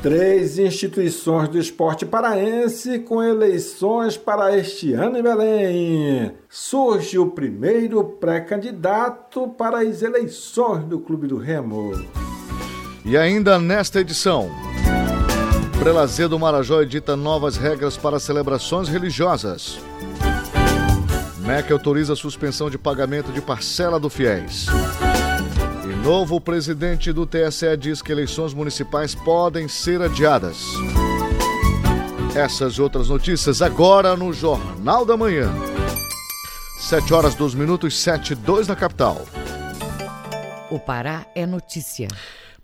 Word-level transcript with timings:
Três 0.00 0.58
instituições 0.58 1.50
do 1.50 1.58
esporte 1.58 2.06
paraense 2.06 2.98
com 3.00 3.22
eleições 3.22 4.16
para 4.16 4.56
este 4.56 4.94
ano 4.94 5.18
em 5.18 5.22
Belém. 5.22 6.32
Surge 6.48 7.18
o 7.18 7.26
primeiro 7.26 8.02
pré-candidato 8.02 9.46
para 9.48 9.80
as 9.80 10.00
eleições 10.00 10.86
do 10.86 10.98
Clube 10.98 11.26
do 11.26 11.36
Remo. 11.36 11.92
E 13.04 13.18
ainda 13.18 13.58
nesta 13.58 14.00
edição, 14.00 14.50
Prelazia 15.78 16.26
do 16.26 16.38
Marajó 16.38 16.80
edita 16.80 17.14
novas 17.14 17.58
regras 17.58 17.98
para 17.98 18.18
celebrações 18.18 18.88
religiosas. 18.88 19.78
MEC 21.44 21.70
autoriza 21.72 22.14
a 22.14 22.16
suspensão 22.16 22.70
de 22.70 22.78
pagamento 22.78 23.30
de 23.30 23.40
parcela 23.42 24.00
do 24.00 24.08
FIES. 24.08 24.66
E 25.84 25.94
novo 26.02 26.40
presidente 26.40 27.12
do 27.12 27.26
TSE 27.26 27.76
diz 27.76 28.00
que 28.00 28.10
eleições 28.10 28.54
municipais 28.54 29.14
podem 29.14 29.68
ser 29.68 30.00
adiadas. 30.00 30.56
Essas 32.34 32.74
e 32.74 32.82
outras 32.82 33.10
notícias 33.10 33.60
agora 33.60 34.16
no 34.16 34.32
Jornal 34.32 35.04
da 35.04 35.18
Manhã. 35.18 35.52
7 36.78 37.12
horas, 37.12 37.34
2 37.34 37.54
minutos, 37.54 38.00
7 38.00 38.32
e 38.32 38.36
2 38.36 38.66
na 38.66 38.74
capital. 38.74 39.24
O 40.70 40.78
Pará 40.78 41.26
é 41.34 41.44
notícia. 41.44 42.08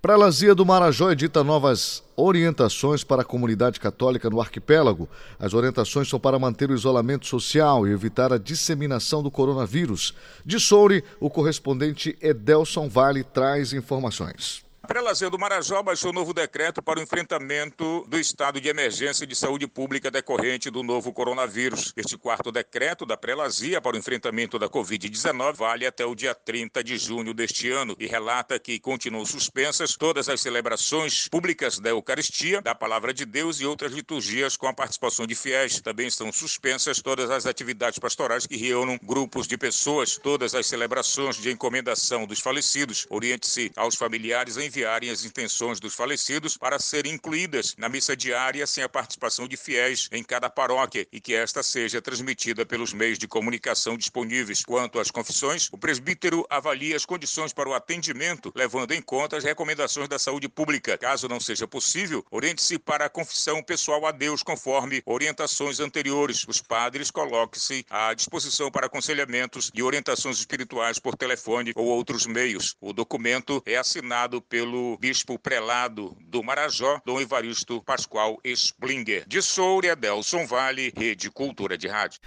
Prelazia 0.03 0.55
do 0.55 0.65
Marajó 0.65 1.11
edita 1.11 1.45
novas 1.45 2.03
orientações 2.17 3.05
para 3.05 3.21
a 3.21 3.25
comunidade 3.25 3.79
católica 3.79 4.31
no 4.31 4.41
arquipélago. 4.41 5.07
As 5.39 5.53
orientações 5.53 6.09
são 6.09 6.19
para 6.19 6.39
manter 6.39 6.71
o 6.71 6.75
isolamento 6.75 7.27
social 7.27 7.87
e 7.87 7.93
evitar 7.93 8.33
a 8.33 8.39
disseminação 8.39 9.23
do 9.23 9.31
coronavírus. 9.31 10.15
De 10.43 10.59
Soure, 10.59 11.05
o 11.21 11.29
correspondente 11.29 12.17
Edelson 12.23 12.89
Vale 12.89 13.23
traz 13.23 13.75
informações. 13.75 14.70
Prelazia 14.91 15.31
do 15.31 15.39
Marajó 15.39 15.81
baixou 15.85 16.13
novo 16.13 16.35
decreto 16.35 16.83
para 16.83 16.99
o 16.99 17.03
enfrentamento 17.03 18.05
do 18.09 18.19
estado 18.19 18.61
de 18.61 18.69
emergência 18.69 19.25
de 19.25 19.37
saúde 19.37 19.69
pública 19.69 20.11
decorrente 20.11 20.69
do 20.69 20.83
novo 20.83 21.13
coronavírus. 21.13 21.93
Este 21.97 22.19
quarto 22.19 22.51
decreto 22.51 23.07
da 23.07 23.17
Prelazia 23.17 23.81
para 23.81 23.95
o 23.95 23.99
enfrentamento 24.01 24.59
da 24.59 24.69
Covid-19 24.69 25.55
vale 25.55 25.87
até 25.87 26.05
o 26.05 26.13
dia 26.13 26.35
30 26.35 26.83
de 26.83 26.99
junho 26.99 27.33
deste 27.33 27.71
ano 27.71 27.95
e 28.01 28.07
relata 28.09 28.59
que 28.59 28.81
continuam 28.81 29.25
suspensas 29.25 29.95
todas 29.97 30.29
as 30.29 30.41
celebrações 30.41 31.29
públicas 31.29 31.79
da 31.79 31.91
Eucaristia, 31.91 32.61
da 32.61 32.75
Palavra 32.75 33.15
de 33.15 33.25
Deus 33.25 33.61
e 33.61 33.67
outras 33.67 33.93
liturgias 33.93 34.57
com 34.57 34.67
a 34.67 34.75
participação 34.75 35.25
de 35.25 35.37
fiéis. 35.37 35.81
Também 35.81 36.09
estão 36.09 36.33
suspensas 36.33 37.01
todas 37.01 37.31
as 37.31 37.47
atividades 37.47 38.01
pastorais 38.01 38.45
que 38.45 38.57
reúnam 38.57 38.99
grupos 39.01 39.47
de 39.47 39.57
pessoas, 39.57 40.17
todas 40.17 40.53
as 40.53 40.67
celebrações 40.67 41.37
de 41.37 41.49
encomendação 41.49 42.27
dos 42.27 42.41
falecidos. 42.41 43.07
Oriente-se 43.09 43.71
aos 43.77 43.95
familiares 43.95 44.59
a 44.59 44.65
enviar 44.65 44.80
as 44.85 45.25
intenções 45.25 45.81
dos 45.81 45.95
falecidos 45.95 46.57
para 46.57 46.79
serem 46.79 47.15
incluídas 47.15 47.75
na 47.77 47.89
missa 47.89 48.17
diária 48.17 48.67
sem 48.67 48.83
a 48.85 48.89
participação 48.89 49.47
de 49.47 49.57
fiéis 49.57 50.09
em 50.13 50.23
cada 50.23 50.49
paróquia 50.49 51.07
e 51.13 51.21
que 51.21 51.35
esta 51.35 51.63
seja 51.63 52.01
transmitida 52.01 52.65
pelos 52.65 52.93
meios 52.93 53.19
de 53.19 53.29
comunicação 53.29 53.97
disponíveis. 53.97 54.65
Quanto 54.65 54.99
às 54.99 55.11
confissões, 55.11 55.69
o 55.73 55.79
presbítero 55.79 56.47
avalia 56.49 56.97
as 56.97 57.05
condições 57.05 57.53
para 57.53 57.69
o 57.69 57.75
atendimento, 57.75 58.53
levando 58.55 58.93
em 58.93 59.03
conta 59.03 59.37
as 59.37 59.45
recomendações 59.45 60.09
da 60.09 60.19
saúde 60.19 60.49
pública. 60.49 60.99
Caso 60.99 61.29
não 61.29 61.41
seja 61.41 61.67
possível, 61.67 62.25
oriente-se 62.31 62.79
para 62.79 63.07
a 63.07 63.11
confissão 63.11 63.63
pessoal 63.63 64.07
a 64.07 64.13
Deus, 64.13 64.43
conforme 64.43 65.03
orientações 65.05 65.81
anteriores. 65.81 66.45
Os 66.47 66.61
padres 66.61 67.11
coloquem-se 67.11 67.85
à 67.91 68.15
disposição 68.15 68.71
para 68.71 68.87
aconselhamentos 68.87 69.71
e 69.75 69.83
orientações 69.83 70.39
espirituais 70.39 70.99
por 70.99 71.17
telefone 71.17 71.73
ou 71.75 71.87
outros 71.87 72.27
meios. 72.27 72.77
O 72.81 72.93
documento 72.93 73.63
é 73.67 73.77
assinado 73.77 74.41
pelo 74.43 74.70
pelo 74.71 74.97
bispo 74.99 75.37
prelado 75.37 76.17
do 76.29 76.45
Marajó, 76.45 77.01
Dom 77.05 77.21
Evaristo 77.21 77.83
Pascoal 77.83 78.39
Splinger. 78.45 79.25
De 79.27 79.43
Soura, 79.43 79.97
Delson 79.97 80.47
Vale, 80.47 80.93
Rede 80.97 81.29
Cultura 81.29 81.77
de 81.77 81.89
Rádio. 81.89 82.21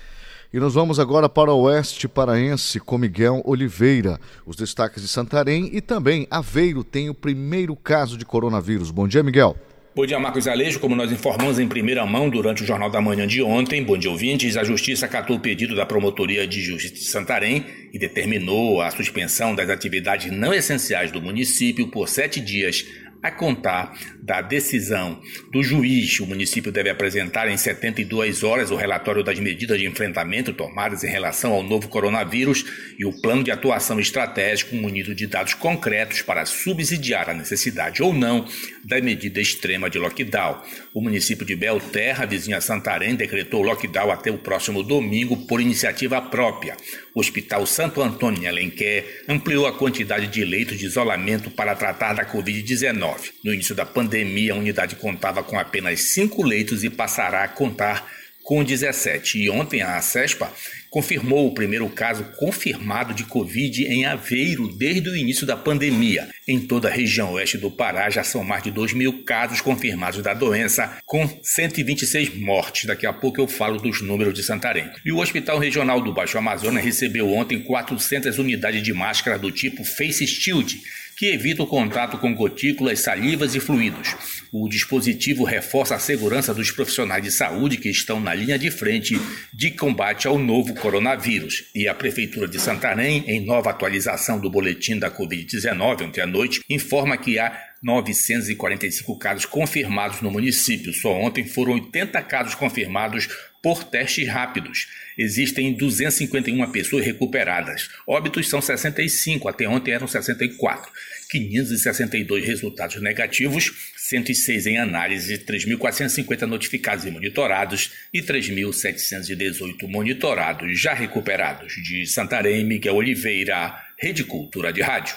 E 0.51 0.59
nós 0.59 0.73
vamos 0.73 0.99
agora 0.99 1.29
para 1.29 1.53
o 1.53 1.61
oeste 1.61 2.05
paraense 2.05 2.81
com 2.81 2.97
Miguel 2.97 3.41
Oliveira. 3.45 4.19
Os 4.45 4.57
destaques 4.57 5.01
de 5.01 5.07
Santarém 5.07 5.69
e 5.71 5.79
também 5.79 6.27
Aveiro 6.29 6.83
tem 6.83 7.09
o 7.09 7.13
primeiro 7.13 7.77
caso 7.77 8.17
de 8.17 8.25
coronavírus. 8.25 8.91
Bom 8.91 9.07
dia, 9.07 9.23
Miguel. 9.23 9.55
Bom 9.95 10.07
dia, 10.07 10.17
Marcos 10.17 10.47
Alejo. 10.47 10.79
Como 10.79 10.95
nós 10.95 11.11
informamos 11.11 11.59
em 11.59 11.67
primeira 11.67 12.03
mão 12.03 12.27
durante 12.27 12.63
o 12.63 12.65
Jornal 12.65 12.89
da 12.89 12.99
Manhã 12.99 13.27
de 13.27 13.43
ontem, 13.43 13.83
bom 13.83 13.95
dia, 13.95 14.09
ouvintes, 14.09 14.57
a 14.57 14.63
Justiça 14.63 15.05
acatou 15.05 15.35
o 15.35 15.39
pedido 15.39 15.75
da 15.75 15.85
Promotoria 15.85 16.47
de 16.47 16.63
Justiça 16.63 16.95
de 16.95 17.03
Santarém 17.03 17.63
e 17.93 17.99
determinou 17.99 18.81
a 18.81 18.89
suspensão 18.89 19.53
das 19.53 19.69
atividades 19.69 20.31
não 20.31 20.51
essenciais 20.51 21.11
do 21.11 21.21
município 21.21 21.89
por 21.89 22.09
sete 22.09 22.41
dias 22.41 22.83
a 23.23 23.31
contar 23.31 23.97
da 24.21 24.41
decisão 24.41 25.21
do 25.49 25.63
juiz, 25.63 26.19
o 26.19 26.27
município 26.27 26.73
deve 26.73 26.89
apresentar 26.89 27.47
em 27.47 27.55
72 27.55 28.43
horas 28.43 28.69
o 28.69 28.75
relatório 28.75 29.23
das 29.23 29.39
medidas 29.39 29.79
de 29.79 29.87
enfrentamento 29.87 30.51
tomadas 30.51 31.05
em 31.05 31.09
relação 31.09 31.53
ao 31.53 31.63
novo 31.63 31.87
coronavírus 31.87 32.65
e 32.99 33.05
o 33.05 33.13
plano 33.21 33.41
de 33.41 33.49
atuação 33.49 33.97
estratégico 33.97 34.75
munido 34.75 35.15
de 35.15 35.25
dados 35.25 35.53
concretos 35.53 36.21
para 36.21 36.45
subsidiar 36.45 37.29
a 37.29 37.33
necessidade 37.33 38.03
ou 38.03 38.11
não 38.11 38.45
da 38.83 38.99
medida 39.01 39.39
extrema 39.39 39.89
de 39.89 39.97
lockdown. 39.97 40.61
O 40.93 41.01
município 41.01 41.45
de 41.45 41.55
Belterra, 41.55 42.25
vizinha 42.25 42.59
Santarém, 42.59 43.15
decretou 43.15 43.61
lockdown 43.61 44.11
até 44.11 44.29
o 44.29 44.37
próximo 44.37 44.83
domingo 44.83 45.45
por 45.47 45.61
iniciativa 45.61 46.21
própria. 46.21 46.75
O 47.15 47.19
Hospital 47.19 47.65
Santo 47.65 48.01
Antônio 48.01 48.43
em 48.43 48.47
Alenquer 48.47 49.23
ampliou 49.27 49.65
a 49.65 49.77
quantidade 49.77 50.27
de 50.27 50.43
leitos 50.43 50.77
de 50.77 50.85
isolamento 50.85 51.49
para 51.51 51.75
tratar 51.75 52.13
da 52.13 52.25
Covid-19. 52.25 53.31
No 53.43 53.53
início 53.53 53.75
da 53.75 53.85
pandemia, 53.85 54.53
a 54.53 54.57
unidade 54.57 54.95
contava 54.95 55.43
com 55.43 55.57
apenas 55.57 56.01
cinco 56.13 56.43
leitos 56.43 56.83
e 56.83 56.89
passará 56.89 57.43
a 57.43 57.47
contar 57.47 58.05
com 58.43 58.63
17. 58.63 59.39
E 59.39 59.49
ontem 59.49 59.81
a 59.81 59.99
CESPA 60.01 60.51
confirmou 60.93 61.47
o 61.47 61.53
primeiro 61.55 61.89
caso 61.89 62.23
confirmado 62.37 63.15
de 63.15 63.23
Covid 63.23 63.83
em 63.83 64.05
Aveiro 64.05 64.67
desde 64.67 65.09
o 65.09 65.17
início 65.17 65.43
da 65.43 65.57
pandemia. 65.57 66.29
Em 66.47 66.59
toda 66.59 66.87
a 66.87 66.91
região 66.91 67.33
oeste 67.33 67.57
do 67.57 67.71
Pará 67.71 68.11
já 68.11 68.23
são 68.23 68.43
mais 68.43 68.61
de 68.61 68.69
2 68.69 68.93
mil 68.93 69.23
casos 69.23 69.59
confirmados 69.59 70.21
da 70.21 70.35
doença, 70.35 70.99
com 71.03 71.27
126 71.41 72.35
mortes. 72.35 72.85
Daqui 72.85 73.07
a 73.07 73.11
pouco 73.11 73.41
eu 73.41 73.47
falo 73.47 73.79
dos 73.79 74.03
números 74.03 74.35
de 74.35 74.43
Santarém. 74.43 74.87
E 75.03 75.11
o 75.11 75.17
Hospital 75.17 75.57
Regional 75.57 75.99
do 75.99 76.13
Baixo 76.13 76.37
Amazonas 76.37 76.85
recebeu 76.85 77.27
ontem 77.33 77.63
400 77.63 78.37
unidades 78.37 78.83
de 78.83 78.93
máscara 78.93 79.39
do 79.39 79.49
tipo 79.49 79.83
Face 79.83 80.27
Shield 80.27 80.79
que 81.17 81.31
evita 81.31 81.63
o 81.63 81.67
contato 81.67 82.17
com 82.17 82.33
gotículas, 82.33 82.99
salivas 82.99 83.55
e 83.55 83.59
fluidos. 83.59 84.15
O 84.51 84.67
dispositivo 84.67 85.43
reforça 85.43 85.95
a 85.95 85.99
segurança 85.99 86.53
dos 86.53 86.71
profissionais 86.71 87.23
de 87.23 87.31
saúde 87.31 87.77
que 87.77 87.89
estão 87.89 88.19
na 88.19 88.33
linha 88.33 88.57
de 88.57 88.69
frente 88.69 89.19
de 89.53 89.71
combate 89.71 90.27
ao 90.27 90.37
novo 90.37 90.73
coronavírus. 90.75 91.65
E 91.73 91.87
a 91.87 91.93
Prefeitura 91.95 92.47
de 92.47 92.59
Santarém, 92.59 93.23
em 93.27 93.45
nova 93.45 93.69
atualização 93.69 94.39
do 94.39 94.49
boletim 94.49 94.97
da 94.99 95.09
Covid-19 95.09 96.07
ontem 96.07 96.21
à 96.21 96.27
noite, 96.27 96.61
informa 96.69 97.17
que 97.17 97.39
há 97.39 97.59
945 97.81 99.17
casos 99.17 99.45
confirmados 99.45 100.21
no 100.21 100.31
município. 100.31 100.93
Só 100.93 101.11
ontem 101.11 101.45
foram 101.45 101.73
80 101.73 102.21
casos 102.23 102.55
confirmados 102.55 103.27
por 103.63 103.85
testes 103.85 104.27
rápidos. 104.27 104.87
Existem 105.17 105.73
251 105.73 106.69
pessoas 106.69 107.05
recuperadas. 107.05 107.89
Óbitos 108.05 108.49
são 108.49 108.61
65, 108.61 109.47
até 109.47 109.67
ontem 109.67 109.93
eram 109.93 110.05
64. 110.05 110.91
562 111.29 112.45
resultados 112.45 113.01
negativos, 113.01 113.71
106 113.95 114.67
em 114.67 114.77
análise, 114.77 115.39
3.450 115.39 116.41
notificados 116.41 117.05
e 117.05 117.11
monitorados 117.11 117.91
e 118.13 118.21
3.718 118.21 119.87
monitorados 119.87 120.79
já 120.79 120.93
recuperados. 120.93 121.73
De 121.81 122.05
Santarém, 122.05 122.65
Miguel 122.65 122.95
Oliveira, 122.95 123.81
Rede 123.97 124.25
Cultura 124.25 124.73
de 124.73 124.81
Rádio. 124.81 125.15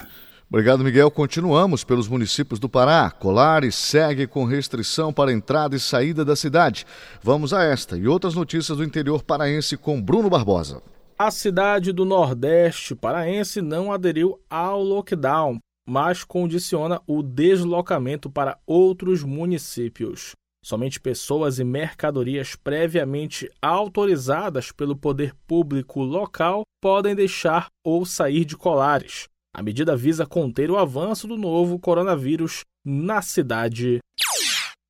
Obrigado, 0.49 0.85
Miguel. 0.85 1.11
Continuamos 1.11 1.83
pelos 1.83 2.07
municípios 2.07 2.61
do 2.61 2.69
Pará. 2.69 3.11
Colares 3.11 3.75
segue 3.75 4.29
com 4.29 4.45
restrição 4.45 5.13
para 5.13 5.33
entrada 5.33 5.75
e 5.75 5.81
saída 5.81 6.25
da 6.25 6.37
cidade. 6.37 6.87
Vamos 7.21 7.53
a 7.53 7.65
esta 7.65 7.97
e 7.97 8.07
outras 8.07 8.35
notícias 8.35 8.79
do 8.79 8.85
interior 8.85 9.25
paraense 9.25 9.77
com 9.77 10.01
Bruno 10.01 10.31
Barbosa. 10.31 10.81
A 11.19 11.33
cidade 11.33 11.93
do 11.93 12.05
Nordeste 12.05 12.95
paraense 12.95 13.61
não 13.61 13.91
aderiu 13.91 14.39
ao 14.49 14.83
lockdown, 14.83 15.59
mas 15.89 16.23
condiciona 16.23 17.01
o 17.07 17.23
deslocamento 17.23 18.31
para 18.31 18.59
outros 18.65 19.25
municípios. 19.25 20.33
Somente 20.63 21.01
pessoas 21.01 21.59
e 21.59 21.65
mercadorias 21.65 22.55
previamente 22.55 23.51
autorizadas 23.61 24.71
pelo 24.71 24.97
poder 24.97 25.35
público 25.47 26.03
local 26.03 26.63
podem 26.81 27.15
deixar 27.15 27.69
ou 27.85 28.05
sair 28.05 28.45
de 28.45 28.57
Colares. 28.57 29.27
A 29.57 29.63
medida 29.63 29.97
visa 29.97 30.27
conter 30.27 30.71
o 30.71 30.77
avanço 30.77 31.27
do 31.27 31.35
novo 31.35 31.79
coronavírus 31.79 32.63
na 32.85 33.23
cidade. 33.23 34.01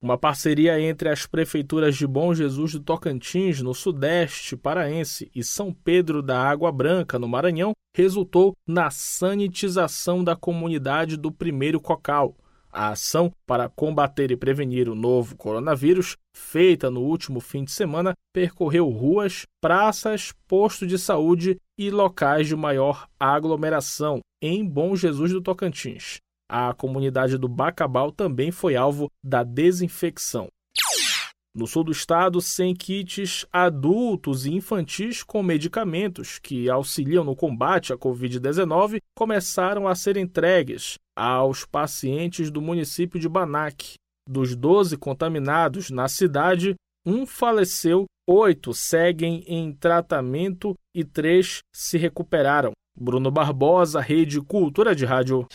Uma 0.02 0.18
parceria 0.18 0.80
entre 0.80 1.08
as 1.08 1.24
prefeituras 1.24 1.96
de 1.96 2.04
Bom 2.04 2.34
Jesus 2.34 2.72
do 2.72 2.80
Tocantins, 2.80 3.62
no 3.62 3.72
Sudeste 3.72 4.56
Paraense, 4.56 5.30
e 5.32 5.44
São 5.44 5.72
Pedro 5.72 6.20
da 6.20 6.42
Água 6.42 6.72
Branca, 6.72 7.16
no 7.16 7.28
Maranhão, 7.28 7.74
resultou 7.96 8.56
na 8.66 8.90
sanitização 8.90 10.24
da 10.24 10.34
comunidade 10.34 11.16
do 11.16 11.30
primeiro 11.30 11.80
Cocal. 11.80 12.34
A 12.68 12.88
ação 12.88 13.30
para 13.46 13.68
combater 13.68 14.32
e 14.32 14.36
prevenir 14.36 14.88
o 14.88 14.96
novo 14.96 15.36
coronavírus, 15.36 16.16
feita 16.36 16.90
no 16.90 17.02
último 17.02 17.38
fim 17.38 17.62
de 17.62 17.70
semana, 17.70 18.14
percorreu 18.34 18.88
ruas, 18.88 19.46
praças, 19.62 20.32
postos 20.48 20.88
de 20.88 20.98
saúde 20.98 21.56
e 21.78 21.88
locais 21.88 22.48
de 22.48 22.56
maior 22.56 23.06
aglomeração 23.20 24.20
em 24.42 24.64
Bom 24.64 24.94
Jesus 24.94 25.32
do 25.32 25.40
Tocantins. 25.40 26.18
A 26.48 26.72
comunidade 26.74 27.36
do 27.36 27.48
Bacabal 27.48 28.12
também 28.12 28.50
foi 28.50 28.76
alvo 28.76 29.10
da 29.22 29.42
desinfecção. 29.42 30.48
No 31.56 31.66
sul 31.66 31.84
do 31.84 31.90
estado, 31.90 32.38
100 32.38 32.74
kits 32.74 33.46
adultos 33.50 34.44
e 34.44 34.52
infantis 34.52 35.22
com 35.22 35.42
medicamentos 35.42 36.38
que 36.38 36.68
auxiliam 36.68 37.24
no 37.24 37.34
combate 37.34 37.94
à 37.94 37.96
Covid-19 37.96 39.00
começaram 39.16 39.88
a 39.88 39.94
ser 39.94 40.18
entregues 40.18 40.98
aos 41.16 41.64
pacientes 41.64 42.50
do 42.50 42.60
município 42.60 43.18
de 43.18 43.26
Banac. 43.26 43.94
Dos 44.28 44.54
12 44.54 44.98
contaminados 44.98 45.88
na 45.88 46.08
cidade, 46.08 46.74
um 47.06 47.24
faleceu, 47.24 48.04
oito 48.28 48.74
seguem 48.74 49.42
em 49.46 49.72
tratamento 49.72 50.74
e 50.94 51.04
três 51.04 51.60
se 51.74 51.96
recuperaram. 51.96 52.72
Bruno 52.96 53.31
Barbosa, 53.31 54.00
Rede 54.00 54.40
Cultura 54.40 54.94
de 54.94 55.04
Rádio. 55.04 55.46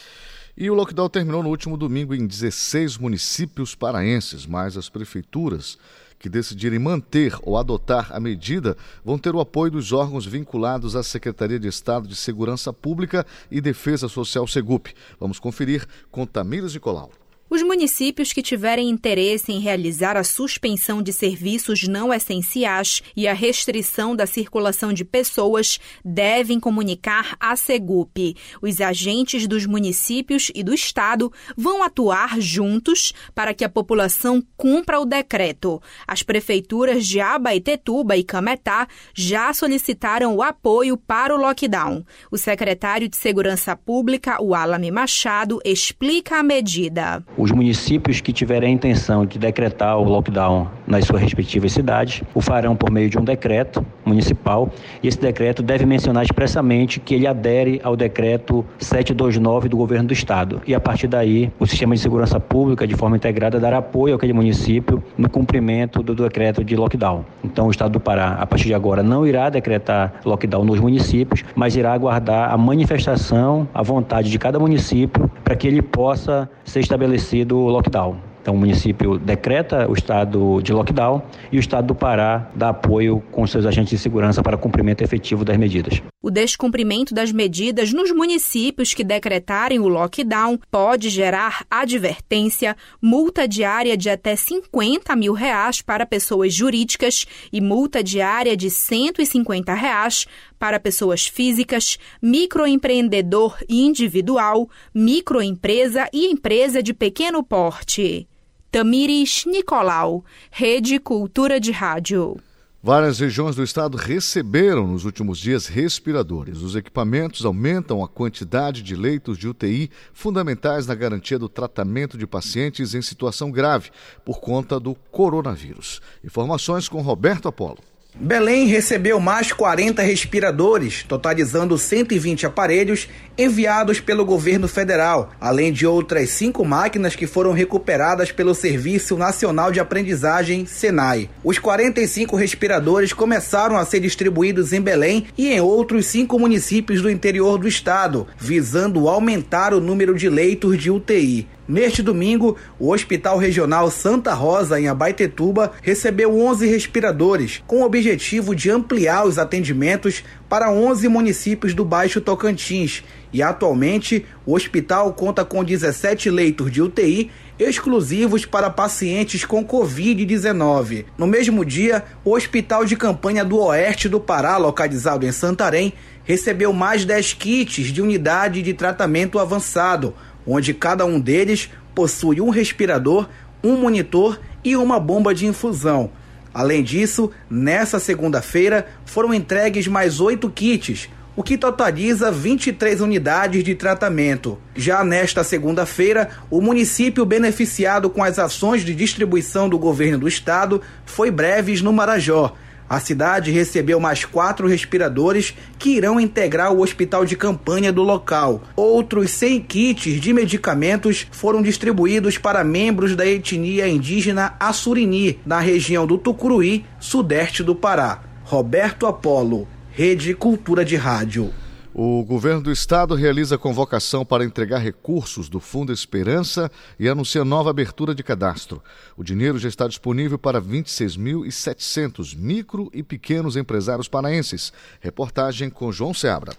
E 0.55 0.69
o 0.69 0.73
lockdown 0.73 1.09
terminou 1.09 1.41
no 1.41 1.49
último 1.49 1.77
domingo 1.77 2.13
em 2.13 2.27
16 2.27 2.97
municípios 2.97 3.73
paraenses, 3.73 4.45
mas 4.45 4.77
as 4.77 4.89
prefeituras 4.89 5.77
que 6.19 6.29
decidirem 6.29 6.77
manter 6.77 7.35
ou 7.41 7.57
adotar 7.57 8.11
a 8.11 8.19
medida 8.19 8.77
vão 9.03 9.17
ter 9.17 9.33
o 9.33 9.39
apoio 9.39 9.71
dos 9.71 9.91
órgãos 9.91 10.25
vinculados 10.25 10.95
à 10.95 11.01
Secretaria 11.01 11.59
de 11.59 11.67
Estado 11.67 12.07
de 12.07 12.15
Segurança 12.15 12.71
Pública 12.71 13.25
e 13.49 13.59
Defesa 13.59 14.07
Social 14.07 14.45
Segup. 14.45 14.93
Vamos 15.19 15.39
conferir 15.39 15.87
com 16.11 16.27
Tamires 16.27 16.75
Nicolau. 16.75 17.11
Os 17.53 17.61
municípios 17.61 18.31
que 18.31 18.41
tiverem 18.41 18.89
interesse 18.89 19.51
em 19.51 19.59
realizar 19.59 20.15
a 20.15 20.23
suspensão 20.23 21.03
de 21.03 21.11
serviços 21.11 21.85
não 21.85 22.13
essenciais 22.13 23.03
e 23.13 23.27
a 23.27 23.33
restrição 23.33 24.15
da 24.15 24.25
circulação 24.25 24.93
de 24.93 25.03
pessoas 25.03 25.77
devem 26.03 26.61
comunicar 26.61 27.35
à 27.37 27.57
Segup. 27.57 28.37
Os 28.61 28.79
agentes 28.79 29.47
dos 29.47 29.65
municípios 29.65 30.49
e 30.55 30.63
do 30.63 30.73
Estado 30.73 31.29
vão 31.57 31.83
atuar 31.83 32.39
juntos 32.39 33.11
para 33.35 33.53
que 33.53 33.65
a 33.65 33.69
população 33.69 34.41
cumpra 34.55 35.01
o 35.01 35.05
decreto. 35.05 35.81
As 36.07 36.23
prefeituras 36.23 37.05
de 37.05 37.19
Abaetetuba 37.19 38.15
e 38.15 38.23
Cametá 38.23 38.87
já 39.13 39.53
solicitaram 39.53 40.37
o 40.37 40.41
apoio 40.41 40.95
para 40.95 41.35
o 41.35 41.37
lockdown. 41.37 42.05
O 42.31 42.37
secretário 42.37 43.09
de 43.09 43.17
Segurança 43.17 43.75
Pública, 43.75 44.41
o 44.41 44.55
Alame 44.55 44.89
Machado, 44.89 45.59
explica 45.65 46.37
a 46.37 46.43
medida. 46.43 47.21
Os 47.41 47.51
municípios 47.51 48.21
que 48.21 48.31
tiverem 48.31 48.69
a 48.69 48.71
intenção 48.71 49.25
de 49.25 49.39
decretar 49.39 49.97
o 49.97 50.03
lockdown 50.03 50.67
nas 50.85 51.05
suas 51.05 51.19
respectivas 51.23 51.71
cidades 51.71 52.21
o 52.35 52.39
farão 52.39 52.75
por 52.75 52.91
meio 52.91 53.09
de 53.09 53.17
um 53.17 53.23
decreto 53.23 53.83
municipal 54.05 54.69
e 55.01 55.07
esse 55.07 55.19
decreto 55.19 55.63
deve 55.63 55.83
mencionar 55.83 56.23
expressamente 56.23 56.99
que 56.99 57.15
ele 57.15 57.25
adere 57.25 57.81
ao 57.83 57.95
decreto 57.95 58.63
729 58.77 59.69
do 59.69 59.75
governo 59.75 60.09
do 60.09 60.13
estado. 60.13 60.61
E 60.67 60.75
a 60.75 60.79
partir 60.79 61.07
daí, 61.07 61.51
o 61.59 61.65
sistema 61.65 61.95
de 61.95 62.01
segurança 62.01 62.39
pública, 62.39 62.85
de 62.85 62.95
forma 62.95 63.15
integrada, 63.15 63.59
dará 63.59 63.79
apoio 63.79 64.13
àquele 64.13 64.33
município 64.33 65.03
no 65.17 65.27
cumprimento 65.27 66.03
do 66.03 66.13
decreto 66.13 66.63
de 66.63 66.75
lockdown. 66.75 67.25
Então, 67.43 67.65
o 67.65 67.71
estado 67.71 67.93
do 67.93 67.99
Pará, 67.99 68.33
a 68.39 68.45
partir 68.45 68.67
de 68.67 68.75
agora, 68.75 69.01
não 69.01 69.25
irá 69.25 69.49
decretar 69.49 70.13
lockdown 70.23 70.63
nos 70.63 70.79
municípios, 70.79 71.43
mas 71.55 71.75
irá 71.75 71.91
aguardar 71.91 72.53
a 72.53 72.57
manifestação, 72.57 73.67
a 73.73 73.81
vontade 73.81 74.29
de 74.29 74.37
cada 74.37 74.59
município 74.59 75.27
para 75.43 75.55
que 75.55 75.67
ele 75.67 75.81
possa 75.81 76.47
ser 76.71 76.79
estabelecido 76.79 77.57
o 77.57 77.69
lockdown. 77.69 78.31
Então, 78.41 78.55
o 78.55 78.57
município 78.57 79.19
decreta 79.19 79.87
o 79.87 79.93
estado 79.93 80.61
de 80.63 80.73
lockdown 80.73 81.21
e 81.51 81.57
o 81.57 81.59
estado 81.59 81.87
do 81.87 81.95
Pará 81.95 82.49
dá 82.55 82.69
apoio 82.69 83.21
com 83.31 83.45
seus 83.45 83.67
agentes 83.67 83.91
de 83.91 83.97
segurança 83.99 84.41
para 84.41 84.57
cumprimento 84.57 85.03
efetivo 85.03 85.45
das 85.45 85.57
medidas. 85.57 86.01
O 86.23 86.31
descumprimento 86.31 87.13
das 87.13 87.31
medidas 87.31 87.93
nos 87.93 88.11
municípios 88.11 88.95
que 88.95 89.03
decretarem 89.03 89.79
o 89.79 89.87
lockdown 89.87 90.57
pode 90.71 91.09
gerar 91.09 91.65
advertência, 91.69 92.75
multa 92.99 93.47
diária 93.47 93.95
de 93.95 94.09
até 94.09 94.35
50 94.35 95.15
mil 95.15 95.33
reais 95.33 95.83
para 95.83 96.05
pessoas 96.05 96.51
jurídicas 96.51 97.27
e 97.53 97.61
multa 97.61 98.03
diária 98.03 98.57
de 98.57 98.71
150 98.71 99.71
reais 99.73 100.25
para 100.61 100.79
pessoas 100.79 101.25
físicas, 101.25 101.97
microempreendedor 102.21 103.57
individual, 103.67 104.69
microempresa 104.93 106.07
e 106.13 106.27
empresa 106.27 106.83
de 106.83 106.93
pequeno 106.93 107.43
porte. 107.43 108.27
Tamires 108.69 109.43
Nicolau, 109.47 110.23
Rede 110.51 110.99
Cultura 110.99 111.59
de 111.59 111.71
Rádio. 111.71 112.37
Várias 112.83 113.19
regiões 113.19 113.55
do 113.55 113.63
estado 113.63 113.97
receberam 113.97 114.85
nos 114.85 115.03
últimos 115.03 115.39
dias 115.39 115.65
respiradores. 115.65 116.61
Os 116.61 116.75
equipamentos 116.75 117.43
aumentam 117.43 118.03
a 118.03 118.07
quantidade 118.07 118.83
de 118.83 118.95
leitos 118.95 119.39
de 119.39 119.47
UTI 119.47 119.89
fundamentais 120.13 120.85
na 120.85 120.93
garantia 120.93 121.39
do 121.39 121.49
tratamento 121.49 122.19
de 122.19 122.27
pacientes 122.27 122.93
em 122.93 123.01
situação 123.01 123.49
grave 123.49 123.89
por 124.23 124.39
conta 124.39 124.79
do 124.79 124.93
coronavírus. 124.93 126.01
Informações 126.23 126.87
com 126.87 127.01
Roberto 127.01 127.47
Apolo. 127.47 127.79
Belém 128.13 128.67
recebeu 128.67 129.21
mais 129.21 129.53
40 129.53 130.01
respiradores, 130.01 131.03
totalizando 131.07 131.77
120 131.77 132.45
aparelhos 132.45 133.07
enviados 133.37 134.01
pelo 134.01 134.25
governo 134.25 134.67
federal, 134.67 135.31
além 135.39 135.71
de 135.71 135.87
outras 135.87 136.29
cinco 136.31 136.65
máquinas 136.65 137.15
que 137.15 137.25
foram 137.25 137.53
recuperadas 137.53 138.29
pelo 138.29 138.53
Serviço 138.53 139.15
Nacional 139.15 139.71
de 139.71 139.79
Aprendizagem, 139.79 140.65
SENAI. 140.65 141.29
Os 141.41 141.57
45 141.57 142.35
respiradores 142.35 143.13
começaram 143.13 143.77
a 143.77 143.85
ser 143.85 144.01
distribuídos 144.01 144.73
em 144.73 144.81
Belém 144.81 145.27
e 145.37 145.49
em 145.49 145.61
outros 145.61 146.05
cinco 146.05 146.37
municípios 146.37 147.01
do 147.01 147.09
interior 147.09 147.57
do 147.57 147.67
estado, 147.67 148.27
visando 148.37 149.07
aumentar 149.07 149.73
o 149.73 149.79
número 149.79 150.13
de 150.13 150.27
leitos 150.27 150.77
de 150.77 150.91
UTI. 150.91 151.47
Neste 151.71 152.03
domingo, 152.03 152.57
o 152.77 152.91
Hospital 152.91 153.37
Regional 153.37 153.89
Santa 153.89 154.33
Rosa, 154.33 154.77
em 154.77 154.89
Abaitetuba, 154.89 155.71
recebeu 155.81 156.37
11 156.37 156.67
respiradores, 156.67 157.63
com 157.65 157.77
o 157.77 157.85
objetivo 157.85 158.53
de 158.53 158.69
ampliar 158.69 159.25
os 159.25 159.39
atendimentos 159.39 160.21
para 160.49 160.69
11 160.69 161.07
municípios 161.07 161.73
do 161.73 161.85
Baixo 161.85 162.19
Tocantins. 162.19 163.05
E 163.31 163.41
atualmente, 163.41 164.25
o 164.45 164.53
hospital 164.53 165.13
conta 165.13 165.45
com 165.45 165.63
17 165.63 166.29
leitos 166.29 166.69
de 166.69 166.81
UTI 166.81 167.31
exclusivos 167.57 168.45
para 168.45 168.69
pacientes 168.69 169.45
com 169.45 169.65
Covid-19. 169.65 171.05
No 171.17 171.27
mesmo 171.27 171.63
dia, 171.63 172.03
o 172.25 172.35
Hospital 172.35 172.83
de 172.83 172.97
Campanha 172.97 173.45
do 173.45 173.57
Oeste 173.59 174.09
do 174.09 174.19
Pará, 174.19 174.57
localizado 174.57 175.25
em 175.25 175.31
Santarém, 175.31 175.93
recebeu 176.23 176.73
mais 176.73 177.05
10 177.05 177.33
kits 177.33 177.87
de 177.87 178.01
unidade 178.01 178.61
de 178.61 178.73
tratamento 178.73 179.39
avançado, 179.39 180.13
onde 180.45 180.73
cada 180.73 181.05
um 181.05 181.19
deles 181.19 181.69
possui 181.93 182.41
um 182.41 182.49
respirador, 182.49 183.27
um 183.63 183.77
monitor 183.77 184.39
e 184.63 184.75
uma 184.75 184.99
bomba 184.99 185.33
de 185.33 185.45
infusão. 185.45 186.11
Além 186.53 186.83
disso, 186.83 187.31
nessa 187.49 187.99
segunda-feira 187.99 188.85
foram 189.05 189.33
entregues 189.33 189.87
mais 189.87 190.19
oito 190.19 190.49
kits, 190.49 191.09
o 191.33 191.41
que 191.43 191.57
totaliza 191.57 192.29
23 192.29 192.99
unidades 192.99 193.63
de 193.63 193.73
tratamento. 193.73 194.57
Já 194.75 195.03
nesta 195.03 195.45
segunda-feira, 195.45 196.29
o 196.49 196.59
município 196.59 197.25
beneficiado 197.25 198.09
com 198.09 198.21
as 198.21 198.37
ações 198.37 198.83
de 198.83 198.93
distribuição 198.93 199.69
do 199.69 199.79
governo 199.79 200.17
do 200.17 200.27
estado 200.27 200.81
foi 201.05 201.31
Breves 201.31 201.81
no 201.81 201.93
Marajó. 201.93 202.53
A 202.91 202.99
cidade 202.99 203.51
recebeu 203.51 204.01
mais 204.01 204.25
quatro 204.25 204.67
respiradores 204.67 205.55
que 205.79 205.91
irão 205.91 206.19
integrar 206.19 206.73
o 206.73 206.81
hospital 206.81 207.23
de 207.23 207.37
campanha 207.37 207.89
do 207.89 208.03
local. 208.03 208.63
Outros 208.75 209.31
100 209.31 209.61
kits 209.61 210.19
de 210.19 210.33
medicamentos 210.33 211.25
foram 211.31 211.61
distribuídos 211.61 212.37
para 212.37 212.65
membros 212.65 213.15
da 213.15 213.25
etnia 213.25 213.87
indígena 213.87 214.57
Assurini, 214.59 215.39
na 215.45 215.61
região 215.61 216.05
do 216.05 216.17
Tucuruí, 216.17 216.83
sudeste 216.99 217.63
do 217.63 217.73
Pará. 217.73 218.23
Roberto 218.43 219.07
Apolo, 219.07 219.69
Rede 219.93 220.33
Cultura 220.33 220.83
de 220.83 220.97
Rádio. 220.97 221.60
O 221.93 222.23
governo 222.23 222.61
do 222.61 222.71
estado 222.71 223.15
realiza 223.15 223.57
convocação 223.57 224.25
para 224.25 224.45
entregar 224.45 224.77
recursos 224.77 225.49
do 225.49 225.59
Fundo 225.59 225.91
Esperança 225.91 226.71
e 226.97 227.09
anuncia 227.09 227.43
nova 227.43 227.69
abertura 227.69 228.15
de 228.15 228.23
cadastro. 228.23 228.81
O 229.17 229.25
dinheiro 229.25 229.59
já 229.59 229.67
está 229.67 229.89
disponível 229.89 230.39
para 230.39 230.61
26.700 230.61 232.37
micro 232.37 232.89
e 232.93 233.03
pequenos 233.03 233.57
empresários 233.57 234.07
paraenses. 234.07 234.71
Reportagem 235.01 235.69
com 235.69 235.91
João 235.91 236.13
Seabra. 236.13 236.55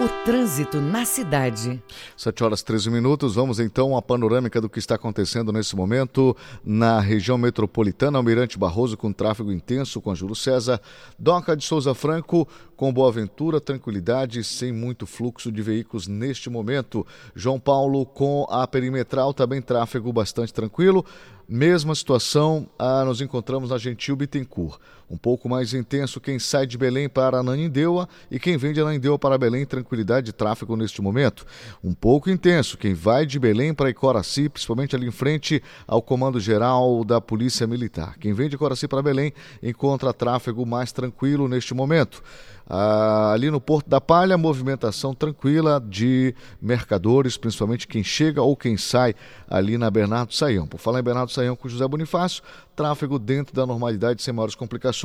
O 0.00 0.08
trânsito 0.24 0.80
na 0.80 1.04
cidade. 1.04 1.80
7 2.16 2.42
horas 2.42 2.62
13 2.62 2.90
minutos. 2.90 3.34
Vamos 3.34 3.60
então 3.60 3.94
à 3.94 4.00
panorâmica 4.00 4.58
do 4.58 4.68
que 4.68 4.78
está 4.78 4.94
acontecendo 4.94 5.52
nesse 5.52 5.76
momento 5.76 6.34
na 6.64 6.98
região 6.98 7.36
metropolitana. 7.36 8.18
Almirante 8.18 8.58
Barroso 8.58 8.96
com 8.96 9.12
tráfego 9.12 9.52
intenso 9.52 10.00
com 10.00 10.10
a 10.10 10.14
Júlio 10.14 10.34
César. 10.34 10.80
Doca 11.18 11.54
de 11.54 11.64
Souza 11.64 11.94
Franco 11.94 12.48
com 12.74 12.92
boa 12.92 13.12
ventura, 13.12 13.60
tranquilidade, 13.60 14.42
sem 14.42 14.72
muito 14.72 15.06
fluxo 15.06 15.52
de 15.52 15.60
veículos 15.60 16.08
neste 16.08 16.48
momento. 16.48 17.06
João 17.34 17.60
Paulo 17.60 18.06
com 18.06 18.46
a 18.50 18.66
perimetral 18.66 19.34
também 19.34 19.60
tráfego 19.60 20.10
bastante 20.10 20.54
tranquilo. 20.54 21.04
Mesma 21.46 21.94
situação, 21.94 22.66
ah, 22.78 23.04
nos 23.04 23.20
encontramos 23.20 23.70
na 23.70 23.76
Gentil 23.76 24.16
Bittencourt. 24.16 24.80
Um 25.12 25.18
pouco 25.18 25.46
mais 25.46 25.74
intenso 25.74 26.18
quem 26.18 26.38
sai 26.38 26.66
de 26.66 26.78
Belém 26.78 27.06
para 27.06 27.40
Ananindeua 27.40 28.08
e 28.30 28.40
quem 28.40 28.56
vem 28.56 28.72
de 28.72 28.80
Ananindeua 28.80 29.18
para 29.18 29.36
Belém, 29.36 29.66
tranquilidade 29.66 30.24
de 30.24 30.32
tráfego 30.32 30.74
neste 30.74 31.02
momento. 31.02 31.44
Um 31.84 31.92
pouco 31.92 32.30
intenso 32.30 32.78
quem 32.78 32.94
vai 32.94 33.26
de 33.26 33.38
Belém 33.38 33.74
para 33.74 33.90
Icoraci, 33.90 34.48
principalmente 34.48 34.96
ali 34.96 35.06
em 35.06 35.10
frente 35.10 35.62
ao 35.86 36.00
Comando 36.00 36.40
Geral 36.40 37.04
da 37.04 37.20
Polícia 37.20 37.66
Militar. 37.66 38.16
Quem 38.18 38.32
vem 38.32 38.48
de 38.48 38.54
Icoraci 38.54 38.88
para 38.88 39.02
Belém 39.02 39.34
encontra 39.62 40.14
tráfego 40.14 40.64
mais 40.64 40.92
tranquilo 40.92 41.46
neste 41.46 41.74
momento. 41.74 42.22
Ah, 42.66 43.32
ali 43.34 43.50
no 43.50 43.60
Porto 43.60 43.90
da 43.90 44.00
Palha, 44.00 44.38
movimentação 44.38 45.14
tranquila 45.14 45.78
de 45.78 46.34
mercadores, 46.60 47.36
principalmente 47.36 47.86
quem 47.86 48.02
chega 48.02 48.40
ou 48.40 48.56
quem 48.56 48.78
sai 48.78 49.14
ali 49.46 49.76
na 49.76 49.90
Bernardo 49.90 50.32
Saião. 50.32 50.66
Por 50.66 50.78
falar 50.78 51.00
em 51.00 51.02
Bernardo 51.02 51.30
Saião 51.30 51.54
com 51.54 51.68
José 51.68 51.86
Bonifácio, 51.86 52.42
tráfego 52.74 53.18
dentro 53.18 53.54
da 53.54 53.66
normalidade 53.66 54.22
sem 54.22 54.32
maiores 54.32 54.54
complicações. 54.54 55.01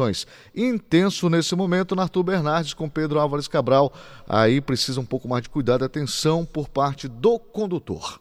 Intenso 0.56 1.30
nesse 1.30 1.56
momento 1.56 2.00
Arthur 2.00 2.24
Bernardes 2.24 2.74
com 2.74 2.90
Pedro 2.90 3.20
Álvares 3.20 3.48
Cabral. 3.48 3.92
Aí 4.28 4.62
precisa 4.62 5.00
um 5.00 5.06
pouco 5.06 5.28
mais 5.28 5.44
de 5.44 5.50
cuidado 5.50 5.84
e 5.84 5.86
atenção 5.86 6.46
por 6.46 6.70
parte 6.70 7.08
do 7.08 7.40
condutor. 7.40 8.20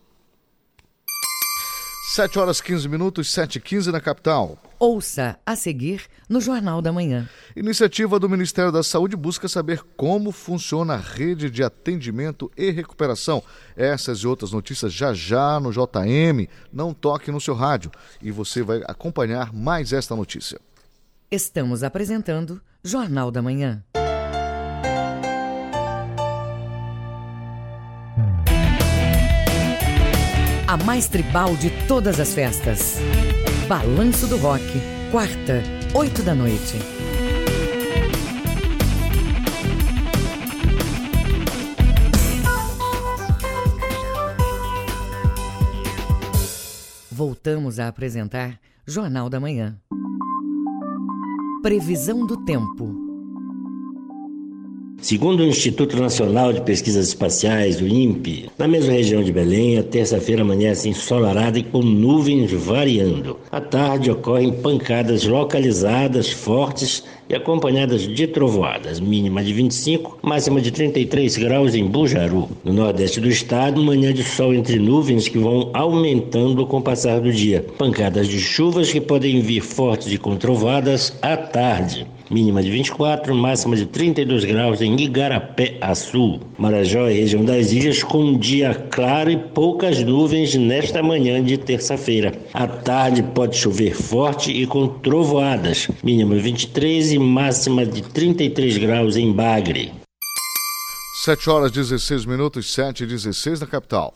7 2.15 2.39
horas 2.39 2.61
15 2.61 2.89
minutos, 2.89 3.31
7 3.31 3.57
e 3.57 3.61
15 3.61 3.91
na 3.91 4.01
capital. 4.01 4.57
Ouça 4.79 5.39
a 5.45 5.57
seguir 5.57 6.03
no 6.29 6.41
Jornal 6.41 6.81
da 6.81 6.93
Manhã. 6.93 7.29
Iniciativa 7.57 8.19
do 8.21 8.29
Ministério 8.29 8.71
da 8.71 8.83
Saúde 8.83 9.17
busca 9.17 9.49
saber 9.49 9.83
como 9.97 10.31
funciona 10.31 10.95
a 10.95 10.99
rede 10.99 11.51
de 11.51 11.65
atendimento 11.65 12.51
e 12.57 12.71
recuperação. 12.71 13.43
Essas 13.77 14.21
e 14.21 14.27
outras 14.27 14.53
notícias 14.53 14.93
já 14.93 15.13
já 15.13 15.59
no 15.59 15.73
JM. 15.73 16.49
Não 16.73 16.95
toque 16.95 17.33
no 17.33 17.41
seu 17.41 17.55
rádio 17.55 17.91
e 18.23 18.31
você 18.31 18.63
vai 18.63 18.83
acompanhar 18.87 19.53
mais 19.53 19.93
esta 19.93 20.15
notícia. 20.15 20.61
Estamos 21.29 21.83
apresentando 21.83 22.63
Jornal 22.85 23.33
da 23.33 23.43
Manhã. 23.43 23.85
A 30.69 30.77
mais 30.85 31.09
tribal 31.09 31.57
de 31.57 31.71
todas 31.89 32.21
as 32.21 32.33
festas. 32.33 32.99
Balanço 33.67 34.29
do 34.29 34.37
Rock, 34.37 34.63
quarta, 35.11 35.65
oito 35.97 36.23
da 36.23 36.33
noite. 36.33 36.79
Voltamos 47.11 47.81
a 47.81 47.89
apresentar 47.89 48.61
Jornal 48.87 49.29
da 49.29 49.41
Manhã. 49.41 49.77
Previsão 51.67 52.25
do 52.25 52.37
tempo. 52.45 52.95
Segundo 55.03 55.41
o 55.41 55.47
Instituto 55.47 55.97
Nacional 55.97 56.53
de 56.53 56.61
Pesquisas 56.61 57.09
Espaciais, 57.09 57.81
o 57.81 57.89
INPE, 57.89 58.49
na 58.57 58.69
mesma 58.69 58.93
região 58.93 59.21
de 59.21 59.33
Belém, 59.33 59.77
a 59.77 59.83
terça-feira 59.83 60.43
amanhece 60.43 60.89
ensolarada 60.89 61.59
e 61.59 61.65
com 61.65 61.83
nuvens 61.83 62.53
variando. 62.53 63.37
À 63.51 63.61
tarde 63.61 64.13
ocorrem 64.13 64.53
pancadas 64.53 65.25
localizadas 65.25 66.31
fortes 66.31 67.03
e 67.29 67.35
acompanhadas 67.35 68.03
de 68.03 68.27
trovoadas, 68.27 69.01
mínima 69.01 69.43
de 69.43 69.53
25, 69.53 70.19
máxima 70.23 70.61
de 70.61 70.71
33 70.71 71.37
graus 71.37 71.75
em 71.75 71.85
Bujaru. 71.87 72.49
No 72.65 72.73
nordeste 72.73 73.21
do 73.21 73.29
estado, 73.29 73.83
manhã 73.83 74.13
de 74.13 74.23
sol 74.23 74.55
entre 74.55 74.79
nuvens 74.79 75.29
que 75.29 75.39
vão 75.39 75.71
aumentando 75.75 76.67
com 76.67 76.79
o 76.79 76.83
passar 76.83 77.21
do 77.21 77.33
dia. 77.33 77.65
Pancadas 77.77 78.29
de 78.29 78.41
chuvas 78.41 78.93
que 78.93 79.01
podem 79.01 79.41
vir 79.41 79.61
fortes 79.61 80.13
e 80.13 80.19
com 80.19 80.37
trovoadas 80.37 81.17
à 81.21 81.37
tarde 81.37 82.07
mínima 82.31 82.63
de 82.63 82.71
24, 82.71 83.35
máxima 83.35 83.77
de 83.77 83.87
32 83.87 84.45
graus 84.45 84.81
em 84.81 84.99
Igarapé 85.01 85.77
Açu. 85.81 86.41
Marajó 86.59 87.09
e 87.09 87.21
região 87.21 87.45
das 87.45 87.73
ilhas 87.73 88.03
com 88.03 88.19
um 88.19 88.39
dia 88.39 88.75
claro 88.91 89.31
e 89.31 89.37
poucas 89.37 90.03
nuvens 90.03 90.55
nesta 90.55 91.03
manhã 91.03 91.43
de 91.43 91.57
terça-feira. 91.57 92.33
À 92.53 92.67
tarde 92.67 93.23
pode 93.23 93.57
chover 93.57 93.95
forte 93.95 94.51
e 94.51 94.67
com 94.67 94.89
trovoadas, 94.89 95.89
mínima 96.03 96.35
de 96.35 96.41
23 96.41 97.13
e 97.13 97.19
máxima 97.19 97.85
de 97.85 98.03
33 98.03 98.79
graus 98.79 99.17
em 99.17 99.33
Bagre. 99.33 99.93
7 101.25 101.51
horas 101.51 101.73
16 101.73 102.25
minutos, 102.25 102.73
7 102.73 103.05
e 103.05 103.07
16 103.07 103.61
na 103.61 103.67
capital. 103.67 104.15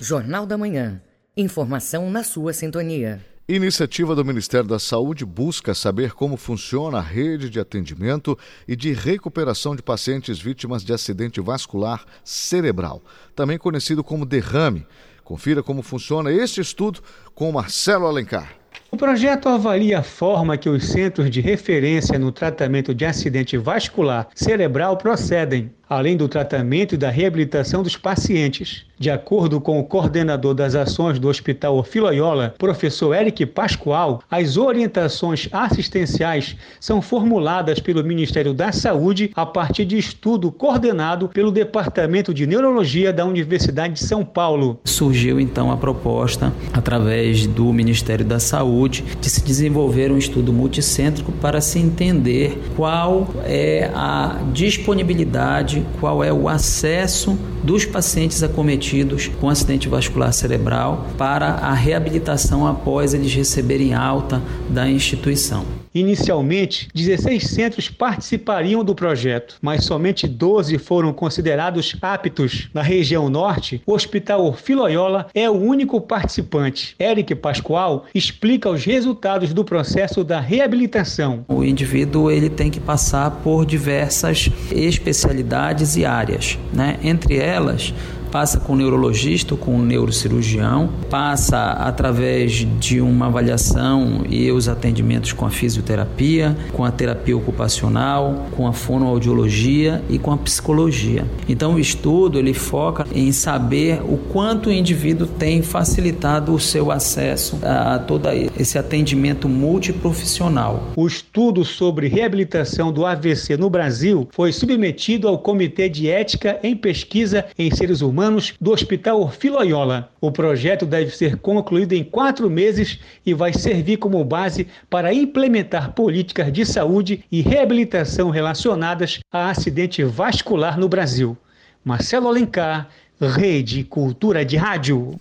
Jornal 0.00 0.46
da 0.46 0.56
Manhã. 0.56 1.00
Informação 1.36 2.10
na 2.10 2.24
sua 2.24 2.52
sintonia. 2.52 3.20
Iniciativa 3.50 4.14
do 4.14 4.22
Ministério 4.26 4.68
da 4.68 4.78
Saúde 4.78 5.24
busca 5.24 5.72
saber 5.72 6.12
como 6.12 6.36
funciona 6.36 6.98
a 6.98 7.00
rede 7.00 7.48
de 7.48 7.58
atendimento 7.58 8.38
e 8.68 8.76
de 8.76 8.92
recuperação 8.92 9.74
de 9.74 9.82
pacientes 9.82 10.38
vítimas 10.38 10.84
de 10.84 10.92
acidente 10.92 11.40
vascular 11.40 12.04
cerebral, 12.22 13.02
também 13.34 13.56
conhecido 13.56 14.04
como 14.04 14.26
derrame. 14.26 14.86
Confira 15.24 15.62
como 15.62 15.80
funciona 15.80 16.30
este 16.30 16.60
estudo 16.60 17.00
com 17.34 17.50
Marcelo 17.50 18.06
Alencar. 18.06 18.54
O 18.90 18.98
projeto 18.98 19.48
avalia 19.48 20.00
a 20.00 20.02
forma 20.02 20.58
que 20.58 20.68
os 20.68 20.84
centros 20.84 21.30
de 21.30 21.40
referência 21.40 22.18
no 22.18 22.30
tratamento 22.30 22.94
de 22.94 23.06
acidente 23.06 23.56
vascular 23.56 24.28
cerebral 24.34 24.98
procedem, 24.98 25.72
além 25.88 26.16
do 26.16 26.28
tratamento 26.28 26.94
e 26.94 26.98
da 26.98 27.10
reabilitação 27.10 27.82
dos 27.82 27.96
pacientes. 27.96 28.88
De 28.98 29.10
acordo 29.10 29.60
com 29.60 29.78
o 29.78 29.84
coordenador 29.84 30.54
das 30.54 30.74
ações 30.74 31.20
do 31.20 31.28
Hospital 31.28 31.76
Orfiloiola, 31.76 32.54
professor 32.58 33.14
Eric 33.14 33.46
Pascoal, 33.46 34.20
as 34.28 34.56
orientações 34.56 35.48
assistenciais 35.52 36.56
são 36.80 37.00
formuladas 37.00 37.78
pelo 37.78 38.02
Ministério 38.02 38.52
da 38.52 38.72
Saúde 38.72 39.30
a 39.36 39.46
partir 39.46 39.84
de 39.84 39.96
estudo 39.96 40.50
coordenado 40.50 41.28
pelo 41.28 41.52
Departamento 41.52 42.34
de 42.34 42.44
Neurologia 42.44 43.12
da 43.12 43.24
Universidade 43.24 43.94
de 43.94 44.00
São 44.00 44.24
Paulo. 44.24 44.80
Surgiu 44.84 45.38
então 45.38 45.70
a 45.70 45.76
proposta, 45.76 46.52
através 46.72 47.46
do 47.46 47.72
Ministério 47.72 48.24
da 48.24 48.40
Saúde, 48.40 49.04
de 49.20 49.30
se 49.30 49.44
desenvolver 49.44 50.10
um 50.10 50.18
estudo 50.18 50.52
multicêntrico 50.52 51.30
para 51.30 51.60
se 51.60 51.78
entender 51.78 52.58
qual 52.74 53.28
é 53.44 53.92
a 53.94 54.40
disponibilidade, 54.52 55.77
qual 56.00 56.22
é 56.22 56.32
o 56.32 56.48
acesso 56.48 57.38
dos 57.62 57.84
pacientes 57.84 58.42
acometidos 58.42 59.28
com 59.40 59.48
acidente 59.48 59.88
vascular 59.88 60.32
cerebral 60.32 61.06
para 61.16 61.46
a 61.46 61.72
reabilitação 61.72 62.66
após 62.66 63.14
eles 63.14 63.34
receberem 63.34 63.94
alta 63.94 64.42
da 64.68 64.88
instituição. 64.88 65.64
Inicialmente, 65.94 66.88
16 66.94 67.44
centros 67.44 67.88
participariam 67.88 68.84
do 68.84 68.94
projeto, 68.94 69.56
mas 69.60 69.84
somente 69.84 70.26
12 70.26 70.78
foram 70.78 71.12
considerados 71.12 71.96
aptos. 72.00 72.68
Na 72.72 72.82
região 72.82 73.28
norte, 73.28 73.82
o 73.86 73.92
Hospital 73.92 74.44
Orfiloiola 74.44 75.26
é 75.34 75.48
o 75.48 75.54
único 75.54 76.00
participante. 76.00 76.94
Eric 76.98 77.34
Pascoal 77.34 78.06
explica 78.14 78.70
os 78.70 78.84
resultados 78.84 79.52
do 79.52 79.64
processo 79.64 80.22
da 80.22 80.40
reabilitação. 80.40 81.44
O 81.48 81.64
indivíduo 81.64 82.30
ele 82.30 82.48
tem 82.48 82.70
que 82.70 82.80
passar 82.80 83.30
por 83.42 83.64
diversas 83.64 84.50
especialidades 84.70 85.96
e 85.96 86.04
áreas, 86.04 86.58
né? 86.72 86.98
Entre 87.02 87.36
elas, 87.36 87.92
passa 88.30 88.60
com 88.60 88.74
o 88.74 88.76
neurologista, 88.76 89.56
com 89.56 89.76
o 89.76 89.82
neurocirurgião, 89.82 90.90
passa 91.10 91.72
através 91.72 92.66
de 92.78 93.00
uma 93.00 93.26
avaliação 93.26 94.24
e 94.28 94.50
os 94.50 94.68
atendimentos 94.68 95.32
com 95.32 95.46
a 95.46 95.50
fisioterapia, 95.50 96.56
com 96.72 96.84
a 96.84 96.90
terapia 96.90 97.36
ocupacional, 97.36 98.46
com 98.56 98.66
a 98.66 98.72
fonoaudiologia 98.72 100.02
e 100.08 100.18
com 100.18 100.32
a 100.32 100.36
psicologia. 100.36 101.24
Então 101.48 101.74
o 101.74 101.80
estudo 101.80 102.38
ele 102.38 102.54
foca 102.54 103.06
em 103.12 103.32
saber 103.32 104.00
o 104.02 104.16
quanto 104.16 104.68
o 104.68 104.72
indivíduo 104.72 105.26
tem 105.26 105.62
facilitado 105.62 106.52
o 106.54 106.60
seu 106.60 106.90
acesso 106.90 107.58
a 107.62 107.98
todo 107.98 108.28
esse 108.58 108.78
atendimento 108.78 109.48
multiprofissional. 109.48 110.92
O 110.96 111.06
estudo 111.06 111.64
sobre 111.64 112.08
reabilitação 112.08 112.92
do 112.92 113.06
AVC 113.06 113.56
no 113.56 113.70
Brasil 113.70 114.28
foi 114.32 114.52
submetido 114.52 115.28
ao 115.28 115.38
Comitê 115.38 115.88
de 115.88 116.08
Ética 116.08 116.58
em 116.62 116.76
Pesquisa 116.76 117.46
em 117.58 117.74
Seres 117.74 118.02
Humanos 118.02 118.17
humanos 118.18 118.54
do 118.60 118.72
Hospital 118.72 119.20
Orfiloiola. 119.20 120.10
O 120.20 120.32
projeto 120.32 120.84
deve 120.84 121.16
ser 121.16 121.36
concluído 121.36 121.92
em 121.92 122.02
quatro 122.02 122.50
meses 122.50 122.98
e 123.24 123.32
vai 123.32 123.52
servir 123.52 123.98
como 123.98 124.24
base 124.24 124.66
para 124.90 125.14
implementar 125.14 125.92
políticas 125.92 126.52
de 126.52 126.66
saúde 126.66 127.24
e 127.30 127.40
reabilitação 127.40 128.28
relacionadas 128.30 129.20
a 129.30 129.50
acidente 129.50 130.02
vascular 130.02 130.76
no 130.76 130.88
Brasil. 130.88 131.38
Marcelo 131.84 132.26
Alencar, 132.26 132.88
Rede 133.20 133.84
Cultura 133.84 134.44
de 134.44 134.56
Rádio. 134.56 135.18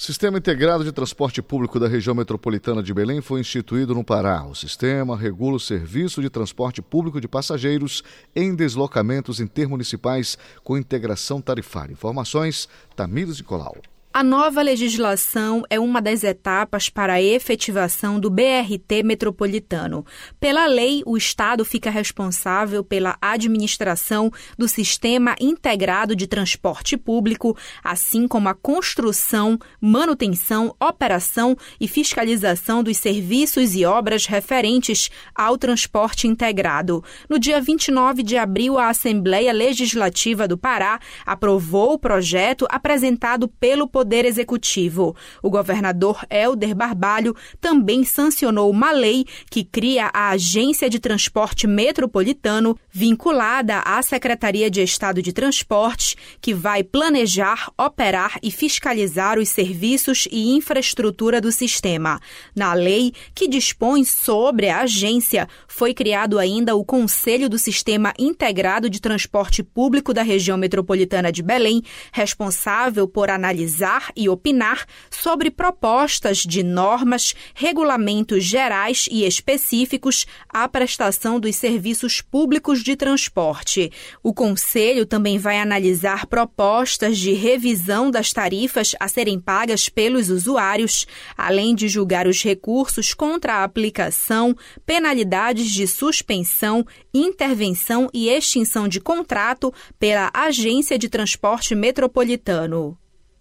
Sistema 0.00 0.38
Integrado 0.38 0.84
de 0.84 0.92
Transporte 0.92 1.42
Público 1.42 1.80
da 1.80 1.88
Região 1.88 2.14
Metropolitana 2.14 2.84
de 2.84 2.94
Belém 2.94 3.20
foi 3.20 3.40
instituído 3.40 3.96
no 3.96 4.04
Pará. 4.04 4.46
O 4.46 4.54
sistema 4.54 5.16
regula 5.16 5.56
o 5.56 5.60
serviço 5.60 6.22
de 6.22 6.30
transporte 6.30 6.80
público 6.80 7.20
de 7.20 7.26
passageiros 7.26 8.04
em 8.34 8.54
deslocamentos 8.54 9.40
intermunicipais 9.40 10.38
com 10.62 10.78
integração 10.78 11.40
tarifária. 11.40 11.92
Informações, 11.92 12.68
Tamires 12.94 13.38
Nicolau. 13.38 13.74
A 14.18 14.24
nova 14.24 14.60
legislação 14.62 15.62
é 15.70 15.78
uma 15.78 16.02
das 16.02 16.24
etapas 16.24 16.88
para 16.88 17.12
a 17.12 17.22
efetivação 17.22 18.18
do 18.18 18.28
BRT 18.28 19.04
metropolitano. 19.04 20.04
Pela 20.40 20.66
lei, 20.66 21.04
o 21.06 21.16
Estado 21.16 21.64
fica 21.64 21.88
responsável 21.88 22.82
pela 22.82 23.16
administração 23.20 24.28
do 24.58 24.66
Sistema 24.66 25.36
Integrado 25.40 26.16
de 26.16 26.26
Transporte 26.26 26.96
Público, 26.96 27.56
assim 27.80 28.26
como 28.26 28.48
a 28.48 28.54
construção, 28.54 29.56
manutenção, 29.80 30.74
operação 30.80 31.56
e 31.80 31.86
fiscalização 31.86 32.82
dos 32.82 32.96
serviços 32.96 33.76
e 33.76 33.84
obras 33.84 34.26
referentes 34.26 35.10
ao 35.32 35.56
transporte 35.56 36.26
integrado. 36.26 37.04
No 37.28 37.38
dia 37.38 37.60
29 37.60 38.24
de 38.24 38.36
abril, 38.36 38.78
a 38.78 38.88
Assembleia 38.88 39.52
Legislativa 39.52 40.48
do 40.48 40.58
Pará 40.58 40.98
aprovou 41.24 41.92
o 41.92 41.98
projeto 42.00 42.66
apresentado 42.68 43.46
pelo 43.46 43.86
Poder 43.86 44.07
Poder 44.08 44.24
Executivo. 44.24 45.14
O 45.42 45.50
governador 45.50 46.24
Helder 46.30 46.74
Barbalho 46.74 47.36
também 47.60 48.06
sancionou 48.06 48.70
uma 48.70 48.90
lei 48.90 49.26
que 49.50 49.62
cria 49.62 50.08
a 50.14 50.30
Agência 50.30 50.88
de 50.88 50.98
Transporte 50.98 51.66
Metropolitano, 51.66 52.74
vinculada 52.90 53.80
à 53.80 54.00
Secretaria 54.00 54.70
de 54.70 54.82
Estado 54.82 55.20
de 55.20 55.30
Transporte, 55.30 56.16
que 56.40 56.54
vai 56.54 56.82
planejar, 56.82 57.70
operar 57.76 58.38
e 58.42 58.50
fiscalizar 58.50 59.38
os 59.38 59.50
serviços 59.50 60.26
e 60.32 60.56
infraestrutura 60.56 61.38
do 61.38 61.52
sistema. 61.52 62.18
Na 62.56 62.72
lei 62.72 63.12
que 63.34 63.46
dispõe 63.46 64.04
sobre 64.04 64.70
a 64.70 64.80
agência, 64.80 65.46
foi 65.78 65.94
criado 65.94 66.40
ainda 66.40 66.74
o 66.74 66.84
Conselho 66.84 67.48
do 67.48 67.56
Sistema 67.56 68.12
Integrado 68.18 68.90
de 68.90 69.00
Transporte 69.00 69.62
Público 69.62 70.12
da 70.12 70.24
região 70.24 70.58
metropolitana 70.58 71.30
de 71.30 71.40
Belém, 71.40 71.84
responsável 72.10 73.06
por 73.06 73.30
analisar 73.30 74.10
e 74.16 74.28
opinar 74.28 74.84
sobre 75.08 75.52
propostas 75.52 76.38
de 76.38 76.64
normas, 76.64 77.32
regulamentos 77.54 78.42
gerais 78.42 79.08
e 79.08 79.24
específicos 79.24 80.26
à 80.48 80.68
prestação 80.68 81.38
dos 81.38 81.54
serviços 81.54 82.20
públicos 82.20 82.82
de 82.82 82.96
transporte. 82.96 83.92
O 84.20 84.34
Conselho 84.34 85.06
também 85.06 85.38
vai 85.38 85.60
analisar 85.60 86.26
propostas 86.26 87.16
de 87.16 87.34
revisão 87.34 88.10
das 88.10 88.32
tarifas 88.32 88.96
a 88.98 89.06
serem 89.06 89.38
pagas 89.38 89.88
pelos 89.88 90.28
usuários, 90.28 91.06
além 91.36 91.72
de 91.72 91.86
julgar 91.86 92.26
os 92.26 92.42
recursos 92.42 93.14
contra 93.14 93.58
a 93.58 93.62
aplicação, 93.62 94.56
penalidades 94.84 95.67
de 95.70 95.86
suspensão, 95.86 96.86
intervenção 97.12 98.08
e 98.12 98.28
extinção 98.28 98.88
de 98.88 99.00
contrato 99.00 99.72
pela 99.98 100.30
Agência 100.32 100.98
de 100.98 101.08
Transporte 101.08 101.74
Metropolitano. 101.74 102.96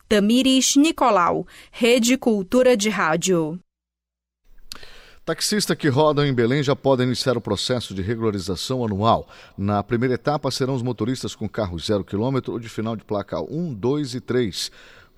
Tamires 0.07 0.75
Nicolau, 0.75 1.45
Rede 1.71 2.17
Cultura 2.17 2.77
de 2.77 2.89
Rádio. 2.89 3.59
Taxistas 5.27 5.75
que 5.75 5.89
rodam 5.89 6.25
em 6.25 6.33
Belém 6.33 6.63
já 6.63 6.73
podem 6.73 7.05
iniciar 7.05 7.35
o 7.35 7.41
processo 7.41 7.93
de 7.93 8.01
regularização 8.01 8.85
anual. 8.85 9.27
Na 9.57 9.83
primeira 9.83 10.15
etapa 10.15 10.49
serão 10.49 10.73
os 10.73 10.81
motoristas 10.81 11.35
com 11.35 11.49
carro 11.49 11.77
zero 11.77 12.05
quilômetro 12.05 12.53
ou 12.53 12.59
de 12.59 12.69
final 12.69 12.95
de 12.95 13.03
placa 13.03 13.41
1, 13.41 13.73
2 13.73 14.15
e 14.15 14.21
3. 14.21 14.71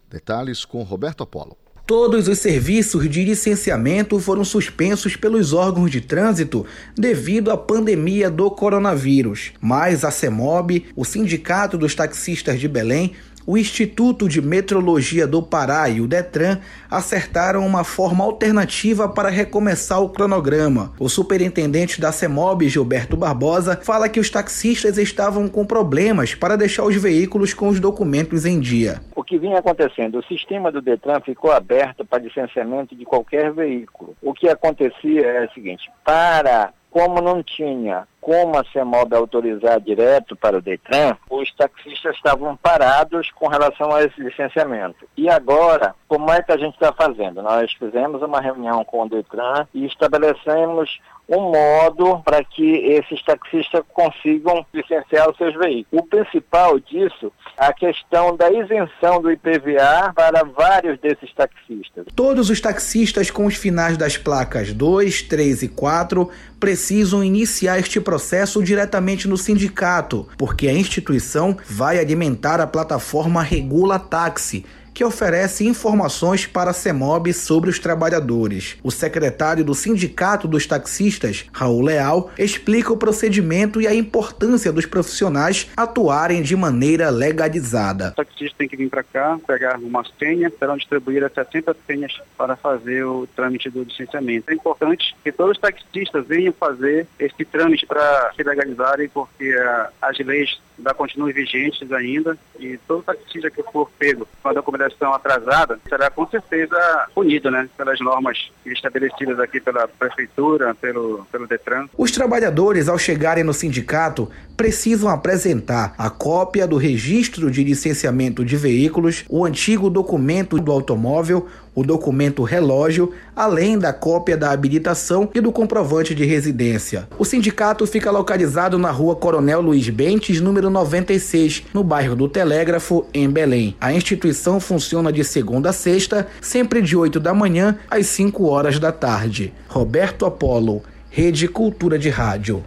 Detalhes 0.09 0.65
com 0.65 0.81
Roberto 0.81 1.21
Apolo. 1.21 1.55
Todos 1.89 2.27
os 2.27 2.37
serviços 2.37 3.09
de 3.09 3.25
licenciamento 3.25 4.19
foram 4.19 4.45
suspensos 4.45 5.15
pelos 5.15 5.53
órgãos 5.53 5.89
de 5.89 5.99
trânsito 5.99 6.63
devido 6.95 7.49
à 7.49 7.57
pandemia 7.57 8.29
do 8.29 8.51
coronavírus. 8.51 9.53
Mas 9.59 10.05
a 10.05 10.11
CEMOB, 10.11 10.85
o 10.95 11.03
Sindicato 11.03 11.79
dos 11.79 11.95
Taxistas 11.95 12.59
de 12.59 12.67
Belém, 12.67 13.13
o 13.45 13.57
Instituto 13.57 14.27
de 14.27 14.41
Metrologia 14.41 15.25
do 15.25 15.41
Pará 15.41 15.89
e 15.89 16.01
o 16.01 16.07
Detran 16.07 16.59
acertaram 16.89 17.65
uma 17.65 17.83
forma 17.83 18.23
alternativa 18.23 19.07
para 19.07 19.29
recomeçar 19.29 20.01
o 20.01 20.09
cronograma. 20.09 20.93
O 20.99 21.09
superintendente 21.09 21.99
da 21.99 22.11
CEMOB, 22.11 22.67
Gilberto 22.69 23.17
Barbosa, 23.17 23.79
fala 23.81 24.09
que 24.09 24.19
os 24.19 24.29
taxistas 24.29 24.97
estavam 24.97 25.47
com 25.47 25.65
problemas 25.65 26.35
para 26.35 26.55
deixar 26.55 26.83
os 26.83 26.95
veículos 26.95 27.53
com 27.53 27.69
os 27.69 27.79
documentos 27.79 28.45
em 28.45 28.59
dia. 28.59 29.01
O 29.15 29.23
que 29.23 29.37
vinha 29.37 29.59
acontecendo? 29.59 30.19
O 30.19 30.23
sistema 30.23 30.71
do 30.71 30.81
Detran 30.81 31.19
ficou 31.21 31.51
aberto 31.51 32.05
para 32.05 32.23
licenciamento 32.23 32.95
de 32.95 33.05
qualquer 33.05 33.51
veículo. 33.51 34.15
O 34.21 34.33
que 34.33 34.47
acontecia 34.47 35.25
é 35.25 35.45
o 35.45 35.53
seguinte: 35.53 35.89
para 36.03 36.71
como 36.91 37.21
não 37.21 37.43
tinha 37.43 38.07
como 38.21 38.57
a 38.57 38.63
CEMOB 38.71 39.13
autorizar 39.15 39.79
direto 39.79 40.35
para 40.35 40.57
o 40.57 40.61
DETRAN, 40.61 41.17
os 41.29 41.51
taxistas 41.55 42.15
estavam 42.15 42.55
parados 42.57 43.31
com 43.31 43.47
relação 43.47 43.93
a 43.93 44.03
esse 44.03 44.21
licenciamento. 44.21 45.07
E 45.17 45.29
agora, 45.29 45.95
como 46.07 46.31
é 46.31 46.41
que 46.41 46.51
a 46.51 46.57
gente 46.57 46.73
está 46.73 46.91
fazendo? 46.93 47.41
Nós 47.41 47.71
fizemos 47.73 48.21
uma 48.21 48.41
reunião 48.41 48.83
com 48.83 49.03
o 49.03 49.09
DETRAN 49.09 49.67
e 49.73 49.85
estabelecemos 49.85 50.99
um 51.29 51.51
modo 51.51 52.19
para 52.25 52.43
que 52.43 52.77
esses 52.77 53.23
taxistas 53.23 53.83
consigam 53.93 54.65
licenciar 54.73 55.29
os 55.29 55.37
seus 55.37 55.53
veículos. 55.53 56.03
O 56.03 56.07
principal 56.07 56.79
disso 56.79 57.31
é 57.57 57.65
a 57.65 57.73
questão 57.73 58.35
da 58.35 58.51
isenção 58.51 59.21
do 59.21 59.31
IPVA 59.31 60.11
para 60.15 60.43
vários 60.43 60.99
desses 60.99 61.31
taxistas. 61.33 62.05
Todos 62.15 62.49
os 62.49 62.59
taxistas 62.59 63.29
com 63.29 63.45
os 63.45 63.55
finais 63.55 63.95
das 63.95 64.17
placas 64.17 64.73
2, 64.73 65.21
3 65.23 65.63
e 65.63 65.67
4 65.67 66.29
precisam 66.59 67.23
iniciar 67.23 67.77
este 67.77 68.01
processo 68.09 68.63
diretamente 68.63 69.27
no 69.27 69.37
sindicato, 69.37 70.27
porque 70.35 70.67
a 70.67 70.73
instituição 70.73 71.55
vai 71.69 71.99
alimentar 71.99 72.59
a 72.59 72.65
plataforma 72.65 73.43
Regula 73.43 73.99
Táxi 73.99 74.65
que 74.93 75.03
oferece 75.03 75.65
informações 75.65 76.45
para 76.45 76.71
a 76.71 76.73
CEMOB 76.73 77.33
sobre 77.33 77.69
os 77.69 77.79
trabalhadores. 77.79 78.77
O 78.83 78.91
secretário 78.91 79.63
do 79.63 79.73
Sindicato 79.73 80.47
dos 80.47 80.65
Taxistas, 80.65 81.45
Raul 81.51 81.81
Leal, 81.81 82.31
explica 82.37 82.91
o 82.91 82.97
procedimento 82.97 83.81
e 83.81 83.87
a 83.87 83.93
importância 83.93 84.71
dos 84.71 84.85
profissionais 84.85 85.69
atuarem 85.75 86.41
de 86.41 86.55
maneira 86.55 87.09
legalizada. 87.09 88.09
O 88.09 88.15
taxista 88.15 88.57
tem 88.57 88.67
que 88.67 88.77
vir 88.77 88.89
para 88.89 89.03
cá, 89.03 89.39
pegar 89.45 89.77
uma 89.77 90.03
senha, 90.17 90.51
serão 90.57 90.77
distribuídas 90.77 91.31
60 91.33 91.75
senhas 91.87 92.21
para 92.37 92.55
fazer 92.55 93.03
o 93.03 93.27
trâmite 93.35 93.69
do 93.69 93.83
licenciamento. 93.83 94.49
É 94.49 94.53
importante 94.53 95.15
que 95.23 95.31
todos 95.31 95.53
os 95.53 95.61
taxistas 95.61 96.25
venham 96.27 96.53
fazer 96.53 97.07
esse 97.17 97.45
trâmite 97.45 97.85
para 97.85 98.31
se 98.35 98.43
legalizarem, 98.43 99.09
porque 99.09 99.53
as 100.01 100.17
leis 100.19 100.59
da 100.77 100.93
continuam 100.93 101.31
vigentes 101.31 101.91
ainda 101.91 102.37
e 102.59 102.77
todo 102.87 103.03
taxista 103.03 103.49
que 103.49 103.63
for 103.63 103.89
pego 103.97 104.27
com 104.41 104.49
a 104.49 104.53
documentação 104.53 104.88
atrasada 105.13 105.79
será 105.87 106.09
com 106.09 106.27
certeza 106.27 106.77
punido, 107.13 107.49
né, 107.51 107.67
pelas 107.77 107.99
normas 107.99 108.51
estabelecidas 108.65 109.39
aqui 109.39 109.59
pela 109.59 109.87
prefeitura, 109.87 110.75
pelo, 110.75 111.25
pelo 111.31 111.47
Detran. 111.47 111.87
Os 111.97 112.11
trabalhadores, 112.11 112.87
ao 112.87 112.97
chegarem 112.97 113.43
no 113.43 113.53
sindicato, 113.53 114.29
precisam 114.55 115.09
apresentar 115.09 115.93
a 115.97 116.09
cópia 116.09 116.67
do 116.67 116.77
registro 116.77 117.49
de 117.49 117.63
licenciamento 117.63 118.43
de 118.43 118.57
veículos, 118.57 119.25
o 119.29 119.45
antigo 119.45 119.89
documento 119.89 120.57
do 120.57 120.71
automóvel, 120.71 121.47
o 121.79 121.83
documento 121.83 122.43
relógio, 122.43 123.13
além 123.35 123.79
da 123.79 123.93
cópia 123.93 124.35
da 124.35 124.51
habilitação 124.51 125.29
e 125.33 125.39
do 125.39 125.51
comprovante 125.51 126.13
de 126.13 126.25
residência. 126.25 127.07
O 127.17 127.23
sindicato 127.23 127.87
fica 127.87 128.11
localizado 128.11 128.77
na 128.77 128.91
rua 128.91 129.15
Coronel 129.15 129.61
Luiz 129.61 129.87
Bentes, 129.89 130.41
número 130.41 130.69
96, 130.69 131.63
no 131.73 131.83
bairro 131.83 132.15
do 132.15 132.27
Telégrafo, 132.27 133.05
em 133.13 133.29
Belém. 133.29 133.75
A 133.79 133.93
instituição 133.93 134.59
funciona 134.59 135.11
de 135.11 135.23
segunda 135.23 135.69
a 135.69 135.73
sexta, 135.73 136.27
sempre 136.41 136.81
de 136.81 136.97
8 136.97 137.19
da 137.19 137.33
manhã 137.33 137.77
às 137.89 138.07
5 138.07 138.45
horas 138.45 138.77
da 138.77 138.91
tarde. 138.91 139.53
Roberto 139.67 140.25
Apolo, 140.25 140.81
Rede 141.09 141.47
Cultura 141.47 141.97
de 141.97 142.09
Rádio. 142.09 142.63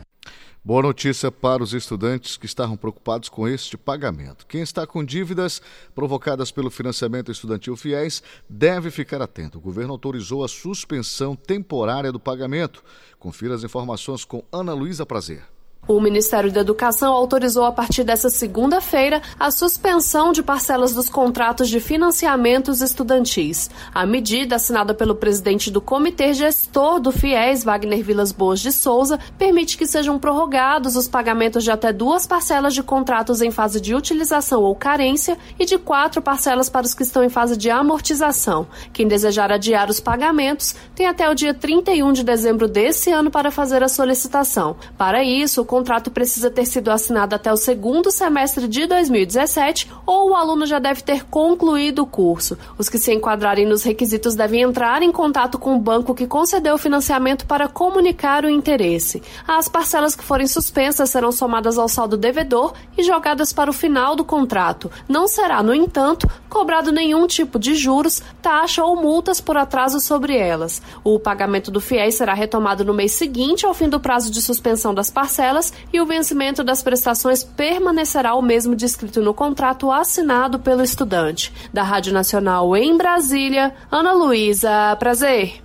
Boa 0.64 0.80
notícia 0.80 1.28
para 1.32 1.60
os 1.60 1.74
estudantes 1.74 2.36
que 2.36 2.46
estavam 2.46 2.76
preocupados 2.76 3.28
com 3.28 3.48
este 3.48 3.76
pagamento. 3.76 4.46
Quem 4.46 4.62
está 4.62 4.86
com 4.86 5.04
dívidas 5.04 5.60
provocadas 5.92 6.52
pelo 6.52 6.70
financiamento 6.70 7.32
estudantil 7.32 7.76
FIES 7.76 8.22
deve 8.48 8.88
ficar 8.92 9.20
atento. 9.20 9.58
O 9.58 9.60
governo 9.60 9.92
autorizou 9.92 10.44
a 10.44 10.48
suspensão 10.48 11.34
temporária 11.34 12.12
do 12.12 12.20
pagamento. 12.20 12.84
Confira 13.18 13.56
as 13.56 13.64
informações 13.64 14.24
com 14.24 14.44
Ana 14.52 14.72
Luísa 14.72 15.04
Prazer. 15.04 15.51
O 15.88 16.00
Ministério 16.00 16.52
da 16.52 16.60
Educação 16.60 17.12
autorizou 17.12 17.64
a 17.64 17.72
partir 17.72 18.04
dessa 18.04 18.30
segunda-feira 18.30 19.20
a 19.38 19.50
suspensão 19.50 20.30
de 20.30 20.40
parcelas 20.40 20.94
dos 20.94 21.08
contratos 21.08 21.68
de 21.68 21.80
financiamentos 21.80 22.80
estudantis. 22.80 23.68
A 23.92 24.06
medida, 24.06 24.54
assinada 24.54 24.94
pelo 24.94 25.16
presidente 25.16 25.72
do 25.72 25.80
Comitê 25.80 26.34
Gestor 26.34 27.00
do 27.00 27.10
FIES, 27.10 27.64
Wagner 27.64 28.00
Vilas 28.00 28.30
Boas 28.30 28.60
de 28.60 28.70
Souza, 28.70 29.18
permite 29.36 29.76
que 29.76 29.84
sejam 29.84 30.20
prorrogados 30.20 30.94
os 30.94 31.08
pagamentos 31.08 31.64
de 31.64 31.72
até 31.72 31.92
duas 31.92 32.28
parcelas 32.28 32.74
de 32.74 32.82
contratos 32.84 33.42
em 33.42 33.50
fase 33.50 33.80
de 33.80 33.92
utilização 33.92 34.62
ou 34.62 34.76
carência 34.76 35.36
e 35.58 35.64
de 35.64 35.78
quatro 35.78 36.22
parcelas 36.22 36.70
para 36.70 36.86
os 36.86 36.94
que 36.94 37.02
estão 37.02 37.24
em 37.24 37.28
fase 37.28 37.56
de 37.56 37.70
amortização. 37.70 38.68
Quem 38.92 39.08
desejar 39.08 39.50
adiar 39.50 39.90
os 39.90 39.98
pagamentos 39.98 40.76
tem 40.94 41.08
até 41.08 41.28
o 41.28 41.34
dia 41.34 41.52
31 41.52 42.12
de 42.12 42.22
dezembro 42.22 42.68
desse 42.68 43.10
ano 43.10 43.32
para 43.32 43.50
fazer 43.50 43.82
a 43.82 43.88
solicitação. 43.88 44.76
Para 44.96 45.24
isso, 45.24 45.64
contrato 45.72 46.10
precisa 46.10 46.50
ter 46.50 46.66
sido 46.66 46.90
assinado 46.90 47.34
até 47.34 47.50
o 47.50 47.56
segundo 47.56 48.10
semestre 48.10 48.68
de 48.68 48.86
2017 48.86 49.90
ou 50.04 50.28
o 50.28 50.34
aluno 50.34 50.66
já 50.66 50.78
deve 50.78 51.00
ter 51.00 51.24
concluído 51.24 52.00
o 52.00 52.06
curso. 52.06 52.58
Os 52.76 52.90
que 52.90 52.98
se 52.98 53.10
enquadrarem 53.10 53.64
nos 53.64 53.82
requisitos 53.82 54.34
devem 54.34 54.60
entrar 54.60 55.02
em 55.02 55.10
contato 55.10 55.58
com 55.58 55.74
o 55.74 55.80
banco 55.80 56.14
que 56.14 56.26
concedeu 56.26 56.74
o 56.74 56.78
financiamento 56.78 57.46
para 57.46 57.68
comunicar 57.68 58.44
o 58.44 58.50
interesse. 58.50 59.22
As 59.48 59.66
parcelas 59.66 60.14
que 60.14 60.22
forem 60.22 60.46
suspensas 60.46 61.08
serão 61.08 61.32
somadas 61.32 61.78
ao 61.78 61.88
saldo 61.88 62.18
devedor 62.18 62.74
e 62.98 63.02
jogadas 63.02 63.50
para 63.50 63.70
o 63.70 63.72
final 63.72 64.14
do 64.14 64.26
contrato. 64.26 64.90
Não 65.08 65.26
será, 65.26 65.62
no 65.62 65.74
entanto, 65.74 66.28
cobrado 66.50 66.92
nenhum 66.92 67.26
tipo 67.26 67.58
de 67.58 67.74
juros, 67.74 68.20
taxa 68.42 68.84
ou 68.84 68.94
multas 68.94 69.40
por 69.40 69.56
atraso 69.56 70.00
sobre 70.00 70.36
elas. 70.36 70.82
O 71.02 71.18
pagamento 71.18 71.70
do 71.70 71.80
FIES 71.80 72.16
será 72.16 72.34
retomado 72.34 72.84
no 72.84 72.92
mês 72.92 73.12
seguinte 73.12 73.64
ao 73.64 73.72
fim 73.72 73.88
do 73.88 73.98
prazo 73.98 74.30
de 74.30 74.42
suspensão 74.42 74.92
das 74.92 75.08
parcelas 75.08 75.61
e 75.92 76.00
o 76.00 76.06
vencimento 76.06 76.64
das 76.64 76.82
prestações 76.82 77.44
permanecerá 77.44 78.34
o 78.34 78.40
mesmo 78.40 78.74
descrito 78.74 79.20
no 79.20 79.34
contrato 79.34 79.92
assinado 79.92 80.58
pelo 80.58 80.82
estudante. 80.82 81.52
Da 81.72 81.82
Rádio 81.82 82.14
Nacional 82.14 82.74
em 82.74 82.96
Brasília, 82.96 83.74
Ana 83.90 84.14
Luísa 84.14 84.96
Prazer. 84.98 85.62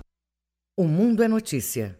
O 0.76 0.84
Mundo 0.84 1.22
é 1.22 1.28
Notícia. 1.28 1.96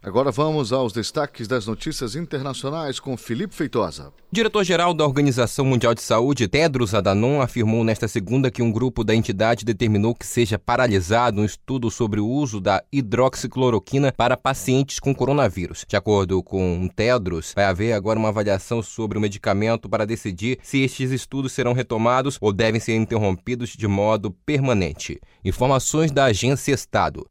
Agora 0.00 0.30
vamos 0.30 0.72
aos 0.72 0.92
destaques 0.92 1.48
das 1.48 1.66
notícias 1.66 2.14
internacionais 2.14 3.00
com 3.00 3.16
Felipe 3.16 3.52
Feitosa. 3.52 4.12
Diretor-geral 4.30 4.94
da 4.94 5.04
Organização 5.04 5.64
Mundial 5.64 5.92
de 5.92 6.02
Saúde, 6.02 6.46
Tedros 6.46 6.94
Adhanom, 6.94 7.40
afirmou 7.40 7.82
nesta 7.82 8.06
segunda 8.06 8.48
que 8.48 8.62
um 8.62 8.70
grupo 8.70 9.02
da 9.02 9.12
entidade 9.12 9.64
determinou 9.64 10.14
que 10.14 10.24
seja 10.24 10.56
paralisado 10.56 11.40
um 11.40 11.44
estudo 11.44 11.90
sobre 11.90 12.20
o 12.20 12.28
uso 12.28 12.60
da 12.60 12.80
hidroxicloroquina 12.92 14.12
para 14.12 14.36
pacientes 14.36 15.00
com 15.00 15.12
coronavírus. 15.12 15.84
De 15.88 15.96
acordo 15.96 16.44
com 16.44 16.88
Tedros, 16.94 17.52
vai 17.56 17.64
haver 17.64 17.92
agora 17.92 18.20
uma 18.20 18.28
avaliação 18.28 18.80
sobre 18.80 19.18
o 19.18 19.20
medicamento 19.20 19.88
para 19.88 20.06
decidir 20.06 20.58
se 20.62 20.78
estes 20.78 21.10
estudos 21.10 21.52
serão 21.52 21.72
retomados 21.72 22.38
ou 22.40 22.52
devem 22.52 22.80
ser 22.80 22.94
interrompidos 22.94 23.70
de 23.70 23.88
modo 23.88 24.30
permanente. 24.30 25.20
Informações 25.44 26.12
da 26.12 26.26
Agência 26.26 26.72
Estado. 26.72 27.26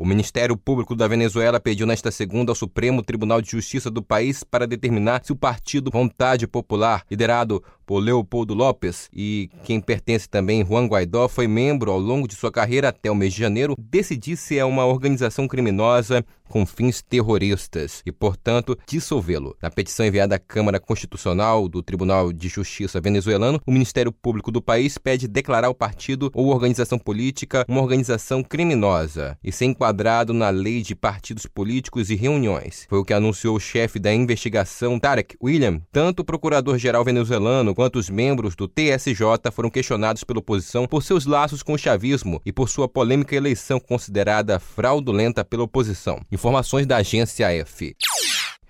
O 0.00 0.06
Ministério 0.06 0.56
Público 0.56 0.96
da 0.96 1.06
Venezuela 1.06 1.60
pediu 1.60 1.86
nesta 1.86 2.10
segunda 2.10 2.50
ao 2.50 2.56
Supremo 2.56 3.02
Tribunal 3.02 3.42
de 3.42 3.50
Justiça 3.50 3.90
do 3.90 4.02
país 4.02 4.42
para 4.42 4.66
determinar 4.66 5.20
se 5.22 5.30
o 5.30 5.36
partido 5.36 5.90
Vontade 5.90 6.46
Popular, 6.46 7.04
liderado 7.10 7.62
por 7.90 7.98
Leopoldo 7.98 8.54
Lopes 8.54 9.08
e 9.12 9.50
quem 9.64 9.80
pertence 9.80 10.28
também 10.28 10.64
Juan 10.64 10.86
Guaidó, 10.86 11.26
foi 11.26 11.48
membro 11.48 11.90
ao 11.90 11.98
longo 11.98 12.28
de 12.28 12.36
sua 12.36 12.52
carreira 12.52 12.90
até 12.90 13.10
o 13.10 13.16
mês 13.16 13.32
de 13.34 13.40
janeiro, 13.40 13.74
decidir 13.76 14.36
se 14.36 14.56
é 14.56 14.64
uma 14.64 14.86
organização 14.86 15.48
criminosa 15.48 16.24
com 16.50 16.66
fins 16.66 17.00
terroristas 17.00 18.02
e, 18.04 18.10
portanto, 18.10 18.76
dissolvê-lo. 18.86 19.56
Na 19.62 19.70
petição 19.70 20.04
enviada 20.04 20.34
à 20.34 20.38
Câmara 20.38 20.80
Constitucional 20.80 21.68
do 21.68 21.80
Tribunal 21.80 22.32
de 22.32 22.48
Justiça 22.48 23.00
venezuelano, 23.00 23.60
o 23.64 23.70
Ministério 23.70 24.10
Público 24.10 24.50
do 24.50 24.60
país 24.60 24.98
pede 24.98 25.28
declarar 25.28 25.70
o 25.70 25.74
partido 25.74 26.30
ou 26.34 26.48
organização 26.48 26.98
política 26.98 27.64
uma 27.68 27.80
organização 27.80 28.42
criminosa 28.42 29.38
e 29.42 29.52
ser 29.52 29.66
enquadrado 29.66 30.32
na 30.34 30.50
lei 30.50 30.82
de 30.82 30.96
partidos 30.96 31.46
políticos 31.46 32.10
e 32.10 32.16
reuniões. 32.16 32.86
Foi 32.90 32.98
o 32.98 33.04
que 33.04 33.14
anunciou 33.14 33.56
o 33.56 33.60
chefe 33.60 34.00
da 34.00 34.12
investigação, 34.12 34.98
Tarek 34.98 35.36
William. 35.40 35.80
Tanto 35.92 36.20
o 36.20 36.24
procurador-geral 36.24 37.04
venezuelano 37.04 37.74
quanto 37.80 37.98
os 37.98 38.10
membros 38.10 38.54
do 38.54 38.68
TSJ 38.68 39.50
foram 39.50 39.70
questionados 39.70 40.22
pela 40.22 40.40
oposição 40.40 40.86
por 40.86 41.02
seus 41.02 41.24
laços 41.24 41.62
com 41.62 41.72
o 41.72 41.78
chavismo 41.78 42.38
e 42.44 42.52
por 42.52 42.68
sua 42.68 42.86
polêmica 42.86 43.34
eleição 43.34 43.80
considerada 43.80 44.60
fraudulenta 44.60 45.42
pela 45.42 45.62
oposição. 45.62 46.20
Informações 46.30 46.86
da 46.86 46.98
agência 46.98 47.50
F. 47.50 47.96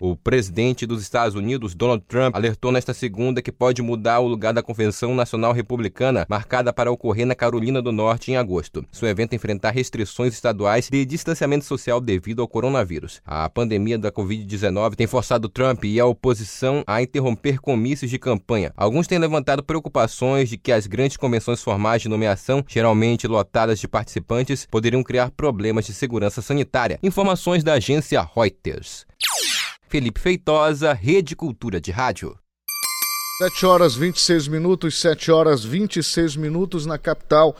O 0.02 0.16
presidente 0.16 0.86
dos 0.86 1.02
Estados 1.02 1.34
Unidos, 1.34 1.74
Donald 1.74 2.02
Trump, 2.08 2.34
alertou 2.34 2.72
nesta 2.72 2.94
segunda 2.94 3.42
que 3.42 3.52
pode 3.52 3.82
mudar 3.82 4.20
o 4.20 4.26
lugar 4.26 4.54
da 4.54 4.62
Convenção 4.62 5.14
Nacional 5.14 5.52
Republicana, 5.52 6.24
marcada 6.26 6.72
para 6.72 6.90
ocorrer 6.90 7.26
na 7.26 7.34
Carolina 7.34 7.82
do 7.82 7.92
Norte 7.92 8.32
em 8.32 8.36
agosto. 8.38 8.82
Seu 8.90 9.06
evento 9.06 9.34
enfrentar 9.34 9.72
restrições 9.72 10.32
estaduais 10.32 10.88
de 10.88 11.04
distanciamento 11.04 11.66
social 11.66 12.00
devido 12.00 12.40
ao 12.40 12.48
coronavírus. 12.48 13.20
A 13.26 13.46
pandemia 13.50 13.98
da 13.98 14.10
Covid-19 14.10 14.94
tem 14.94 15.06
forçado 15.06 15.50
Trump 15.50 15.84
e 15.84 16.00
a 16.00 16.06
oposição 16.06 16.82
a 16.86 17.02
interromper 17.02 17.60
comícios 17.60 18.10
de 18.10 18.18
campanha. 18.18 18.72
Alguns 18.78 19.06
têm 19.06 19.18
levantado 19.18 19.62
preocupações 19.62 20.48
de 20.48 20.56
que 20.56 20.72
as 20.72 20.86
grandes 20.86 21.18
convenções 21.18 21.62
formais 21.62 22.00
de 22.00 22.08
nomeação, 22.08 22.64
geralmente 22.66 23.28
lotadas 23.28 23.78
de 23.78 23.86
participantes, 23.86 24.64
poderiam 24.64 25.02
criar 25.02 25.30
problemas 25.30 25.84
de 25.84 25.92
segurança 25.92 26.40
sanitária. 26.40 26.98
Informações 27.02 27.62
da 27.62 27.74
agência 27.74 28.26
Reuters. 28.34 29.09
Felipe 29.90 30.20
Feitosa, 30.20 30.92
Rede 30.92 31.34
Cultura 31.34 31.80
de 31.80 31.90
Rádio. 31.90 32.38
7 33.38 33.66
horas 33.66 33.96
26 33.96 34.46
minutos, 34.46 35.00
7 35.00 35.32
horas 35.32 35.64
26 35.64 36.36
minutos 36.36 36.86
na 36.86 36.96
capital. 36.96 37.56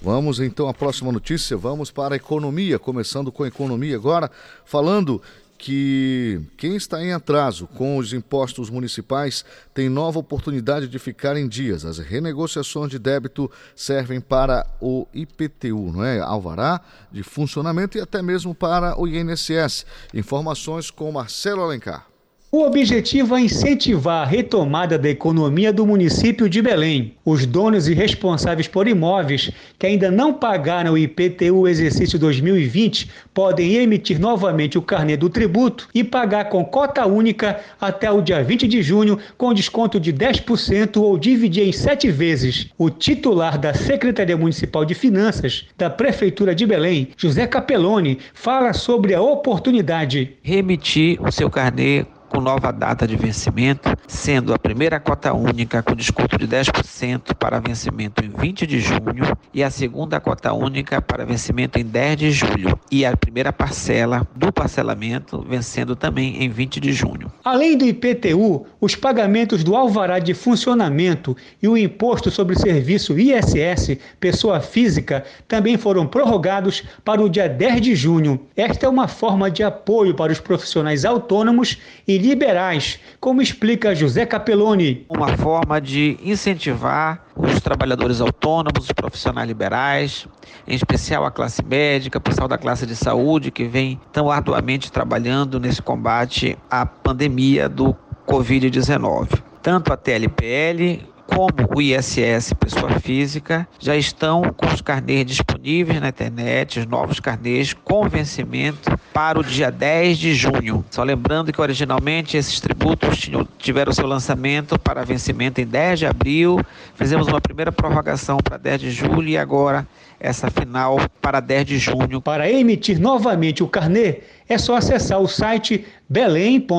Vamos 0.00 0.38
então 0.38 0.68
à 0.68 0.74
próxima 0.74 1.10
notícia, 1.10 1.56
vamos 1.56 1.90
para 1.90 2.14
a 2.14 2.16
economia, 2.16 2.78
começando 2.78 3.32
com 3.32 3.42
a 3.42 3.48
economia 3.48 3.96
agora, 3.96 4.30
falando 4.64 5.20
que 5.62 6.42
quem 6.56 6.74
está 6.74 7.00
em 7.00 7.12
atraso 7.12 7.68
com 7.68 7.96
os 7.96 8.12
impostos 8.12 8.68
municipais 8.68 9.44
tem 9.72 9.88
nova 9.88 10.18
oportunidade 10.18 10.88
de 10.88 10.98
ficar 10.98 11.36
em 11.36 11.46
dias. 11.46 11.84
As 11.84 11.98
renegociações 11.98 12.90
de 12.90 12.98
débito 12.98 13.48
servem 13.76 14.20
para 14.20 14.66
o 14.80 15.06
IPTU, 15.14 15.92
não 15.92 16.04
é? 16.04 16.18
Alvará 16.18 16.80
de 17.12 17.22
funcionamento 17.22 17.96
e 17.96 18.00
até 18.00 18.20
mesmo 18.20 18.52
para 18.52 19.00
o 19.00 19.06
INSS. 19.06 19.86
Informações 20.12 20.90
com 20.90 21.12
Marcelo 21.12 21.62
Alencar. 21.62 22.11
O 22.54 22.64
objetivo 22.66 23.34
é 23.34 23.40
incentivar 23.40 24.26
a 24.26 24.30
retomada 24.30 24.98
da 24.98 25.08
economia 25.08 25.72
do 25.72 25.86
município 25.86 26.50
de 26.50 26.60
Belém. 26.60 27.14
Os 27.24 27.46
donos 27.46 27.88
e 27.88 27.94
responsáveis 27.94 28.68
por 28.68 28.86
imóveis 28.86 29.50
que 29.78 29.86
ainda 29.86 30.10
não 30.10 30.34
pagaram 30.34 30.92
o 30.92 30.98
IPTU 30.98 31.66
exercício 31.66 32.18
2020 32.18 33.08
podem 33.32 33.76
emitir 33.76 34.20
novamente 34.20 34.76
o 34.76 34.82
carnê 34.82 35.16
do 35.16 35.30
tributo 35.30 35.88
e 35.94 36.04
pagar 36.04 36.50
com 36.50 36.62
cota 36.62 37.06
única 37.06 37.58
até 37.80 38.10
o 38.10 38.20
dia 38.20 38.44
20 38.44 38.68
de 38.68 38.82
junho 38.82 39.18
com 39.38 39.54
desconto 39.54 39.98
de 39.98 40.12
10% 40.12 40.98
ou 40.98 41.16
dividir 41.16 41.66
em 41.66 41.72
sete 41.72 42.10
vezes. 42.10 42.66
O 42.76 42.90
titular 42.90 43.56
da 43.56 43.72
Secretaria 43.72 44.36
Municipal 44.36 44.84
de 44.84 44.94
Finanças 44.94 45.64
da 45.78 45.88
Prefeitura 45.88 46.54
de 46.54 46.66
Belém, 46.66 47.08
José 47.16 47.46
Capelloni, 47.46 48.18
fala 48.34 48.74
sobre 48.74 49.14
a 49.14 49.22
oportunidade. 49.22 50.36
Remitir 50.42 51.18
o 51.22 51.32
seu 51.32 51.48
carnê 51.48 52.04
com 52.32 52.40
nova 52.40 52.72
data 52.72 53.06
de 53.06 53.14
vencimento, 53.14 53.94
sendo 54.08 54.54
a 54.54 54.58
primeira 54.58 54.98
cota 54.98 55.34
única 55.34 55.82
com 55.82 55.94
desconto 55.94 56.38
de 56.38 56.48
10% 56.48 57.34
para 57.34 57.60
vencimento 57.60 58.24
em 58.24 58.30
20 58.30 58.66
de 58.66 58.80
junho 58.80 59.36
e 59.52 59.62
a 59.62 59.70
segunda 59.70 60.18
cota 60.18 60.50
única 60.54 61.02
para 61.02 61.26
vencimento 61.26 61.78
em 61.78 61.84
10 61.84 62.16
de 62.16 62.30
julho 62.30 62.78
e 62.90 63.04
a 63.04 63.14
primeira 63.14 63.52
parcela 63.52 64.26
do 64.34 64.50
parcelamento 64.50 65.44
vencendo 65.46 65.94
também 65.94 66.42
em 66.42 66.48
20 66.48 66.80
de 66.80 66.94
junho. 66.94 67.30
Além 67.44 67.76
do 67.76 67.84
IPTU, 67.84 68.66
os 68.80 68.96
pagamentos 68.96 69.62
do 69.62 69.76
alvará 69.76 70.18
de 70.18 70.32
funcionamento 70.32 71.36
e 71.62 71.68
o 71.68 71.76
imposto 71.76 72.30
sobre 72.30 72.58
serviço 72.58 73.18
ISS, 73.18 73.98
pessoa 74.18 74.58
física, 74.60 75.22
também 75.46 75.76
foram 75.76 76.06
prorrogados 76.06 76.82
para 77.04 77.20
o 77.20 77.28
dia 77.28 77.46
10 77.46 77.80
de 77.82 77.94
junho. 77.94 78.40
Esta 78.56 78.86
é 78.86 78.88
uma 78.88 79.06
forma 79.06 79.50
de 79.50 79.62
apoio 79.62 80.14
para 80.14 80.32
os 80.32 80.40
profissionais 80.40 81.04
autônomos 81.04 81.76
e 82.08 82.21
liberais, 82.22 83.00
como 83.20 83.42
explica 83.42 83.94
José 83.94 84.24
Capelloni. 84.24 85.04
Uma 85.08 85.36
forma 85.36 85.80
de 85.80 86.16
incentivar 86.22 87.24
os 87.36 87.60
trabalhadores 87.60 88.20
autônomos, 88.20 88.84
os 88.84 88.92
profissionais 88.92 89.48
liberais, 89.48 90.26
em 90.66 90.74
especial 90.74 91.24
a 91.24 91.30
classe 91.30 91.64
médica, 91.64 92.18
o 92.18 92.20
pessoal 92.20 92.46
da 92.46 92.56
classe 92.56 92.86
de 92.86 92.94
saúde 92.94 93.50
que 93.50 93.64
vem 93.64 94.00
tão 94.12 94.30
arduamente 94.30 94.90
trabalhando 94.90 95.58
nesse 95.58 95.82
combate 95.82 96.56
à 96.70 96.86
pandemia 96.86 97.68
do 97.68 97.96
Covid-19. 98.26 99.42
Tanto 99.60 99.92
a 99.92 99.96
TLPL 99.96 101.11
como 101.34 101.66
o 101.74 101.80
ISS 101.80 102.52
pessoa 102.60 103.00
física 103.00 103.66
já 103.78 103.96
estão 103.96 104.42
com 104.54 104.66
os 104.66 104.82
carnês 104.82 105.26
disponíveis 105.26 105.98
na 106.00 106.08
internet, 106.08 106.80
os 106.80 106.86
novos 106.86 107.20
carnês 107.20 107.72
com 107.72 108.06
vencimento 108.06 108.98
para 109.14 109.40
o 109.40 109.44
dia 109.44 109.70
10 109.70 110.18
de 110.18 110.34
junho. 110.34 110.84
Só 110.90 111.02
lembrando 111.02 111.52
que 111.52 111.60
originalmente 111.60 112.36
esses 112.36 112.60
tributos 112.60 113.18
tinham, 113.18 113.48
tiveram 113.58 113.92
seu 113.92 114.06
lançamento 114.06 114.78
para 114.78 115.04
vencimento 115.04 115.60
em 115.60 115.66
10 115.66 116.00
de 116.00 116.06
abril, 116.06 116.60
fizemos 116.94 117.26
uma 117.26 117.40
primeira 117.40 117.72
prorrogação 117.72 118.36
para 118.36 118.58
10 118.58 118.80
de 118.82 118.90
julho 118.90 119.28
e 119.28 119.38
agora 119.38 119.86
essa 120.22 120.48
final 120.48 120.98
para 121.20 121.40
10 121.40 121.66
de 121.66 121.78
junho. 121.78 122.20
Para 122.20 122.48
emitir 122.48 123.00
novamente 123.00 123.62
o 123.62 123.68
carnê, 123.68 124.20
é 124.48 124.56
só 124.56 124.76
acessar 124.76 125.20
o 125.20 125.26
site 125.26 125.84
belém.pa.gov.br 126.08 126.72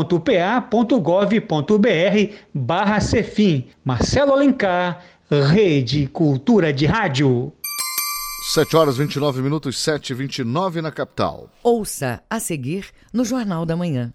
barra 2.53 3.01
Cefim. 3.01 3.67
Marcelo 3.83 4.31
Alencar, 4.31 5.03
Rede 5.29 6.07
Cultura 6.07 6.71
de 6.71 6.85
Rádio. 6.85 7.51
7 8.53 8.75
horas 8.77 8.97
29 8.97 9.41
minutos, 9.41 9.77
7 9.77 10.11
e 10.11 10.15
29 10.15 10.81
na 10.81 10.91
capital. 10.91 11.49
Ouça 11.61 12.23
a 12.29 12.39
seguir 12.39 12.87
no 13.11 13.25
Jornal 13.25 13.65
da 13.65 13.75
Manhã. 13.75 14.13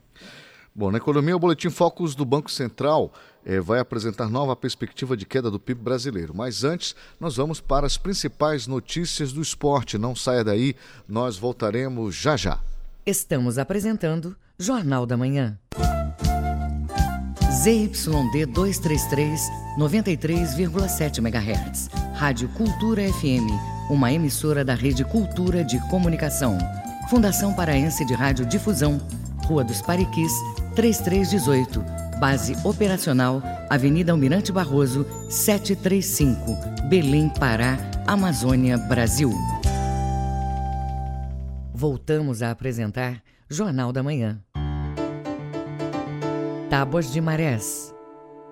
Bom, 0.75 0.91
na 0.91 0.99
economia, 0.99 1.37
o 1.37 1.39
Boletim 1.39 1.71
Focus 1.71 2.15
do 2.15 2.25
Banco 2.25 2.51
Central 2.51 3.13
eh, 3.49 3.61
vai 3.61 3.81
apresentar 3.81 4.29
nova 4.29 4.55
perspectiva 4.55 5.17
de 5.17 5.25
queda 5.25 5.51
do 5.51 5.59
PIB 5.59 5.81
brasileiro. 5.81 6.35
Mas 6.37 6.63
antes, 6.63 6.95
nós 7.19 7.37
vamos 7.37 7.61
para 7.61 7.87
as 7.87 7.97
principais 7.97 8.67
notícias 8.67 9.33
do 9.33 9.41
esporte. 9.41 9.97
Não 9.97 10.15
saia 10.15 10.45
daí, 10.45 10.77
nós 11.09 11.39
voltaremos 11.39 12.15
já 12.15 12.37
já. 12.37 12.61
Estamos 13.07 13.57
apresentando 13.57 14.37
Jornal 14.59 15.07
da 15.07 15.17
Manhã. 15.17 15.59
ZYD 17.63 18.47
233, 18.47 19.41
93,7 19.79 21.19
MHz. 21.19 21.89
Rádio 22.15 22.49
Cultura 22.51 23.03
FM, 23.15 23.49
uma 23.91 24.13
emissora 24.13 24.65
da 24.65 24.75
Rede 24.75 25.05
Cultura 25.05 25.65
de 25.65 25.81
Comunicação. 25.89 26.59
Fundação 27.09 27.55
Paraense 27.55 28.05
de 28.05 28.13
Rádio 28.13 28.45
Difusão 28.45 29.01
Rua 29.49 29.65
dos 29.65 29.81
Pariquis, 29.81 30.33
3318. 30.77 32.08
Base 32.19 32.57
operacional, 32.65 33.43
Avenida 33.71 34.13
Almirante 34.13 34.51
Barroso, 34.51 35.07
735, 35.31 36.89
Belém, 36.89 37.29
Pará, 37.29 37.79
Amazônia, 38.07 38.77
Brasil. 38.77 39.31
Voltamos 41.73 42.43
a 42.43 42.51
apresentar 42.51 43.23
Jornal 43.49 43.93
da 43.93 44.03
Manhã. 44.03 44.43
Tábuas 46.69 47.13
de 47.13 47.21
Marés. 47.21 47.95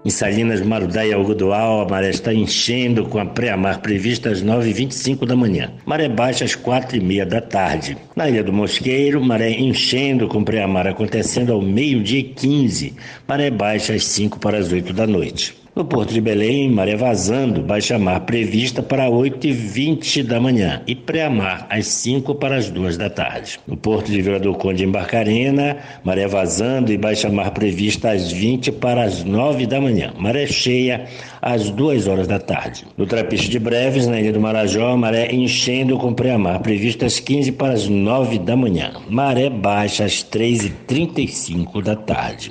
Em 0.07 0.11
Salinas, 0.11 0.61
Marudá 0.61 1.05
e 1.05 1.12
Algodoal, 1.12 1.81
a 1.81 1.88
maré 1.88 2.11
está 2.11 2.33
enchendo 2.33 3.07
com 3.07 3.19
a 3.19 3.27
pré-mar 3.27 3.81
prevista 3.81 4.31
às 4.31 4.40
9h25 4.40 5.27
da 5.27 5.35
manhã. 5.35 5.73
Maré 5.85 6.09
baixa 6.09 6.45
às 6.45 6.55
4h30 6.55 7.25
da 7.25 7.40
tarde. 7.40 7.99
Na 8.14 8.29
Ilha 8.29 8.45
do 8.45 8.53
Mosqueiro, 8.53 9.21
maré 9.21 9.51
enchendo 9.51 10.29
com 10.29 10.45
pré-mar 10.45 10.87
acontecendo 10.87 11.53
ao 11.53 11.61
meio-dia 11.61 12.23
15. 12.23 12.95
Maré 13.27 13.51
baixa 13.51 13.95
às 13.95 14.05
5 14.05 14.38
para 14.38 14.59
as 14.59 14.71
8 14.71 14.92
da 14.92 15.09
noite. 15.09 15.65
No 15.77 15.85
Porto 15.85 16.15
de 16.15 16.23
Belém, 16.23 16.71
maré 16.71 16.97
vazando, 16.97 17.61
baixa-mar 17.61 18.21
prevista 18.21 18.83
para 18.83 19.11
8h20 19.11 20.23
da 20.23 20.41
manhã 20.41 20.83
e 20.87 20.95
pré-mar 20.95 21.67
às 21.69 21.87
5 21.89 22.35
para 22.37 22.57
as 22.57 22.71
2 22.71 22.97
da 22.97 23.11
tarde. 23.11 23.61
No 23.67 23.77
Porto 23.77 24.11
de 24.11 24.23
Vila 24.23 24.41
do 24.41 24.55
Conde, 24.55 24.85
em 24.85 24.91
Barcarena, 24.91 25.77
maré 26.03 26.27
vazando 26.27 26.91
e 26.91 26.97
baixa-mar 26.97 27.51
prevista 27.51 28.12
às 28.12 28.33
20 28.33 28.73
para 28.73 29.03
as 29.03 29.23
9 29.23 29.67
da 29.67 29.79
manhã. 29.79 30.15
Maré 30.19 30.47
cheia 30.47 31.05
às 31.43 31.69
2 31.69 32.09
horas 32.09 32.27
da 32.27 32.39
tarde. 32.39 32.87
No 32.97 33.05
Trapiche 33.05 33.51
de 33.51 33.59
Breves, 33.59 34.07
na 34.07 34.19
Ilha 34.19 34.33
do 34.33 34.41
Marajó, 34.41 34.97
maré 34.97 35.31
enchendo 35.31 35.99
com 35.99 36.15
pré-mar 36.15 36.59
prevista 36.61 37.05
às 37.05 37.21
15 37.21 37.53
para 37.53 37.75
as 37.75 37.87
9 37.87 38.39
da 38.39 38.57
manhã. 38.57 38.93
Maré 39.11 39.51
baixa 39.51 40.07
às 40.07 40.25
3h35 40.25 41.83
da 41.83 41.95
tarde. 41.95 42.51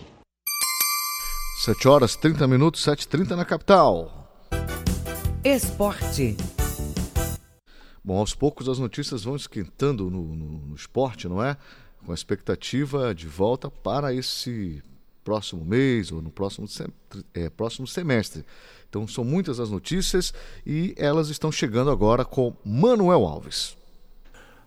7 1.66 1.88
horas 1.88 2.16
30 2.16 2.48
minutos, 2.48 2.86
7h30 2.86 3.32
na 3.32 3.44
capital. 3.44 4.32
Esporte. 5.44 6.38
Bom, 8.04 8.20
aos 8.20 8.36
poucos 8.36 8.70
as 8.70 8.78
notícias 8.78 9.24
vão 9.24 9.36
esquentando 9.36 10.12
no, 10.12 10.36
no, 10.36 10.46
no 10.60 10.76
esporte, 10.76 11.28
não 11.28 11.44
é? 11.44 11.58
Com 12.06 12.12
a 12.12 12.14
expectativa 12.14 13.16
de 13.16 13.26
volta 13.26 13.72
para 13.72 14.14
esse 14.14 14.84
próximo 15.24 15.66
mês 15.66 16.12
ou 16.12 16.22
no 16.22 16.30
próximo, 16.30 16.68
sem, 16.68 16.86
é, 17.34 17.50
próximo 17.50 17.88
semestre. 17.88 18.46
Então 18.88 19.08
são 19.08 19.24
muitas 19.24 19.60
as 19.60 19.72
notícias 19.72 20.36
e 20.64 20.94
elas 20.96 21.30
estão 21.30 21.52
chegando 21.52 21.90
agora 21.90 22.24
com 22.24 22.56
Manuel 22.64 23.26
Alves. 23.26 23.76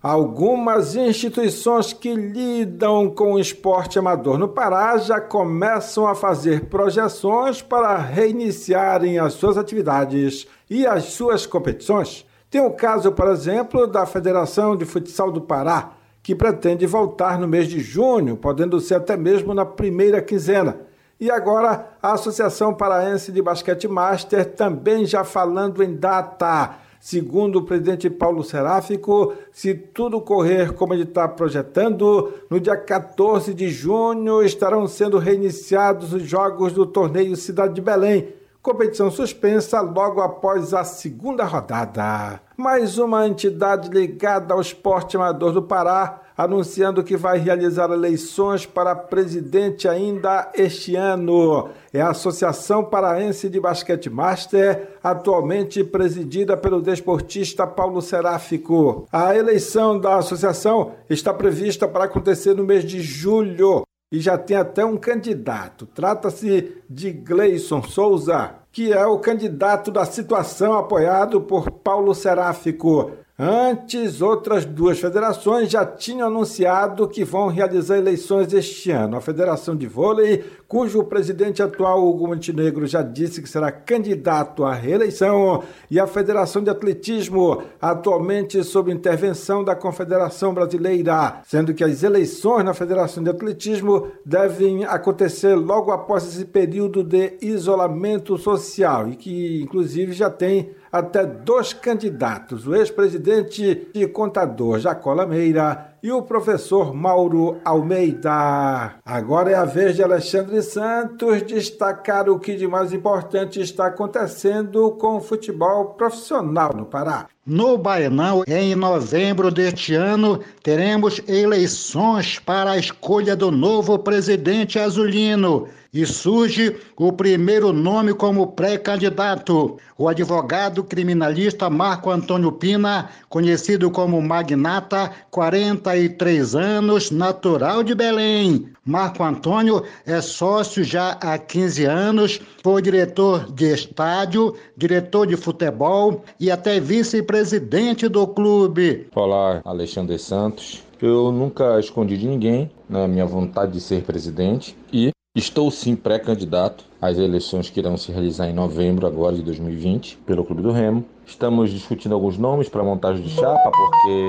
Algumas 0.01 0.95
instituições 0.95 1.91
que 1.91 2.15
lidam 2.15 3.09
com 3.09 3.33
o 3.33 3.39
esporte 3.39 3.99
amador 3.99 4.37
no 4.37 4.47
Pará 4.47 4.97
já 4.97 5.19
começam 5.19 6.07
a 6.07 6.15
fazer 6.15 6.67
projeções 6.67 7.61
para 7.61 7.97
reiniciarem 7.97 9.19
as 9.19 9.33
suas 9.33 9.57
atividades 9.57 10.47
e 10.69 10.87
as 10.87 11.03
suas 11.03 11.45
competições. 11.45 12.25
Tem 12.49 12.61
o 12.61 12.71
caso, 12.71 13.11
por 13.11 13.27
exemplo, 13.27 13.85
da 13.85 14.05
Federação 14.05 14.77
de 14.77 14.85
Futsal 14.85 15.33
do 15.33 15.41
Pará, 15.41 15.91
que 16.23 16.33
pretende 16.33 16.85
voltar 16.85 17.37
no 17.37 17.45
mês 17.45 17.67
de 17.67 17.81
junho, 17.81 18.37
podendo 18.37 18.79
ser 18.79 18.95
até 18.95 19.17
mesmo 19.17 19.53
na 19.53 19.65
primeira 19.65 20.21
quinzena. 20.21 20.79
E 21.19 21.29
agora 21.29 21.89
a 22.01 22.13
Associação 22.13 22.73
Paraense 22.73 23.33
de 23.33 23.41
Basquete 23.41 23.89
Master 23.89 24.45
também 24.45 25.05
já 25.05 25.25
falando 25.25 25.83
em 25.83 25.93
data. 25.93 26.87
Segundo 26.99 27.59
o 27.59 27.63
presidente 27.63 28.09
Paulo 28.09 28.43
Seráfico, 28.43 29.33
se 29.53 29.73
tudo 29.73 30.19
correr 30.19 30.73
como 30.73 30.93
ele 30.93 31.03
está 31.03 31.29
projetando, 31.29 32.33
no 32.49 32.59
dia 32.59 32.75
14 32.75 33.53
de 33.53 33.69
junho 33.69 34.43
estarão 34.43 34.85
sendo 34.85 35.17
reiniciados 35.17 36.11
os 36.13 36.23
jogos 36.23 36.73
do 36.73 36.85
torneio 36.85 37.37
Cidade 37.37 37.73
de 37.73 37.81
Belém. 37.81 38.33
Competição 38.61 39.09
suspensa 39.09 39.79
logo 39.79 40.19
após 40.19 40.73
a 40.73 40.83
segunda 40.83 41.45
rodada. 41.45 42.41
Mais 42.57 42.97
uma 42.97 43.25
entidade 43.25 43.89
ligada 43.89 44.53
ao 44.53 44.59
esporte 44.59 45.15
amador 45.15 45.53
do 45.53 45.61
Pará 45.61 46.19
anunciando 46.39 47.03
que 47.03 47.17
vai 47.17 47.37
realizar 47.37 47.91
eleições 47.91 48.65
para 48.65 48.95
presidente 48.95 49.89
ainda 49.89 50.49
este 50.55 50.95
ano. 50.95 51.67
É 51.91 51.99
a 51.99 52.11
Associação 52.11 52.81
Paraense 52.81 53.49
de 53.49 53.59
Basquete 53.59 54.09
Master, 54.09 54.95
atualmente 55.03 55.83
presidida 55.83 56.55
pelo 56.55 56.81
desportista 56.81 57.67
Paulo 57.67 58.01
Seráfico. 58.01 59.05
A 59.11 59.35
eleição 59.35 59.99
da 59.99 60.15
associação 60.15 60.93
está 61.09 61.33
prevista 61.33 61.89
para 61.89 62.05
acontecer 62.05 62.53
no 62.53 62.63
mês 62.63 62.85
de 62.85 63.01
julho 63.01 63.83
e 64.09 64.21
já 64.21 64.37
tem 64.37 64.55
até 64.55 64.85
um 64.85 64.95
candidato. 64.95 65.85
Trata-se 65.87 66.73
de 66.89 67.11
Gleison 67.11 67.83
Souza, 67.83 68.55
que 68.71 68.93
é 68.93 69.05
o 69.05 69.19
candidato 69.19 69.91
da 69.91 70.05
situação 70.05 70.77
apoiado 70.77 71.41
por 71.41 71.69
Paulo 71.69 72.15
Seráfico. 72.15 73.11
Antes, 73.41 74.21
outras 74.21 74.65
duas 74.65 74.99
federações 74.99 75.71
já 75.71 75.85
tinham 75.85 76.27
anunciado 76.27 77.07
que 77.07 77.23
vão 77.23 77.47
realizar 77.47 77.97
eleições 77.97 78.51
este 78.51 78.91
ano. 78.91 79.15
A 79.15 79.21
Federação 79.21 79.77
de 79.77 79.87
Vôlei, 79.87 80.43
cujo 80.69 81.03
presidente 81.03 81.63
atual, 81.63 82.07
Hugo 82.07 82.27
Montenegro, 82.27 82.85
já 82.85 83.01
disse 83.01 83.41
que 83.41 83.49
será 83.49 83.71
candidato 83.71 84.63
à 84.63 84.71
reeleição, 84.71 85.63
e 85.89 85.99
a 85.99 86.05
Federação 86.05 86.63
de 86.63 86.69
Atletismo, 86.69 87.63
atualmente 87.81 88.63
sob 88.63 88.91
intervenção 88.91 89.63
da 89.63 89.75
Confederação 89.75 90.53
Brasileira, 90.53 91.41
sendo 91.47 91.73
que 91.73 91.83
as 91.83 92.03
eleições 92.03 92.63
na 92.63 92.75
Federação 92.75 93.23
de 93.23 93.31
Atletismo 93.31 94.09
devem 94.23 94.85
acontecer 94.85 95.55
logo 95.55 95.91
após 95.91 96.23
esse 96.27 96.45
período 96.45 97.03
de 97.03 97.39
isolamento 97.41 98.37
social 98.37 99.09
e 99.09 99.15
que, 99.15 99.63
inclusive, 99.63 100.13
já 100.13 100.29
tem 100.29 100.69
até 100.91 101.25
dois 101.25 101.73
candidatos, 101.73 102.67
o 102.67 102.75
ex-presidente 102.75 103.89
e 103.93 104.07
contador 104.07 104.79
Jacó 104.79 105.13
Lameira 105.13 105.95
e 106.01 106.11
o 106.11 106.21
professor 106.21 106.93
Mauro 106.93 107.57
Almeida. 107.63 108.95
Agora 109.05 109.51
é 109.51 109.55
a 109.55 109.65
vez 109.65 109.95
de 109.95 110.03
Alexandre 110.03 110.61
Santos 110.61 111.41
destacar 111.43 112.29
o 112.29 112.39
que 112.39 112.55
de 112.55 112.67
mais 112.67 112.93
importante 112.93 113.59
está 113.59 113.87
acontecendo 113.87 114.91
com 114.91 115.17
o 115.17 115.21
futebol 115.21 115.93
profissional 115.95 116.73
no 116.75 116.85
Pará. 116.85 117.27
No 117.45 117.77
Baianão, 117.77 118.43
em 118.47 118.75
novembro 118.75 119.49
deste 119.49 119.95
ano, 119.95 120.39
teremos 120.61 121.19
eleições 121.27 122.37
para 122.37 122.71
a 122.71 122.77
escolha 122.77 123.35
do 123.35 123.49
novo 123.49 123.97
presidente 123.97 124.77
azulino 124.77 125.67
e 125.93 126.05
surge 126.05 126.75
o 126.95 127.11
primeiro 127.11 127.73
nome 127.73 128.13
como 128.13 128.47
pré-candidato, 128.47 129.77
o 129.97 130.07
advogado 130.07 130.83
criminalista 130.83 131.69
Marco 131.69 132.11
Antônio 132.11 132.51
Pina, 132.51 133.09
conhecido 133.27 133.89
como 133.89 134.21
Magnata, 134.21 135.11
43 135.31 136.55
anos, 136.55 137.11
natural 137.11 137.83
de 137.83 137.95
Belém. 137.95 138.69
Marco 138.85 139.23
Antônio 139.23 139.83
é 140.05 140.21
sócio 140.21 140.83
já 140.83 141.11
há 141.21 141.37
15 141.37 141.85
anos, 141.85 142.41
foi 142.63 142.81
diretor 142.81 143.51
de 143.51 143.73
estádio, 143.73 144.55
diretor 144.75 145.27
de 145.27 145.35
futebol 145.35 146.23
e 146.39 146.49
até 146.49 146.79
vice-presidente 146.79 148.07
do 148.07 148.27
clube. 148.27 149.07
Olá, 149.15 149.61
Alexandre 149.65 150.17
Santos. 150.17 150.83
Eu 151.01 151.31
nunca 151.31 151.79
escondi 151.79 152.17
de 152.17 152.27
ninguém 152.27 152.69
na 152.89 153.01
né, 153.01 153.07
minha 153.07 153.25
vontade 153.25 153.71
de 153.71 153.79
ser 153.79 154.03
presidente 154.03 154.75
e 154.91 155.11
Estou 155.35 155.69
sim 155.69 155.95
pré-candidato 155.95 156.83
às 156.99 157.19
eleições 157.19 157.69
que 157.69 157.79
irão 157.79 157.95
se 157.95 158.11
realizar 158.11 158.49
em 158.49 158.53
novembro 158.53 159.05
agora 159.05 159.35
de 159.35 159.43
2020 159.43 160.17
pelo 160.25 160.43
Clube 160.43 160.63
do 160.63 160.71
Remo. 160.71 161.05
Estamos 161.23 161.69
discutindo 161.69 162.15
alguns 162.15 162.39
nomes 162.39 162.67
para 162.67 162.83
montagem 162.83 163.23
de 163.23 163.29
chapa, 163.29 163.71
porque, 163.71 164.27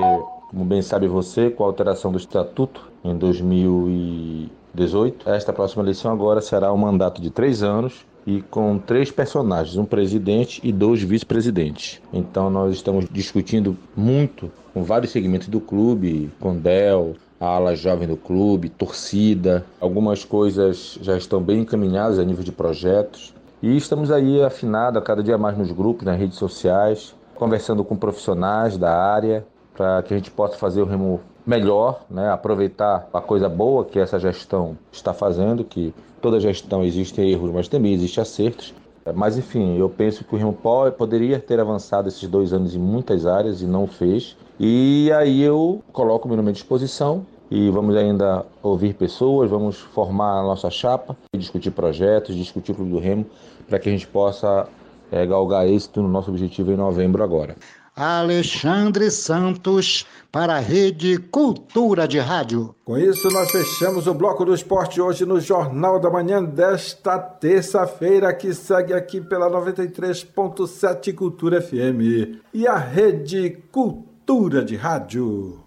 como 0.51 0.63
bem 0.63 0.83
sabe 0.83 1.07
você, 1.07 1.49
com 1.49 1.63
a 1.63 1.65
alteração 1.65 2.11
do 2.11 2.19
estatuto 2.19 2.87
em 3.03 3.17
2018, 3.17 5.27
esta 5.27 5.51
próxima 5.51 5.81
eleição 5.81 6.11
agora 6.11 6.39
será 6.39 6.71
um 6.71 6.77
mandato 6.77 7.19
de 7.19 7.31
três 7.31 7.63
anos 7.63 8.05
e 8.27 8.43
com 8.43 8.77
três 8.77 9.09
personagens, 9.09 9.77
um 9.77 9.85
presidente 9.85 10.61
e 10.63 10.71
dois 10.71 11.01
vice-presidentes. 11.01 11.99
Então 12.13 12.47
nós 12.51 12.75
estamos 12.75 13.07
discutindo 13.11 13.75
muito 13.97 14.51
com 14.71 14.83
vários 14.83 15.11
segmentos 15.11 15.47
do 15.47 15.59
clube, 15.59 16.29
com 16.39 16.55
Del, 16.55 17.15
a 17.41 17.47
ala 17.47 17.75
jovem 17.75 18.07
do 18.07 18.15
clube, 18.15 18.69
torcida. 18.69 19.65
Algumas 19.79 20.23
coisas 20.23 20.99
já 21.01 21.17
estão 21.17 21.41
bem 21.41 21.61
encaminhadas 21.61 22.19
a 22.19 22.23
nível 22.23 22.43
de 22.43 22.51
projetos. 22.51 23.33
E 23.63 23.75
estamos 23.75 24.11
aí 24.11 24.43
afinados 24.43 25.01
a 25.01 25.03
cada 25.03 25.23
dia 25.23 25.39
mais 25.39 25.57
nos 25.57 25.71
grupos, 25.71 26.05
nas 26.05 26.19
redes 26.19 26.37
sociais, 26.37 27.15
conversando 27.33 27.83
com 27.83 27.95
profissionais 27.95 28.77
da 28.77 28.95
área 28.95 29.43
para 29.75 30.03
que 30.03 30.13
a 30.13 30.17
gente 30.17 30.29
possa 30.29 30.55
fazer 30.55 30.83
o 30.83 30.85
remo 30.85 31.19
melhor, 31.45 32.05
né? 32.09 32.29
aproveitar 32.29 33.09
a 33.11 33.19
coisa 33.19 33.49
boa 33.49 33.85
que 33.85 33.99
essa 33.99 34.19
gestão 34.19 34.77
está 34.91 35.11
fazendo, 35.11 35.63
que 35.63 35.93
toda 36.21 36.39
gestão 36.39 36.83
existe 36.83 37.19
erros, 37.21 37.51
mas 37.51 37.67
também 37.67 37.93
existe 37.93 38.21
acertos. 38.21 38.73
Mas 39.15 39.37
enfim, 39.37 39.77
eu 39.77 39.89
penso 39.89 40.23
que 40.23 40.35
o 40.35 40.37
Remo 40.37 40.55
poderia 40.97 41.39
ter 41.39 41.59
avançado 41.59 42.07
esses 42.07 42.27
dois 42.29 42.53
anos 42.53 42.75
em 42.75 42.79
muitas 42.79 43.25
áreas 43.25 43.61
e 43.61 43.65
não 43.65 43.87
fez. 43.87 44.37
E 44.59 45.11
aí 45.13 45.41
eu 45.41 45.81
coloco 45.91 46.27
meu 46.27 46.37
nome 46.37 46.49
à 46.49 46.53
disposição 46.53 47.25
e 47.49 47.69
vamos 47.69 47.95
ainda 47.95 48.45
ouvir 48.61 48.93
pessoas, 48.93 49.49
vamos 49.49 49.77
formar 49.77 50.39
a 50.39 50.43
nossa 50.43 50.69
chapa, 50.69 51.17
discutir 51.35 51.71
projetos, 51.71 52.35
discutir 52.35 52.71
o 52.71 52.75
Clube 52.75 52.91
do 52.91 52.99
Remo, 52.99 53.25
para 53.67 53.79
que 53.79 53.89
a 53.89 53.91
gente 53.91 54.07
possa 54.07 54.67
é, 55.11 55.25
galgar 55.25 55.67
êxito 55.67 56.01
no 56.01 56.07
nosso 56.07 56.29
objetivo 56.29 56.71
em 56.71 56.77
novembro 56.77 57.23
agora. 57.23 57.55
Alexandre 58.03 59.11
Santos 59.11 60.07
para 60.31 60.55
a 60.55 60.59
Rede 60.59 61.19
Cultura 61.19 62.07
de 62.07 62.17
Rádio. 62.17 62.73
Com 62.83 62.97
isso, 62.97 63.29
nós 63.29 63.51
fechamos 63.51 64.07
o 64.07 64.13
bloco 64.15 64.43
do 64.43 64.55
esporte 64.55 64.99
hoje 64.99 65.23
no 65.23 65.39
Jornal 65.39 65.99
da 65.99 66.09
Manhã 66.09 66.43
desta 66.43 67.19
terça-feira, 67.19 68.33
que 68.33 68.55
segue 68.55 68.91
aqui 68.91 69.21
pela 69.21 69.47
93.7 69.51 71.13
Cultura 71.13 71.61
FM 71.61 72.41
e 72.51 72.67
a 72.67 72.75
Rede 72.75 73.61
Cultura 73.71 74.65
de 74.65 74.75
Rádio. 74.75 75.63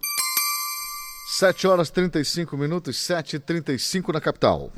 7 1.27 1.67
horas 1.67 1.89
35 1.89 2.57
minutos, 2.57 2.97
7 2.97 3.37
e 3.37 3.39
35 3.39 4.11
na 4.11 4.19
capital. 4.19 4.71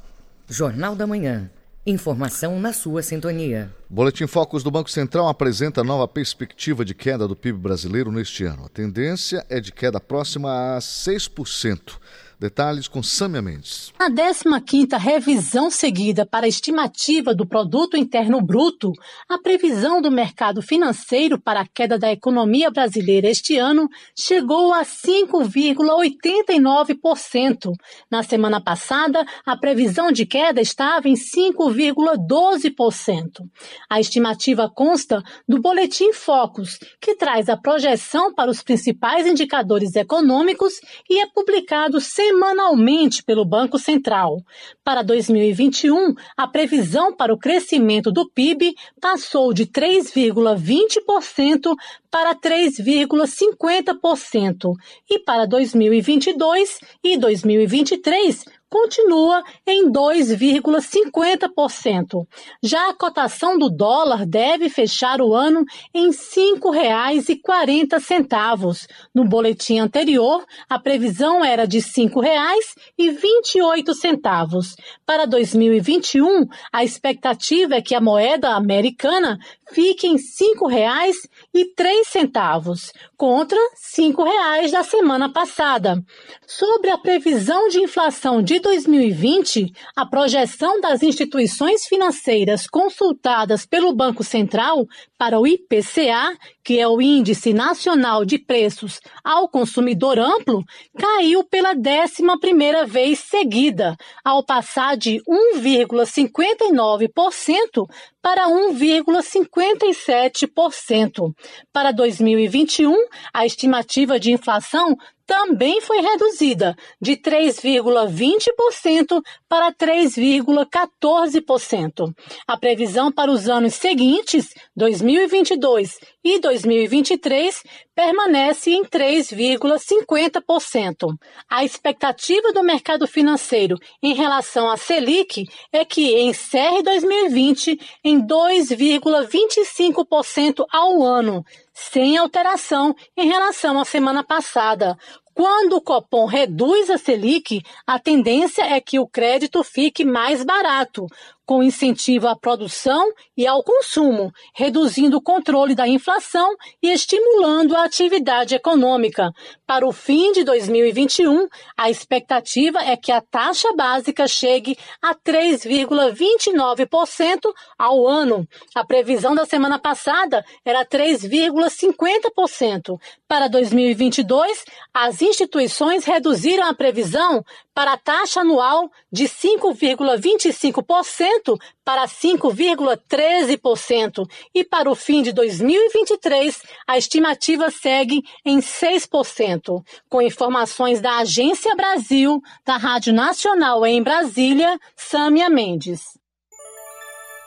Jornal 0.47 0.95
da 0.95 1.07
Manhã. 1.07 1.49
Informação 1.89 2.59
na 2.59 2.73
sua 2.73 3.01
sintonia. 3.01 3.73
Boletim 3.89 4.27
Focus 4.27 4.61
do 4.61 4.69
Banco 4.69 4.91
Central 4.91 5.29
apresenta 5.29 5.85
nova 5.85 6.05
perspectiva 6.05 6.83
de 6.83 6.93
queda 6.93 7.25
do 7.25 7.33
PIB 7.33 7.57
brasileiro 7.57 8.11
neste 8.11 8.43
ano. 8.43 8.65
A 8.65 8.67
tendência 8.67 9.45
é 9.49 9.61
de 9.61 9.71
queda 9.71 9.97
próxima 9.97 10.75
a 10.75 10.79
6%. 10.79 11.97
Detalhes 12.39 12.87
com 12.87 13.01
Sâmia 13.01 13.41
Mendes. 13.41 13.91
A 13.97 14.11
15ª 14.11 14.99
revisão 14.99 15.71
seguida 15.71 16.23
para 16.23 16.45
a 16.45 16.49
estimativa 16.49 17.33
do 17.33 17.47
Produto 17.47 17.97
Interno 17.97 18.39
Bruto, 18.39 18.91
a 19.27 19.39
previsão 19.39 19.99
do 19.99 20.11
mercado 20.11 20.61
financeiro 20.61 21.41
para 21.41 21.61
a 21.61 21.67
queda 21.67 21.97
da 21.97 22.11
economia 22.11 22.69
brasileira 22.69 23.27
este 23.27 23.57
ano 23.57 23.89
chegou 24.15 24.71
a 24.71 24.83
5,89%. 24.83 27.73
Na 28.11 28.21
semana 28.21 28.61
passada, 28.61 29.25
a 29.43 29.57
previsão 29.57 30.11
de 30.11 30.27
queda 30.27 30.61
estava 30.61 31.09
em 31.09 31.15
5,12%. 31.15 33.49
A 33.89 33.99
estimativa 33.99 34.69
consta 34.69 35.23
do 35.49 35.59
Boletim 35.59 36.13
Focus, 36.13 36.77
que 37.01 37.15
traz 37.15 37.49
a 37.49 37.57
projeção 37.57 38.31
para 38.31 38.51
os 38.51 38.61
principais 38.61 39.25
indicadores 39.25 39.95
econômicos 39.95 40.79
e 41.09 41.19
é 41.19 41.25
publicado 41.25 41.99
sem 41.99 42.26
semanalmente 42.27 43.23
pelo 43.23 43.45
Banco 43.45 43.79
Central. 43.79 44.43
Para 44.83 45.01
2021, 45.01 46.13
a 46.35 46.45
previsão 46.45 47.15
para 47.15 47.33
o 47.33 47.37
crescimento 47.37 48.11
do 48.11 48.29
PIB 48.29 48.75
passou 48.99 49.53
de 49.53 49.65
3,20% 49.65 51.73
para 52.11 52.35
3,50%, 52.35 54.73
e 55.09 55.19
para 55.19 55.45
2022 55.45 56.79
e 57.03 57.17
2023 57.17 58.56
continua 58.69 59.43
em 59.65 59.89
2,50%. 59.91 62.27
Já 62.61 62.89
a 62.89 62.93
cotação 62.93 63.57
do 63.57 63.69
dólar 63.69 64.25
deve 64.25 64.67
fechar 64.69 65.21
o 65.21 65.33
ano 65.33 65.63
em 65.93 66.07
R$ 66.07 66.17
5,40. 66.17 68.87
No 69.13 69.23
boletim 69.25 69.79
anterior, 69.79 70.45
a 70.69 70.77
previsão 70.77 71.41
era 71.43 71.65
de 71.65 71.79
R$ 71.79 71.85
5,28. 71.85 74.75
Para 75.05 75.25
2021, 75.25 76.45
a 76.71 76.83
expectativa 76.83 77.75
é 77.75 77.81
que 77.81 77.95
a 77.95 78.01
moeda 78.01 78.49
americana 78.49 79.39
fique 79.71 80.07
em 80.07 80.15
R$ 80.15 80.17
5,03, 80.17 82.91
contra 83.15 83.57
R$ 83.57 83.69
5,00 83.95 84.71
da 84.71 84.83
semana 84.83 85.31
passada. 85.31 86.03
Sobre 86.45 86.89
a 86.89 86.97
previsão 86.97 87.69
de 87.69 87.79
inflação 87.79 88.41
de 88.41 88.56
2020, 88.59 89.71
a 89.95 90.05
projeção 90.05 90.81
das 90.81 91.01
instituições 91.03 91.85
financeiras 91.85 92.67
consultadas 92.67 93.65
pelo 93.65 93.95
Banco 93.95 94.23
Central 94.23 94.85
para 95.17 95.39
o 95.39 95.47
IPCA, 95.47 96.37
que 96.63 96.79
é 96.79 96.87
o 96.87 97.01
Índice 97.01 97.51
Nacional 97.53 98.23
de 98.23 98.37
Preços 98.37 98.99
ao 99.23 99.49
Consumidor 99.49 100.19
Amplo, 100.19 100.63
caiu 100.97 101.43
pela 101.43 101.73
décima 101.73 102.39
primeira 102.39 102.85
vez 102.85 103.17
seguida, 103.19 103.97
ao 104.23 104.45
passar 104.45 104.95
de 104.95 105.19
1,59% 105.27 107.87
para 108.21 108.47
1,57%. 108.47 111.33
Para 111.71 111.91
2021, 111.91 112.95
a 113.33 113.43
estimativa 113.45 114.19
de 114.19 114.31
inflação 114.31 114.95
também 115.27 115.79
foi 115.81 115.99
reduzida 115.99 116.75
de 117.01 117.17
3,20% 117.17 119.21
para 119.47 119.71
3,14%. 119.73 122.11
A 122.47 122.57
previsão 122.57 123.11
para 123.11 123.29
os 123.29 123.47
anos 123.49 123.75
seguintes, 123.75 124.53
2022 124.73 125.99
e 126.23 126.39
2023, 126.39 127.61
permanece 127.93 128.71
em 128.71 128.85
3,50%. 128.85 131.13
A 131.49 131.65
expectativa 131.65 132.53
do 132.53 132.63
mercado 132.63 133.05
financeiro 133.05 133.77
em 134.01 134.13
relação 134.13 134.69
à 134.69 134.77
Selic 134.77 135.45
é 135.73 135.83
que 135.83 136.21
encerre 136.21 136.81
2020 136.83 137.77
em 138.03 138.21
2,25% 138.25 140.65
ao 140.71 141.03
ano, 141.03 141.43
sem 141.77 142.17
alteração 142.17 142.95
em 143.15 143.27
relação 143.27 143.79
à 143.79 143.85
semana 143.85 144.23
passada. 144.23 144.97
Quando 145.35 145.73
o 145.73 145.81
Copom 145.81 146.25
reduz 146.25 146.89
a 146.89 146.97
Selic, 146.97 147.61
a 147.85 147.99
tendência 147.99 148.63
é 148.63 148.81
que 148.81 148.97
o 148.97 149.07
crédito 149.07 149.63
fique 149.63 150.03
mais 150.03 150.43
barato, 150.43 151.05
com 151.47 151.63
incentivo 151.63 152.27
à 152.27 152.35
produção 152.35 153.11
e 153.35 153.47
ao 153.47 153.63
consumo, 153.63 154.31
reduzindo 154.53 155.17
o 155.17 155.21
controle 155.21 155.73
da 155.73 155.87
inflação 155.87 156.53
e 156.83 156.91
estimulando 156.91 157.73
a 157.73 157.85
atividade 157.85 158.53
econômica. 158.53 159.31
Para 159.65 159.87
o 159.87 159.93
fim 159.93 160.33
de 160.33 160.43
2021, 160.43 161.47
a 161.77 161.89
expectativa 161.89 162.83
é 162.83 162.97
que 162.97 163.13
a 163.13 163.21
taxa 163.21 163.71
básica 163.73 164.27
chegue 164.27 164.77
a 165.01 165.15
3,29% 165.15 167.49
ao 167.79 168.05
ano. 168.05 168.45
A 168.75 168.85
previsão 168.85 169.33
da 169.33 169.45
semana 169.45 169.79
passada 169.79 170.43
era 170.65 170.85
3,50%. 170.85 172.99
Para 173.25 173.47
2022, 173.47 174.65
as 174.93 175.21
instituições 175.21 176.03
reduziram 176.03 176.67
a 176.67 176.73
previsão 176.73 177.41
para 177.77 177.93
a 177.93 177.97
taxa 177.97 178.41
anual 178.41 178.91
de 179.11 179.25
5,25% 179.25 181.61
para 181.85 182.07
5,13% 182.07 184.27
e 184.51 184.63
para 184.63 184.89
o 184.89 184.95
fim 184.95 185.21
de 185.21 185.31
2023 185.31 186.59
a 186.87 186.97
estimativa 186.97 187.69
segue 187.69 188.23
em 188.43 188.57
6%. 188.57 189.83
Com 190.09 190.23
informações 190.23 190.99
da 190.99 191.19
Agência 191.19 191.75
Brasil, 191.75 192.41
da 192.65 192.77
Rádio 192.77 193.13
Nacional 193.13 193.85
em 193.85 194.01
Brasília, 194.01 194.79
Sâmia 194.95 195.47
Mendes. 195.47 196.17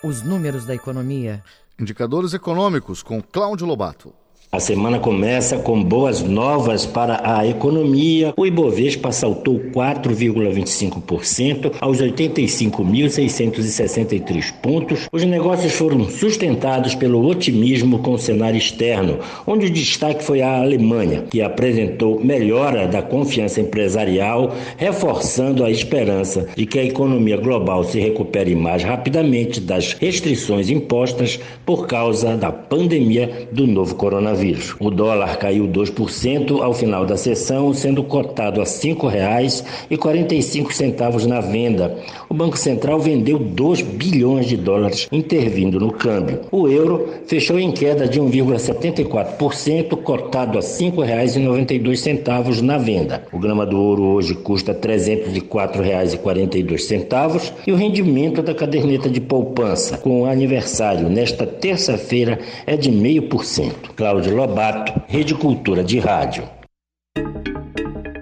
Os 0.05 0.23
números 0.23 0.65
da 0.65 0.77
economia. 0.77 1.43
Indicadores 1.77 2.35
econômicos 2.35 3.03
com 3.03 3.21
Cláudio 3.21 3.67
Lobato. 3.67 4.20
A 4.53 4.59
semana 4.59 4.99
começa 4.99 5.59
com 5.59 5.81
boas 5.81 6.25
novas 6.25 6.85
para 6.85 7.21
a 7.23 7.47
economia. 7.47 8.35
O 8.37 8.45
Ibovespa 8.45 9.13
saltou 9.13 9.61
4,25% 9.73 11.75
aos 11.81 11.99
85.663 11.99 14.53
pontos. 14.61 15.09
Os 15.13 15.23
negócios 15.23 15.73
foram 15.75 16.05
sustentados 16.09 16.97
pelo 16.97 17.25
otimismo 17.25 18.01
com 18.01 18.15
o 18.15 18.19
cenário 18.19 18.59
externo, 18.59 19.21
onde 19.47 19.67
o 19.67 19.71
destaque 19.71 20.25
foi 20.25 20.43
a 20.43 20.61
Alemanha, 20.61 21.27
que 21.31 21.41
apresentou 21.41 22.19
melhora 22.19 22.89
da 22.89 23.03
confiança 23.03 23.61
empresarial, 23.61 24.53
reforçando 24.77 25.65
a 25.65 25.71
esperança 25.71 26.49
de 26.57 26.67
que 26.67 26.81
a 26.81 26.85
economia 26.85 27.37
global 27.37 27.85
se 27.85 28.01
recupere 28.01 28.57
mais 28.57 28.83
rapidamente 28.83 29.61
das 29.61 29.93
restrições 29.93 30.71
impostas 30.71 31.39
por 31.65 31.87
causa 31.87 32.37
da 32.37 32.51
pandemia 32.51 33.47
do 33.53 33.65
novo 33.65 33.95
coronavírus 33.95 34.40
coronavírus. 34.41 34.75
O 34.81 34.91
dólar 34.91 35.37
caiu 35.37 35.69
2% 35.69 36.63
ao 36.63 36.73
final 36.73 37.05
da 37.05 37.15
sessão, 37.17 37.75
sendo 37.75 38.03
cotado 38.03 38.61
a 38.61 38.65
R$ 38.65 38.71
5,45 38.71 41.27
na 41.27 41.41
venda. 41.41 41.97
O 42.29 42.35
Banco 42.35 42.59
Central 42.59 42.99
vendeu 42.99 43.39
2 43.39 43.83
bilhões 43.83 44.47
de 44.47 44.57
dólares 44.57 45.07
intervindo 45.13 45.79
no 45.79 45.93
câmbio. 45.93 46.41
O 46.51 46.67
euro 46.67 47.07
fechou 47.27 47.59
em 47.59 47.71
queda 47.71 48.09
de 48.09 48.19
1,74%, 48.21 49.91
cotado 49.97 50.57
a 50.59 50.61
R$ 50.61 50.67
5,92 50.67 52.63
na 52.63 52.79
venda. 52.79 53.25
O 53.33 53.39
grama 53.39 53.67
do 53.67 53.79
ouro 53.79 54.05
hoje 54.05 54.35
custa 54.35 54.73
R$ 54.73 54.79
304,42 54.79 57.53
e 57.67 57.73
o 57.73 57.77
rendimento 57.77 58.41
da 58.43 58.55
caderneta 58.55 59.11
de 59.11 59.21
poupança 59.21 59.99
com 59.99 60.23
o 60.23 60.27
aniversário 60.27 61.09
nesta 61.09 61.45
terça-feira 61.47 62.39
é 62.67 62.77
de 62.77 62.91
0,5%. 62.91 63.73
Cláudio 63.97 64.30
Lobato, 64.31 64.93
Rede 65.09 65.35
Cultura 65.35 65.83
de 65.83 65.99
Rádio. 65.99 66.49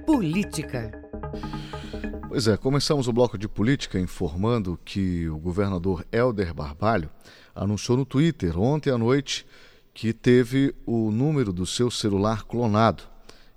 Política. 0.07 0.91
Pois 2.27 2.49
é, 2.49 2.57
começamos 2.57 3.07
o 3.09 3.13
bloco 3.13 3.37
de 3.37 3.47
política 3.47 4.01
informando 4.01 4.81
que 4.85 5.29
o 5.29 5.39
governador 5.39 6.07
Helder 6.11 6.55
Barbalho 6.55 7.11
anunciou 7.55 7.99
no 7.99 8.07
Twitter 8.07 8.59
ontem 8.59 8.91
à 8.91 8.97
noite 8.97 9.47
que 9.93 10.15
teve 10.15 10.75
o 10.87 11.11
número 11.11 11.53
do 11.53 11.67
seu 11.67 11.91
celular 11.91 12.45
clonado. 12.45 13.03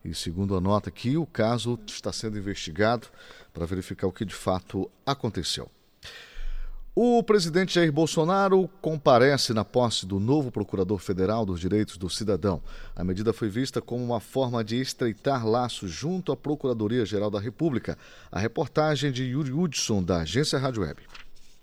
E 0.04 0.14
segundo 0.14 0.56
a 0.56 0.60
nota 0.60 0.89
aqui, 0.89 1.16
o 1.16 1.26
caso 1.26 1.80
está 1.88 2.12
sendo 2.12 2.38
investigado 2.38 3.08
para 3.54 3.66
verificar 3.66 4.08
o 4.08 4.12
que 4.12 4.26
de 4.26 4.36
fato 4.36 4.91
aconteceu. 5.06 5.70
O 6.94 7.24
presidente 7.24 7.76
Jair 7.76 7.89
Bolsonaro 7.89 8.68
comparece 8.82 9.54
na 9.54 9.64
posse 9.64 10.06
do 10.06 10.20
novo 10.20 10.52
Procurador 10.52 11.00
Federal 11.00 11.46
dos 11.46 11.62
Direitos 11.62 11.96
do 11.96 12.10
Cidadão. 12.10 12.62
A 12.94 13.02
medida 13.02 13.32
foi 13.32 13.48
vista 13.48 13.82
como 13.82 14.04
uma 14.04 14.20
forma 14.20 14.62
de 14.62 14.76
estreitar 14.76 15.48
laços 15.48 15.89
junto 15.89 16.34
à 16.34 16.36
Procuradoria-Geral 16.36 17.32
da 17.32 17.39
República. 17.39 17.98
A 18.30 18.39
reportagem 18.39 19.10
de 19.10 19.24
Yuri 19.24 19.54
Hudson, 19.54 20.04
da 20.04 20.18
agência 20.18 20.60
Rádio 20.60 20.82
Web. 20.82 21.02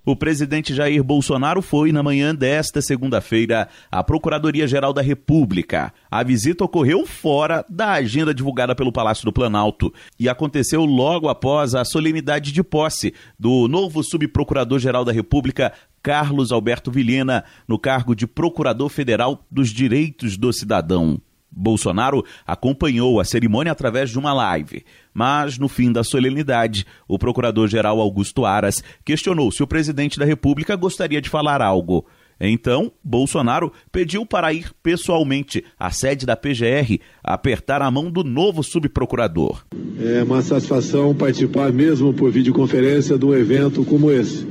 O 0.05 0.16
presidente 0.16 0.74
Jair 0.74 1.05
Bolsonaro 1.05 1.61
foi, 1.61 1.92
na 1.92 2.03
manhã 2.03 2.34
desta 2.34 2.80
segunda-feira, 2.80 3.68
à 3.90 4.03
Procuradoria-Geral 4.03 4.92
da 4.92 5.03
República. 5.03 5.92
A 6.11 6.22
visita 6.22 6.64
ocorreu 6.64 7.07
fora 7.07 7.64
da 7.68 7.92
agenda 7.92 8.32
divulgada 8.32 8.74
pelo 8.74 8.92
Palácio 8.92 9.26
do 9.26 9.32
Planalto 9.32 9.92
e 10.18 10.28
aconteceu 10.28 10.84
logo 10.84 11.28
após 11.28 11.74
a 11.74 11.84
solenidade 11.84 12.53
de 12.53 12.62
posse 12.62 13.12
do 13.38 13.68
novo 13.68 14.03
subprocurador-geral 14.03 15.05
da 15.05 15.12
República, 15.12 15.74
Carlos 16.03 16.53
Alberto 16.53 16.90
Vilhena, 16.90 17.44
no 17.66 17.78
cargo 17.78 18.14
de 18.14 18.26
Procurador 18.26 18.88
Federal 18.88 19.44
dos 19.51 19.68
Direitos 19.68 20.38
do 20.38 20.53
Cidadão. 20.53 21.20
Bolsonaro 21.51 22.24
acompanhou 22.46 23.20
a 23.20 23.24
cerimônia 23.24 23.72
através 23.72 24.11
de 24.11 24.18
uma 24.18 24.32
live. 24.32 24.84
Mas, 25.12 25.59
no 25.59 25.68
fim 25.68 25.90
da 25.90 26.05
solenidade, 26.05 26.86
o 27.07 27.18
procurador-geral 27.18 28.01
Augusto 28.01 28.44
Aras 28.44 28.82
questionou 29.05 29.51
se 29.51 29.62
o 29.62 29.66
presidente 29.66 30.18
da 30.18 30.24
República 30.24 30.76
gostaria 30.76 31.20
de 31.20 31.28
falar 31.28 31.61
algo. 31.61 32.07
Então, 32.40 32.92
Bolsonaro 33.03 33.72
pediu 33.90 34.24
para 34.24 34.53
ir 34.53 34.70
pessoalmente 34.82 35.64
à 35.78 35.90
sede 35.90 36.24
da 36.24 36.36
PGR 36.36 37.01
apertar 37.22 37.82
a 37.82 37.90
mão 37.90 38.11
do 38.11 38.22
novo 38.22 38.62
subprocurador. 38.62 39.64
É 40.01 40.22
uma 40.22 40.40
satisfação 40.40 41.14
participar, 41.14 41.72
mesmo 41.72 42.14
por 42.14 42.30
videoconferência, 42.30 43.18
de 43.18 43.24
um 43.24 43.34
evento 43.34 43.84
como 43.84 44.11
esse. 44.11 44.46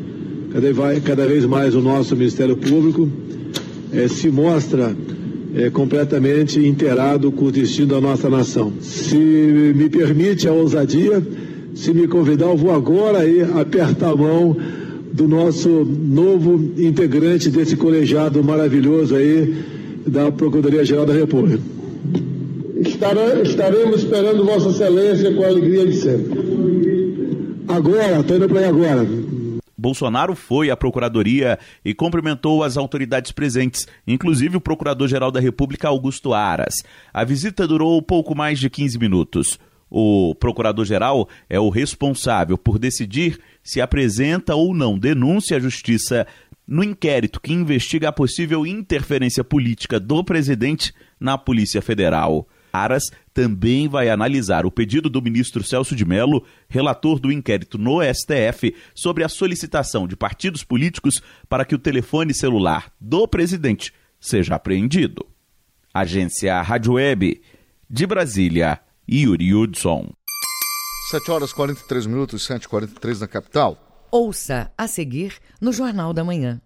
Cada, 1.05 1.27
vez 1.27 1.45
mais 1.45 1.75
o 1.75 1.81
nosso 1.81 2.15
Ministério 2.15 2.57
Público 2.57 3.09
é, 3.93 4.07
se 4.07 4.29
mostra 4.29 4.95
é, 5.57 5.71
completamente 5.71 6.59
inteirado 6.59 7.31
com 7.31 7.45
o 7.45 7.51
destino 7.51 7.87
da 7.87 7.99
nossa 7.99 8.29
nação. 8.29 8.73
Se 8.79 9.15
me 9.15 9.89
permite 9.89 10.47
a 10.47 10.53
ousadia, 10.53 11.21
se 11.73 11.93
me 11.93 12.07
convidar, 12.07 12.45
eu 12.45 12.57
vou 12.57 12.71
agora 12.71 13.19
aí 13.19 13.41
apertar 13.41 14.11
a 14.11 14.15
mão 14.15 14.55
do 15.11 15.27
nosso 15.27 15.67
novo 15.69 16.71
integrante 16.77 17.49
desse 17.49 17.75
colegiado 17.75 18.43
maravilhoso 18.43 19.15
aí 19.15 19.55
da 20.05 20.31
Procuradoria-Geral 20.31 21.07
da 21.07 21.13
República. 21.13 21.63
estaremos 23.43 24.03
esperando 24.03 24.45
Vossa 24.45 24.69
Excelência 24.69 25.33
com 25.33 25.43
a 25.43 25.47
alegria 25.47 25.87
de 25.87 25.95
sempre. 25.95 26.39
Agora, 27.67 28.19
estou 28.19 28.37
indo 28.37 28.47
para 28.47 28.59
aí 28.59 28.65
agora. 28.65 29.07
Bolsonaro 29.77 30.35
foi 30.35 30.71
à 30.71 30.75
Procuradoria 30.75 31.59
e 31.85 31.93
cumprimentou 31.93 32.63
as 32.63 32.77
autoridades 32.77 33.31
presentes, 33.31 33.87
inclusive 34.07 34.57
o 34.57 34.61
Procurador-Geral 34.61 35.31
da 35.31 35.39
República, 35.39 35.87
Augusto 35.87 36.33
Aras. 36.33 36.73
A 37.13 37.23
visita 37.23 37.67
durou 37.67 38.01
pouco 38.01 38.35
mais 38.35 38.59
de 38.59 38.69
15 38.69 38.97
minutos. 38.97 39.59
O 39.89 40.35
Procurador-Geral 40.35 41.29
é 41.49 41.59
o 41.59 41.69
responsável 41.69 42.57
por 42.57 42.79
decidir 42.79 43.39
se 43.63 43.79
apresenta 43.79 44.55
ou 44.55 44.73
não 44.73 44.97
denúncia 44.97 45.57
à 45.57 45.59
Justiça 45.59 46.25
no 46.67 46.83
inquérito 46.83 47.39
que 47.39 47.53
investiga 47.53 48.09
a 48.09 48.11
possível 48.11 48.65
interferência 48.65 49.43
política 49.43 49.99
do 49.99 50.23
presidente 50.23 50.93
na 51.19 51.37
Polícia 51.37 51.81
Federal. 51.81 52.47
Aras 52.77 53.03
também 53.33 53.87
vai 53.87 54.09
analisar 54.09 54.65
o 54.65 54.71
pedido 54.71 55.09
do 55.09 55.21
ministro 55.21 55.63
Celso 55.63 55.95
de 55.95 56.05
Mello, 56.05 56.43
relator 56.69 57.19
do 57.19 57.31
inquérito 57.31 57.77
no 57.77 57.99
STF, 58.01 58.75
sobre 58.95 59.23
a 59.23 59.29
solicitação 59.29 60.07
de 60.07 60.15
partidos 60.15 60.63
políticos 60.63 61.21
para 61.47 61.65
que 61.65 61.75
o 61.75 61.79
telefone 61.79 62.33
celular 62.33 62.91
do 62.99 63.27
presidente 63.27 63.93
seja 64.19 64.55
apreendido. 64.55 65.25
Agência 65.93 66.61
Rádio 66.61 66.93
Web, 66.93 67.41
de 67.89 68.05
Brasília, 68.05 68.79
Yuri 69.09 69.53
Hudson. 69.53 70.09
7 71.09 71.31
horas 71.31 71.53
43 71.53 72.05
minutos, 72.05 72.47
7h43 72.47 73.21
na 73.21 73.27
capital. 73.27 74.07
Ouça 74.11 74.71
a 74.77 74.87
seguir 74.87 75.35
no 75.61 75.71
Jornal 75.71 76.13
da 76.13 76.23
Manhã. 76.23 76.61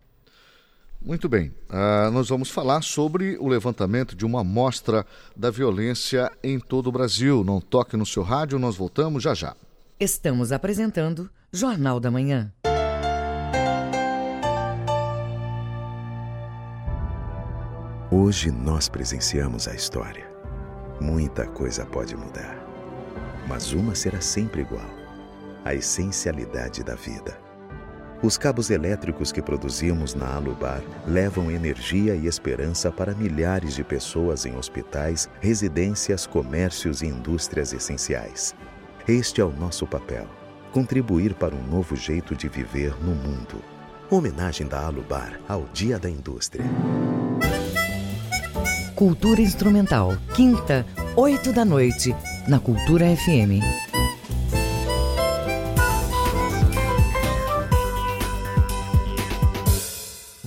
Muito 1.04 1.28
bem, 1.28 1.52
uh, 1.68 2.12
nós 2.12 2.30
vamos 2.30 2.52
falar 2.52 2.84
sobre 2.84 3.36
o 3.40 3.48
levantamento 3.48 4.16
de 4.16 4.24
uma 4.24 4.42
amostra 4.42 5.04
da 5.36 5.50
violência 5.50 6.32
em 6.44 6.60
todo 6.60 6.88
o 6.88 6.92
Brasil. 6.92 7.44
Não 7.44 7.60
toque 7.60 7.98
no 7.98 8.06
seu 8.06 8.22
rádio, 8.22 8.60
nós 8.60 8.76
voltamos 8.76 9.24
já 9.24 9.34
já. 9.34 9.56
Estamos 10.00 10.52
apresentando 10.52 11.28
Jornal 11.52 12.00
da 12.00 12.12
Manhã. 12.12 12.54
Hoje 18.12 18.52
nós 18.52 18.88
presenciamos 18.88 19.68
a 19.68 19.74
história. 19.74 20.30
Muita 21.00 21.48
coisa 21.48 21.84
pode 21.84 22.16
mudar, 22.16 22.64
mas 23.48 23.74
uma 23.74 23.96
será 23.96 24.22
sempre 24.22 24.62
igual: 24.62 24.86
a 25.66 25.74
essencialidade 25.74 26.84
da 26.84 26.94
vida 26.94 27.41
os 28.24 28.38
cabos 28.38 28.70
elétricos 28.70 29.32
que 29.32 29.42
produzimos 29.42 30.14
na 30.14 30.36
Alubar 30.36 30.82
levam 31.08 31.50
energia 31.50 32.16
e 32.16 32.28
esperança 32.28 32.92
para 32.92 33.16
milhares 33.16 33.74
de 33.76 33.84
pessoas 33.84 34.46
em 34.46 34.56
hospitais, 34.56 35.28
residências, 35.40 36.28
comércios 36.28 37.02
e 37.02 37.08
indústrias 37.08 37.74
essenciais. 37.74 38.56
Este 39.08 39.42
é 39.42 39.44
o 39.44 39.52
nosso 39.52 39.88
papel: 39.88 40.28
contribuir 40.72 41.34
para 41.34 41.56
um 41.56 41.64
novo 41.64 41.96
jeito 41.96 42.36
de 42.36 42.48
viver 42.48 42.96
no 43.04 43.16
mundo. 43.16 43.64
Homenagem 44.10 44.68
da 44.68 44.86
Alubar 44.86 45.40
ao 45.48 45.66
Dia 45.74 45.98
da 45.98 46.10
Indústria. 46.10 46.66
Cultura 48.96 49.42
Instrumental, 49.42 50.16
quinta, 50.36 50.86
oito 51.16 51.52
da 51.52 51.66
noite, 51.66 52.16
na 52.48 52.60
Cultura 52.60 53.06
FM. 53.16 53.91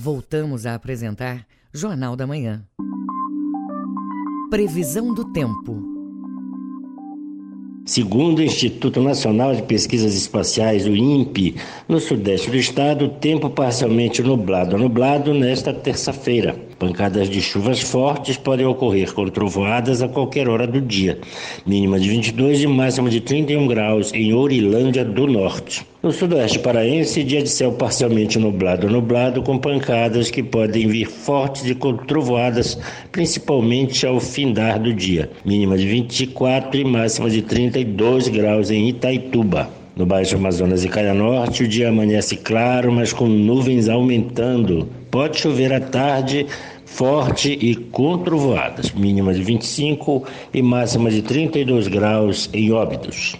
Voltamos 0.05 0.67
a 0.67 0.75
apresentar 0.75 1.47
Jornal 1.73 2.15
da 2.15 2.27
Manhã. 2.27 2.63
Previsão 4.51 5.11
do 5.15 5.33
tempo. 5.33 5.81
Segundo 7.87 8.37
o 8.37 8.43
Instituto 8.43 9.01
Nacional 9.01 9.55
de 9.55 9.63
Pesquisas 9.63 10.13
Espaciais, 10.13 10.85
o 10.85 10.95
INPE, 10.95 11.55
no 11.89 11.99
sudeste 11.99 12.51
do 12.51 12.55
estado, 12.55 13.09
tempo 13.19 13.49
parcialmente 13.49 14.21
nublado 14.21 14.75
a 14.75 14.79
nublado 14.79 15.33
nesta 15.33 15.73
terça-feira. 15.73 16.55
Pancadas 16.77 17.29
de 17.29 17.41
chuvas 17.41 17.79
fortes 17.79 18.35
podem 18.35 18.65
ocorrer 18.65 19.13
com 19.13 19.25
trovoadas 19.29 20.01
a 20.01 20.09
qualquer 20.09 20.49
hora 20.49 20.67
do 20.67 20.81
dia. 20.81 21.19
Mínima 21.65 21.97
de 21.97 22.09
22 22.09 22.63
e 22.63 22.67
máxima 22.67 23.09
de 23.09 23.21
31 23.21 23.65
graus 23.65 24.13
em 24.13 24.33
Ourilândia 24.33 25.05
do 25.05 25.25
Norte. 25.25 25.87
No 26.03 26.11
sudoeste 26.11 26.59
paraense, 26.59 27.23
dia 27.23 27.41
de 27.41 27.49
céu 27.49 27.71
parcialmente 27.71 28.37
nublado 28.37 28.89
nublado, 28.89 29.41
com 29.41 29.57
pancadas 29.57 30.29
que 30.29 30.43
podem 30.43 30.85
vir 30.87 31.07
fortes 31.07 31.65
e 31.65 31.73
com 31.73 31.95
trovoadas, 31.95 32.77
principalmente 33.09 34.05
ao 34.05 34.19
findar 34.19 34.77
do 34.77 34.93
dia. 34.93 35.31
Mínima 35.45 35.77
de 35.77 35.87
24 35.87 36.77
e 36.77 36.83
máxima 36.83 37.29
de 37.29 37.41
32 37.41 38.27
graus 38.27 38.69
em 38.69 38.89
Itaituba. 38.89 39.69
No 39.95 40.05
Baixo 40.05 40.35
Amazonas 40.35 40.83
e 40.83 40.89
Caia 40.89 41.13
Norte, 41.13 41.63
o 41.63 41.67
dia 41.69 41.87
amanhece 41.87 42.35
claro, 42.35 42.91
mas 42.91 43.13
com 43.13 43.27
nuvens 43.27 43.87
aumentando. 43.87 44.89
Pode 45.15 45.39
chover 45.39 45.71
à 45.71 45.79
tarde, 45.79 46.45
forte 46.85 47.49
e 47.49 47.73
com 47.73 48.17
trovoadas. 48.17 48.91
Mínima 48.91 49.33
de 49.33 49.41
25 49.41 50.27
e 50.53 50.61
máxima 50.61 51.09
de 51.09 51.21
32 51.21 51.87
graus 51.87 52.49
em 52.51 52.73
Óbidos. 52.73 53.37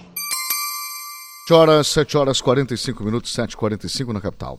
7 1.49 1.53
horas, 1.53 1.87
7 1.87 2.17
horas 2.17 2.39
45 2.39 3.03
minutos, 3.03 3.35
7h45 3.35 4.13
na 4.13 4.21
capital. 4.21 4.57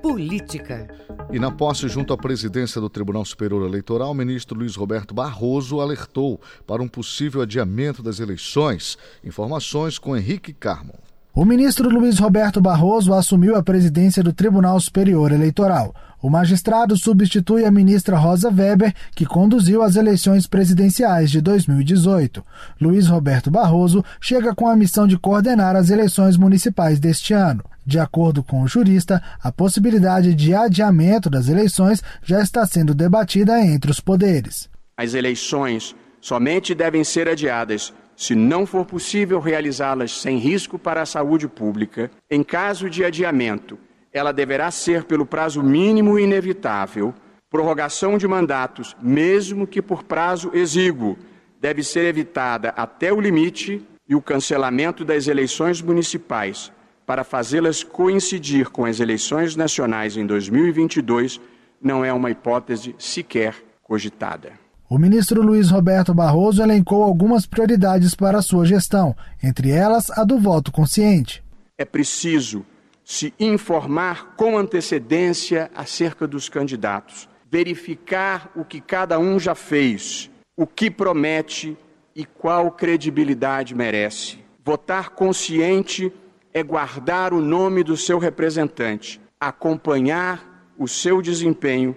Política. 0.00 0.88
E 1.30 1.38
na 1.38 1.50
posse 1.50 1.86
junto 1.88 2.14
à 2.14 2.16
presidência 2.16 2.80
do 2.80 2.88
Tribunal 2.88 3.26
Superior 3.26 3.66
Eleitoral, 3.66 4.12
o 4.12 4.14
ministro 4.14 4.58
Luiz 4.58 4.76
Roberto 4.76 5.12
Barroso 5.12 5.78
alertou 5.78 6.40
para 6.66 6.82
um 6.82 6.88
possível 6.88 7.42
adiamento 7.42 8.02
das 8.02 8.18
eleições. 8.18 8.96
Informações 9.22 9.98
com 9.98 10.16
Henrique 10.16 10.54
Carmo. 10.54 10.94
O 11.36 11.44
ministro 11.44 11.90
Luiz 11.90 12.18
Roberto 12.18 12.62
Barroso 12.62 13.12
assumiu 13.12 13.56
a 13.56 13.62
presidência 13.62 14.22
do 14.22 14.32
Tribunal 14.32 14.80
Superior 14.80 15.30
Eleitoral. 15.32 15.94
O 16.22 16.30
magistrado 16.30 16.96
substitui 16.96 17.66
a 17.66 17.70
ministra 17.70 18.16
Rosa 18.16 18.48
Weber, 18.48 18.94
que 19.14 19.26
conduziu 19.26 19.82
as 19.82 19.96
eleições 19.96 20.46
presidenciais 20.46 21.30
de 21.30 21.42
2018. 21.42 22.42
Luiz 22.80 23.06
Roberto 23.08 23.50
Barroso 23.50 24.02
chega 24.18 24.54
com 24.54 24.66
a 24.66 24.74
missão 24.74 25.06
de 25.06 25.18
coordenar 25.18 25.76
as 25.76 25.90
eleições 25.90 26.38
municipais 26.38 26.98
deste 26.98 27.34
ano. 27.34 27.62
De 27.84 27.98
acordo 27.98 28.42
com 28.42 28.62
o 28.62 28.66
jurista, 28.66 29.22
a 29.42 29.52
possibilidade 29.52 30.34
de 30.34 30.54
adiamento 30.54 31.28
das 31.28 31.50
eleições 31.50 32.02
já 32.22 32.40
está 32.40 32.64
sendo 32.64 32.94
debatida 32.94 33.60
entre 33.60 33.90
os 33.90 34.00
poderes. 34.00 34.70
As 34.96 35.12
eleições 35.12 35.94
somente 36.18 36.74
devem 36.74 37.04
ser 37.04 37.28
adiadas 37.28 37.92
se 38.16 38.34
não 38.34 38.64
for 38.64 38.86
possível 38.86 39.38
realizá-las 39.38 40.20
sem 40.20 40.38
risco 40.38 40.78
para 40.78 41.02
a 41.02 41.06
saúde 41.06 41.46
pública. 41.46 42.10
Em 42.30 42.42
caso 42.42 42.88
de 42.88 43.04
adiamento, 43.04 43.78
ela 44.12 44.32
deverá 44.32 44.70
ser 44.70 45.04
pelo 45.04 45.26
prazo 45.26 45.62
mínimo 45.62 46.18
inevitável. 46.18 47.14
Prorrogação 47.50 48.16
de 48.16 48.26
mandatos, 48.26 48.96
mesmo 49.00 49.66
que 49.66 49.82
por 49.82 50.02
prazo 50.02 50.50
exíguo, 50.54 51.16
deve 51.60 51.82
ser 51.82 52.06
evitada 52.06 52.70
até 52.70 53.12
o 53.12 53.20
limite 53.20 53.86
e 54.08 54.14
o 54.14 54.22
cancelamento 54.22 55.04
das 55.04 55.28
eleições 55.28 55.82
municipais 55.82 56.72
para 57.06 57.22
fazê-las 57.22 57.84
coincidir 57.84 58.70
com 58.70 58.84
as 58.84 58.98
eleições 58.98 59.54
nacionais 59.54 60.16
em 60.16 60.26
2022 60.26 61.40
não 61.80 62.04
é 62.04 62.12
uma 62.12 62.30
hipótese 62.30 62.96
sequer 62.98 63.54
cogitada. 63.82 64.65
O 64.88 64.98
ministro 64.98 65.42
Luiz 65.42 65.68
Roberto 65.68 66.14
Barroso 66.14 66.62
elencou 66.62 67.02
algumas 67.02 67.44
prioridades 67.44 68.14
para 68.14 68.38
a 68.38 68.42
sua 68.42 68.64
gestão, 68.64 69.16
entre 69.42 69.68
elas 69.68 70.10
a 70.10 70.22
do 70.22 70.38
voto 70.38 70.70
consciente. 70.70 71.42
É 71.76 71.84
preciso 71.84 72.64
se 73.04 73.34
informar 73.40 74.36
com 74.36 74.56
antecedência 74.56 75.68
acerca 75.74 76.24
dos 76.24 76.48
candidatos, 76.48 77.28
verificar 77.50 78.52
o 78.54 78.64
que 78.64 78.80
cada 78.80 79.18
um 79.18 79.40
já 79.40 79.56
fez, 79.56 80.30
o 80.56 80.68
que 80.68 80.88
promete 80.88 81.76
e 82.14 82.24
qual 82.24 82.70
credibilidade 82.70 83.74
merece. 83.74 84.38
Votar 84.64 85.10
consciente 85.10 86.12
é 86.54 86.62
guardar 86.62 87.32
o 87.32 87.40
nome 87.40 87.82
do 87.82 87.96
seu 87.96 88.18
representante, 88.18 89.20
acompanhar 89.40 90.70
o 90.78 90.86
seu 90.86 91.20
desempenho 91.20 91.96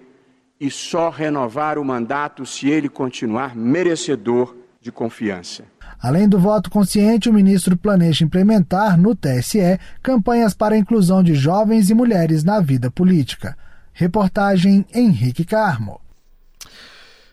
e 0.60 0.70
só 0.70 1.10
renovar 1.10 1.78
o 1.78 1.86
mandato 1.86 2.46
se 2.46 2.70
ele 2.70 2.90
continuar 2.90 3.56
merecedor 3.56 4.56
de 4.82 4.92
confiança. 4.92 5.64
Além 6.02 6.28
do 6.28 6.40
voto 6.40 6.70
consciente, 6.70 7.30
o 7.30 7.34
ministro 7.34 7.78
planeja 7.78 8.24
implementar 8.24 8.98
no 8.98 9.16
TSE 9.16 9.80
campanhas 10.02 10.54
para 10.54 10.76
a 10.76 10.78
inclusão 10.78 11.24
de 11.24 11.34
jovens 11.34 11.90
e 11.90 11.94
mulheres 11.94 12.44
na 12.44 12.60
vida 12.60 12.90
política. 12.90 13.58
Reportagem 13.94 14.86
Henrique 14.94 15.44
Carmo. 15.44 16.00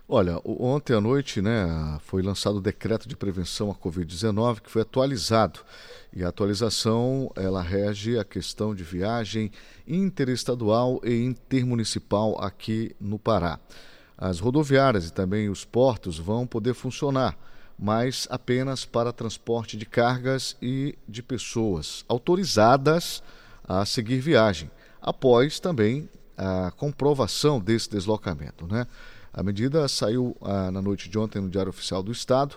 Olha, 0.08 0.40
ontem 0.44 0.94
à 0.94 1.00
noite 1.00 1.42
né, 1.42 1.98
foi 2.04 2.22
lançado 2.22 2.56
o 2.56 2.60
decreto 2.60 3.08
de 3.08 3.16
prevenção 3.16 3.70
à 3.70 3.74
Covid-19, 3.74 4.60
que 4.60 4.70
foi 4.70 4.82
atualizado. 4.82 5.60
E 6.16 6.24
a 6.24 6.28
atualização 6.28 7.30
ela 7.36 7.60
rege 7.60 8.18
a 8.18 8.24
questão 8.24 8.74
de 8.74 8.82
viagem 8.82 9.52
interestadual 9.86 10.98
e 11.04 11.22
intermunicipal 11.22 12.42
aqui 12.42 12.96
no 12.98 13.18
Pará. 13.18 13.60
As 14.16 14.40
rodoviárias 14.40 15.06
e 15.06 15.12
também 15.12 15.50
os 15.50 15.62
portos 15.62 16.18
vão 16.18 16.46
poder 16.46 16.72
funcionar 16.72 17.36
mas 17.78 18.26
apenas 18.30 18.84
para 18.84 19.12
transporte 19.12 19.76
de 19.76 19.84
cargas 19.84 20.56
e 20.62 20.96
de 21.06 21.22
pessoas 21.22 22.04
autorizadas 22.08 23.22
a 23.68 23.84
seguir 23.84 24.18
viagem, 24.18 24.70
após 25.00 25.60
também 25.60 26.08
a 26.36 26.70
comprovação 26.70 27.60
desse 27.60 27.90
deslocamento. 27.90 28.66
Né? 28.66 28.86
A 29.32 29.42
medida 29.42 29.86
saiu 29.88 30.34
ah, 30.40 30.70
na 30.70 30.80
noite 30.80 31.08
de 31.08 31.18
ontem 31.18 31.40
no 31.40 31.50
Diário 31.50 31.70
Oficial 31.70 32.02
do 32.02 32.12
Estado 32.12 32.56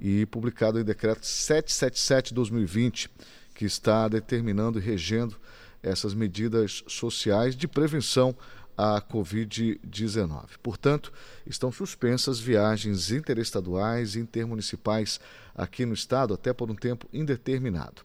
e 0.00 0.24
publicado 0.26 0.80
em 0.80 0.84
decreto 0.84 1.20
777-2020, 1.20 3.08
que 3.54 3.64
está 3.64 4.08
determinando 4.08 4.78
e 4.78 4.82
regendo 4.82 5.36
essas 5.82 6.14
medidas 6.14 6.82
sociais 6.86 7.54
de 7.54 7.68
prevenção 7.68 8.34
a 8.76 9.02
Covid-19. 9.02 10.46
Portanto, 10.62 11.12
estão 11.46 11.70
suspensas 11.70 12.40
viagens 12.40 13.10
interestaduais 13.10 14.14
e 14.14 14.20
intermunicipais 14.20 15.20
aqui 15.54 15.84
no 15.84 15.92
estado 15.92 16.32
até 16.32 16.52
por 16.52 16.70
um 16.70 16.74
tempo 16.74 17.06
indeterminado. 17.12 18.02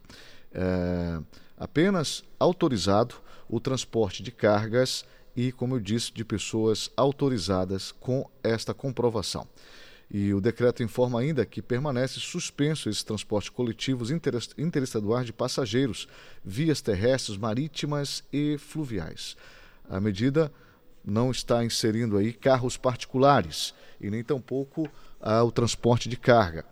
É, 0.54 1.22
apenas 1.58 2.24
autorizado 2.38 3.16
o 3.48 3.60
transporte 3.60 4.22
de 4.22 4.32
cargas 4.32 5.06
e, 5.36 5.52
como 5.52 5.76
eu 5.76 5.80
disse, 5.80 6.12
de 6.14 6.26
pessoas 6.26 6.90
autorizadas 6.98 7.94
com 7.94 8.30
esta 8.44 8.74
comprovação. 8.74 9.48
E 10.10 10.34
o 10.34 10.40
decreto 10.40 10.84
informa 10.84 11.20
ainda 11.20 11.46
que 11.46 11.62
permanece 11.62 12.20
suspenso 12.20 12.90
esses 12.90 13.04
transportes 13.04 13.50
coletivos 13.50 14.12
interestaduais 14.58 15.26
de 15.26 15.34
passageiros, 15.34 16.08
vias 16.44 16.80
terrestres, 16.80 17.38
marítimas 17.38 18.24
e 18.32 18.58
fluviais. 18.58 19.36
A 19.90 20.00
medida 20.00 20.52
não 21.04 21.32
está 21.32 21.64
inserindo 21.64 22.18
aí 22.18 22.34
carros 22.34 22.78
particulares 22.78 23.74
e 24.00 24.10
nem 24.10 24.24
tampouco 24.24 24.90
ah, 25.22 25.44
o 25.44 25.52
transporte 25.52 26.10
de 26.10 26.18
carga, 26.18 26.66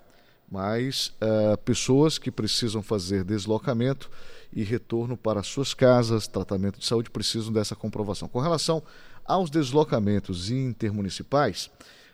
mas 0.49 1.13
ah, 1.19 1.57
pessoas 1.57 2.17
que 2.17 2.31
precisam 2.31 2.81
fazer 2.81 3.23
deslocamento 3.23 4.09
e 4.51 4.63
retorno 4.63 5.17
para 5.17 5.41
suas 5.43 5.73
casas, 5.73 6.27
tratamento 6.27 6.79
de 6.79 6.86
saúde, 6.86 7.09
precisam 7.09 7.51
dessa 7.51 7.75
comprovação. 7.75 8.27
Com 8.27 8.39
relação 8.39 8.84
aos 9.25 9.49
deslocamentos 9.49 10.51
intermunicipais, 10.51 11.71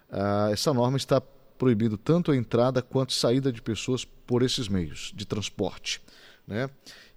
ah, 0.10 0.49
essa 0.51 0.74
norma 0.74 0.97
está 0.97 1.22
proibindo 1.57 1.97
tanto 1.97 2.32
a 2.32 2.36
entrada 2.36 2.82
quanto 2.82 3.12
a 3.12 3.18
saída 3.18 3.51
de 3.51 3.62
pessoas 3.62 4.05
por 4.05 4.41
esses 4.41 4.68
meios 4.68 5.12
de 5.16 5.26
transporte. 5.26 6.01
Né? 6.47 6.70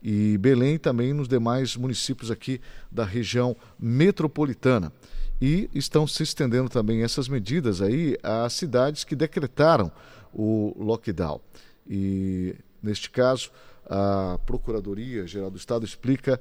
e 0.02 0.36
Belém 0.38 0.78
também 0.78 1.12
nos 1.12 1.28
demais 1.28 1.76
municípios 1.76 2.30
aqui 2.30 2.60
da 2.90 3.04
região 3.04 3.56
metropolitana. 3.78 4.92
E 5.40 5.70
estão 5.74 6.06
se 6.06 6.22
estendendo 6.22 6.68
também 6.68 7.02
essas 7.02 7.28
medidas 7.28 7.80
aí 7.80 8.16
às 8.22 8.52
cidades 8.52 9.04
que 9.04 9.14
decretaram 9.14 9.90
o 10.32 10.74
lockdown. 10.78 11.40
E 11.88 12.54
neste 12.82 13.10
caso, 13.10 13.50
a 13.88 14.38
Procuradoria 14.44 15.26
Geral 15.26 15.50
do 15.50 15.56
Estado 15.56 15.84
explica 15.84 16.40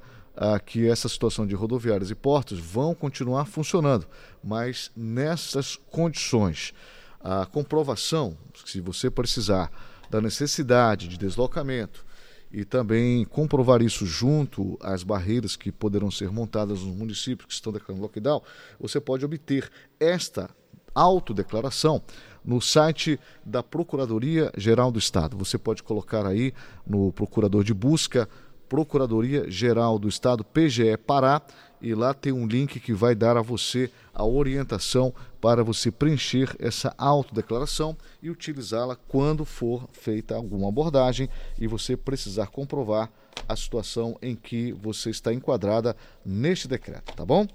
que 0.64 0.88
essa 0.88 1.08
situação 1.08 1.46
de 1.46 1.54
rodoviárias 1.54 2.10
e 2.10 2.14
portos 2.14 2.58
vão 2.58 2.94
continuar 2.94 3.44
funcionando, 3.44 4.06
mas 4.42 4.90
nessas 4.96 5.76
condições. 5.76 6.72
A 7.20 7.46
comprovação, 7.46 8.36
se 8.64 8.80
você 8.80 9.10
precisar 9.10 9.70
da 10.10 10.20
necessidade 10.20 11.06
de 11.08 11.16
deslocamento, 11.16 12.04
e 12.52 12.64
também 12.64 13.24
comprovar 13.24 13.80
isso 13.80 14.04
junto 14.04 14.76
às 14.80 15.02
barreiras 15.02 15.56
que 15.56 15.72
poderão 15.72 16.10
ser 16.10 16.30
montadas 16.30 16.82
nos 16.82 16.94
municípios 16.94 17.46
que 17.46 17.54
estão 17.54 17.72
declarando 17.72 18.02
lockdown, 18.02 18.42
você 18.78 19.00
pode 19.00 19.24
obter 19.24 19.70
esta 19.98 20.50
autodeclaração 20.94 22.02
no 22.44 22.60
site 22.60 23.18
da 23.44 23.62
Procuradoria 23.62 24.52
Geral 24.58 24.92
do 24.92 24.98
Estado. 24.98 25.36
Você 25.38 25.56
pode 25.56 25.82
colocar 25.82 26.26
aí 26.26 26.52
no 26.86 27.10
procurador 27.12 27.64
de 27.64 27.72
busca 27.72 28.28
Procuradoria 28.72 29.50
Geral 29.50 29.98
do 29.98 30.08
Estado, 30.08 30.42
PGE 30.42 30.96
Pará, 30.96 31.42
e 31.78 31.94
lá 31.94 32.14
tem 32.14 32.32
um 32.32 32.46
link 32.46 32.80
que 32.80 32.94
vai 32.94 33.14
dar 33.14 33.36
a 33.36 33.42
você 33.42 33.90
a 34.14 34.24
orientação 34.24 35.12
para 35.42 35.62
você 35.62 35.90
preencher 35.90 36.56
essa 36.58 36.94
autodeclaração 36.96 37.94
e 38.22 38.30
utilizá-la 38.30 38.96
quando 38.96 39.44
for 39.44 39.86
feita 39.92 40.34
alguma 40.34 40.70
abordagem 40.70 41.28
e 41.60 41.66
você 41.66 41.98
precisar 41.98 42.46
comprovar 42.46 43.10
a 43.46 43.54
situação 43.54 44.16
em 44.22 44.34
que 44.34 44.72
você 44.72 45.10
está 45.10 45.34
enquadrada 45.34 45.94
neste 46.24 46.66
decreto, 46.66 47.14
tá 47.14 47.26
bom? 47.26 47.46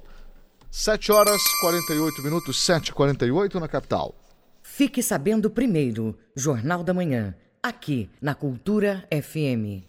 7 0.70 1.12
horas 1.12 1.42
48 1.62 2.22
minutos, 2.22 2.64
7 2.64 2.94
48 2.94 3.60
na 3.60 3.68
capital. 3.68 4.14
Fique 4.62 5.02
sabendo 5.02 5.50
primeiro, 5.50 6.16
Jornal 6.36 6.84
da 6.84 6.94
Manhã, 6.94 7.34
aqui 7.64 8.08
na 8.22 8.36
Cultura 8.36 9.08
FM. 9.12 9.82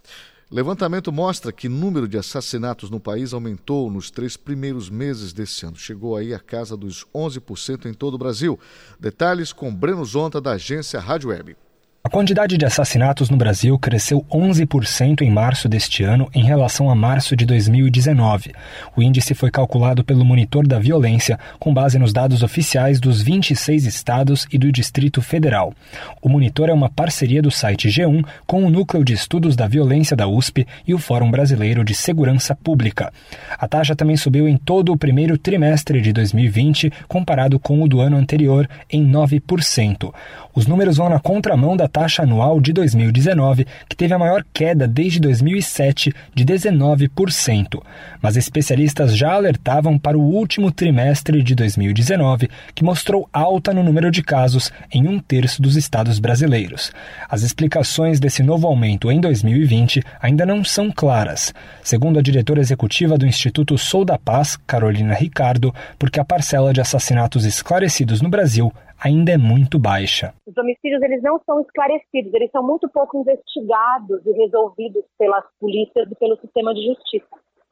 Levantamento 0.50 1.12
mostra 1.12 1.52
que 1.52 1.68
o 1.68 1.70
número 1.70 2.08
de 2.08 2.16
assassinatos 2.16 2.88
no 2.88 2.98
país 2.98 3.34
aumentou 3.34 3.90
nos 3.90 4.10
três 4.10 4.34
primeiros 4.34 4.88
meses 4.88 5.34
desse 5.34 5.66
ano. 5.66 5.76
Chegou 5.76 6.16
aí 6.16 6.32
a 6.32 6.40
casa 6.40 6.74
dos 6.74 7.04
11% 7.14 7.84
em 7.84 7.92
todo 7.92 8.14
o 8.14 8.18
Brasil. 8.18 8.58
Detalhes 8.98 9.52
com 9.52 9.74
Breno 9.74 10.02
Zonta, 10.06 10.40
da 10.40 10.52
agência 10.52 11.00
Rádio 11.00 11.28
Web. 11.28 11.54
A 12.08 12.10
quantidade 12.10 12.56
de 12.56 12.64
assassinatos 12.64 13.28
no 13.28 13.36
Brasil 13.36 13.78
cresceu 13.78 14.24
11% 14.32 15.20
em 15.20 15.30
março 15.30 15.68
deste 15.68 16.02
ano 16.02 16.26
em 16.34 16.42
relação 16.42 16.88
a 16.88 16.94
março 16.94 17.36
de 17.36 17.44
2019. 17.44 18.54
O 18.96 19.02
índice 19.02 19.34
foi 19.34 19.50
calculado 19.50 20.02
pelo 20.02 20.24
Monitor 20.24 20.66
da 20.66 20.78
Violência 20.78 21.38
com 21.58 21.74
base 21.74 21.98
nos 21.98 22.10
dados 22.10 22.42
oficiais 22.42 22.98
dos 22.98 23.20
26 23.20 23.84
estados 23.84 24.48
e 24.50 24.56
do 24.56 24.72
Distrito 24.72 25.20
Federal. 25.20 25.74
O 26.22 26.30
monitor 26.30 26.70
é 26.70 26.72
uma 26.72 26.88
parceria 26.88 27.42
do 27.42 27.50
site 27.50 27.88
G1 27.88 28.24
com 28.46 28.64
o 28.64 28.70
Núcleo 28.70 29.04
de 29.04 29.12
Estudos 29.12 29.54
da 29.54 29.68
Violência 29.68 30.16
da 30.16 30.26
USP 30.26 30.66
e 30.86 30.94
o 30.94 30.98
Fórum 30.98 31.30
Brasileiro 31.30 31.84
de 31.84 31.94
Segurança 31.94 32.54
Pública. 32.54 33.12
A 33.58 33.68
taxa 33.68 33.94
também 33.94 34.16
subiu 34.16 34.48
em 34.48 34.56
todo 34.56 34.92
o 34.92 34.96
primeiro 34.96 35.36
trimestre 35.36 36.00
de 36.00 36.14
2020, 36.14 36.90
comparado 37.06 37.58
com 37.58 37.82
o 37.82 37.88
do 37.88 38.00
ano 38.00 38.16
anterior, 38.16 38.66
em 38.90 39.06
9%. 39.06 40.10
Os 40.54 40.66
números 40.66 40.96
vão 40.96 41.10
na 41.10 41.20
contramão 41.20 41.76
da 41.76 41.86
taxa 41.98 42.22
anual 42.22 42.60
de 42.60 42.72
2019, 42.72 43.66
que 43.88 43.96
teve 43.96 44.14
a 44.14 44.18
maior 44.18 44.44
queda 44.52 44.86
desde 44.86 45.18
2007, 45.18 46.14
de 46.32 46.44
19%. 46.44 47.82
Mas 48.22 48.36
especialistas 48.36 49.16
já 49.16 49.32
alertavam 49.32 49.98
para 49.98 50.16
o 50.16 50.22
último 50.22 50.70
trimestre 50.70 51.42
de 51.42 51.56
2019, 51.56 52.48
que 52.72 52.84
mostrou 52.84 53.28
alta 53.32 53.74
no 53.74 53.82
número 53.82 54.12
de 54.12 54.22
casos 54.22 54.70
em 54.92 55.08
um 55.08 55.18
terço 55.18 55.60
dos 55.60 55.74
estados 55.74 56.20
brasileiros. 56.20 56.92
As 57.28 57.42
explicações 57.42 58.20
desse 58.20 58.44
novo 58.44 58.68
aumento 58.68 59.10
em 59.10 59.20
2020 59.20 60.04
ainda 60.22 60.46
não 60.46 60.62
são 60.62 60.92
claras. 60.92 61.52
Segundo 61.82 62.20
a 62.20 62.22
diretora 62.22 62.60
executiva 62.60 63.18
do 63.18 63.26
Instituto 63.26 63.76
Sou 63.76 64.04
da 64.04 64.16
Paz, 64.16 64.56
Carolina 64.68 65.14
Ricardo, 65.14 65.74
porque 65.98 66.20
a 66.20 66.24
parcela 66.24 66.72
de 66.72 66.80
assassinatos 66.80 67.44
esclarecidos 67.44 68.22
no 68.22 68.28
Brasil 68.28 68.72
ainda 69.02 69.32
é 69.32 69.38
muito 69.38 69.78
baixa. 69.78 70.34
Os 70.46 70.56
homicídios 70.56 71.02
eles 71.02 71.22
não 71.22 71.40
são 71.46 71.60
esclarecidos, 71.60 72.32
eles 72.34 72.50
são 72.50 72.62
muito 72.62 72.88
pouco 72.88 73.18
investigados 73.18 74.24
e 74.26 74.32
resolvidos 74.32 75.04
pelas 75.18 75.44
polícias 75.60 76.10
e 76.10 76.14
pelo 76.16 76.36
sistema 76.40 76.74
de 76.74 76.86
justiça. 76.86 77.28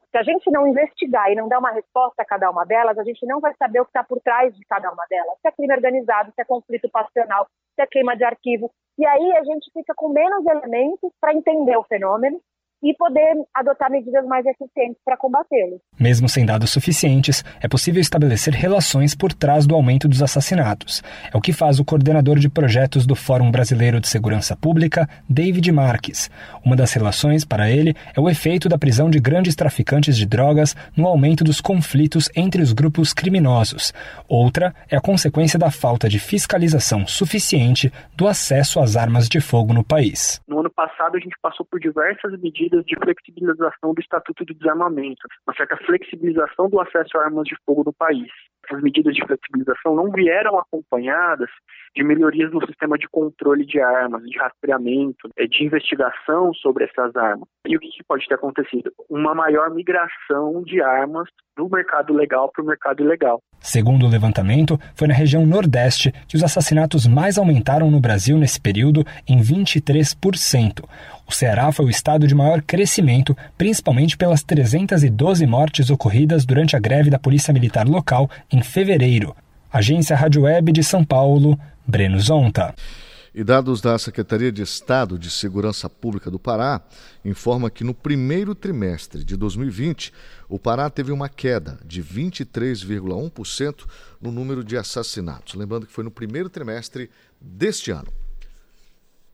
Se 0.09 0.17
a 0.17 0.23
gente 0.23 0.49
não 0.49 0.65
investigar 0.65 1.29
e 1.31 1.35
não 1.35 1.49
dar 1.49 1.59
uma 1.59 1.71
resposta 1.71 2.21
a 2.21 2.25
cada 2.25 2.49
uma 2.49 2.65
delas, 2.65 2.97
a 2.97 3.03
gente 3.03 3.25
não 3.25 3.41
vai 3.41 3.53
saber 3.59 3.81
o 3.81 3.85
que 3.85 3.89
está 3.89 4.03
por 4.03 4.19
trás 4.21 4.55
de 4.55 4.65
cada 4.65 4.89
uma 4.91 5.05
delas. 5.09 5.37
Se 5.41 5.47
é 5.49 5.51
crime 5.51 5.73
organizado, 5.73 6.31
se 6.33 6.41
é 6.41 6.45
conflito 6.45 6.89
passional, 6.89 7.45
se 7.75 7.81
é 7.81 7.85
queima 7.85 8.15
de 8.15 8.23
arquivo. 8.23 8.71
E 8.97 9.05
aí 9.05 9.37
a 9.37 9.43
gente 9.43 9.69
fica 9.73 9.93
com 9.95 10.09
menos 10.09 10.45
elementos 10.45 11.11
para 11.19 11.33
entender 11.33 11.77
o 11.77 11.83
fenômeno 11.83 12.39
e 12.81 12.93
poder 12.95 13.35
adotar 13.53 13.89
medidas 13.89 14.25
mais 14.25 14.45
eficientes 14.45 15.01
para 15.03 15.17
combatê-lo. 15.17 15.81
Mesmo 15.99 16.29
sem 16.29 16.45
dados 16.45 16.69
suficientes, 16.69 17.43
é 17.61 17.67
possível 17.67 18.01
estabelecer 18.01 18.53
relações 18.53 19.15
por 19.15 19.33
trás 19.33 19.65
do 19.65 19.75
aumento 19.75 20.07
dos 20.07 20.21
assassinatos. 20.21 21.01
É 21.33 21.37
o 21.37 21.41
que 21.41 21.51
faz 21.51 21.79
o 21.79 21.85
coordenador 21.85 22.37
de 22.37 22.49
projetos 22.49 23.05
do 23.05 23.15
Fórum 23.15 23.51
Brasileiro 23.51 23.99
de 23.99 24.07
Segurança 24.07 24.55
Pública, 24.55 25.07
David 25.27 25.71
Marques. 25.71 26.29
Uma 26.63 26.75
das 26.75 26.93
relações, 26.93 27.43
para 27.43 27.69
ele, 27.69 27.95
é 28.15 28.19
o 28.19 28.29
efeito 28.29 28.69
da 28.69 28.77
prisão 28.77 29.09
de 29.09 29.19
grandes 29.19 29.55
traficantes 29.55 30.15
de 30.15 30.25
drogas 30.25 30.75
no 30.95 31.07
aumento 31.07 31.43
dos 31.43 31.59
conflitos 31.59 32.29
entre 32.35 32.61
os 32.61 32.73
grupos 32.73 33.13
criminosos. 33.13 33.93
Outra 34.27 34.73
é 34.89 34.95
a 34.95 35.01
consequência 35.01 35.57
da 35.57 35.71
falta 35.71 36.07
de 36.07 36.19
fiscalização 36.19 37.07
suficiente 37.07 37.91
do 38.15 38.27
acesso 38.27 38.79
às 38.79 38.95
armas 38.95 39.27
de 39.27 39.39
fogo 39.39 39.73
no 39.73 39.83
país. 39.83 40.41
No 40.47 40.59
ano 40.59 40.69
passado, 40.69 41.15
a 41.15 41.19
gente 41.19 41.35
passou 41.41 41.65
por 41.65 41.79
diversas 41.79 42.39
medidas 42.39 42.66
medidas 42.67 42.85
de 42.85 42.95
flexibilização 42.95 43.93
do 43.93 44.01
Estatuto 44.01 44.45
de 44.45 44.53
Desarmamento, 44.53 45.27
uma 45.47 45.55
certa 45.55 45.77
flexibilização 45.77 46.69
do 46.69 46.79
acesso 46.79 47.17
a 47.17 47.23
armas 47.23 47.45
de 47.45 47.55
fogo 47.65 47.83
no 47.85 47.93
país. 47.93 48.29
Essas 48.67 48.83
medidas 48.83 49.15
de 49.15 49.25
flexibilização 49.25 49.95
não 49.95 50.11
vieram 50.11 50.59
acompanhadas 50.59 51.49
de 51.95 52.03
melhorias 52.03 52.51
no 52.51 52.65
sistema 52.65 52.97
de 52.97 53.07
controle 53.07 53.65
de 53.65 53.79
armas, 53.79 54.21
de 54.23 54.37
rastreamento, 54.37 55.29
é, 55.37 55.47
de 55.47 55.63
investigação 55.63 56.53
sobre 56.53 56.85
essas 56.85 57.15
armas. 57.15 57.47
E 57.65 57.75
o 57.75 57.79
que 57.79 57.89
pode 58.07 58.27
ter 58.27 58.35
acontecido? 58.35 58.91
Uma 59.09 59.33
maior 59.33 59.69
migração 59.73 60.61
de 60.63 60.81
armas 60.81 61.27
do 61.55 61.67
mercado 61.69 62.13
legal 62.13 62.51
para 62.51 62.63
o 62.63 62.67
mercado 62.67 63.01
ilegal. 63.01 63.41
Segundo 63.59 64.05
o 64.05 64.09
levantamento, 64.09 64.79
foi 64.95 65.07
na 65.07 65.13
região 65.13 65.45
Nordeste 65.45 66.11
que 66.27 66.35
os 66.35 66.43
assassinatos 66.43 67.07
mais 67.07 67.37
aumentaram 67.37 67.89
no 67.89 67.99
Brasil 67.99 68.37
nesse 68.37 68.61
período, 68.61 69.03
em 69.27 69.41
23%. 69.41 70.83
O 71.27 71.33
Ceará 71.33 71.71
foi 71.73 71.85
o 71.85 71.89
estado 71.89 72.25
de 72.25 72.33
maior 72.33 72.61
crescimento, 72.61 73.35
principalmente 73.57 74.15
pelas 74.15 74.43
312 74.43 75.45
mortes 75.45 75.89
ocorridas 75.89 76.45
durante 76.45 76.75
a 76.75 76.79
greve 76.79 77.09
da 77.09 77.19
Polícia 77.19 77.53
Militar 77.53 77.85
local 77.85 78.29
em 78.49 78.56
fevereiro. 78.63 79.35
Agência 79.71 80.15
Rádio 80.15 80.43
Web 80.43 80.71
de 80.71 80.83
São 80.83 81.03
Paulo, 81.03 81.59
Breno 81.85 82.19
Zonta. 82.19 82.73
E 83.37 83.43
dados 83.43 83.81
da 83.81 83.99
Secretaria 83.99 84.51
de 84.51 84.63
Estado 84.63 85.19
de 85.19 85.29
Segurança 85.29 85.87
Pública 85.87 86.31
do 86.31 86.39
Pará 86.39 86.81
informa 87.23 87.69
que 87.69 87.83
no 87.83 87.93
primeiro 87.93 88.55
trimestre 88.55 89.23
de 89.23 89.37
2020, 89.37 90.11
o 90.49 90.57
Pará 90.57 90.89
teve 90.89 91.11
uma 91.11 91.29
queda 91.29 91.77
de 91.85 92.03
23,1% 92.03 93.85
no 94.19 94.31
número 94.31 94.63
de 94.63 94.75
assassinatos. 94.75 95.53
Lembrando 95.53 95.85
que 95.85 95.93
foi 95.93 96.03
no 96.03 96.09
primeiro 96.09 96.49
trimestre 96.49 97.11
deste 97.39 97.91
ano. 97.91 98.11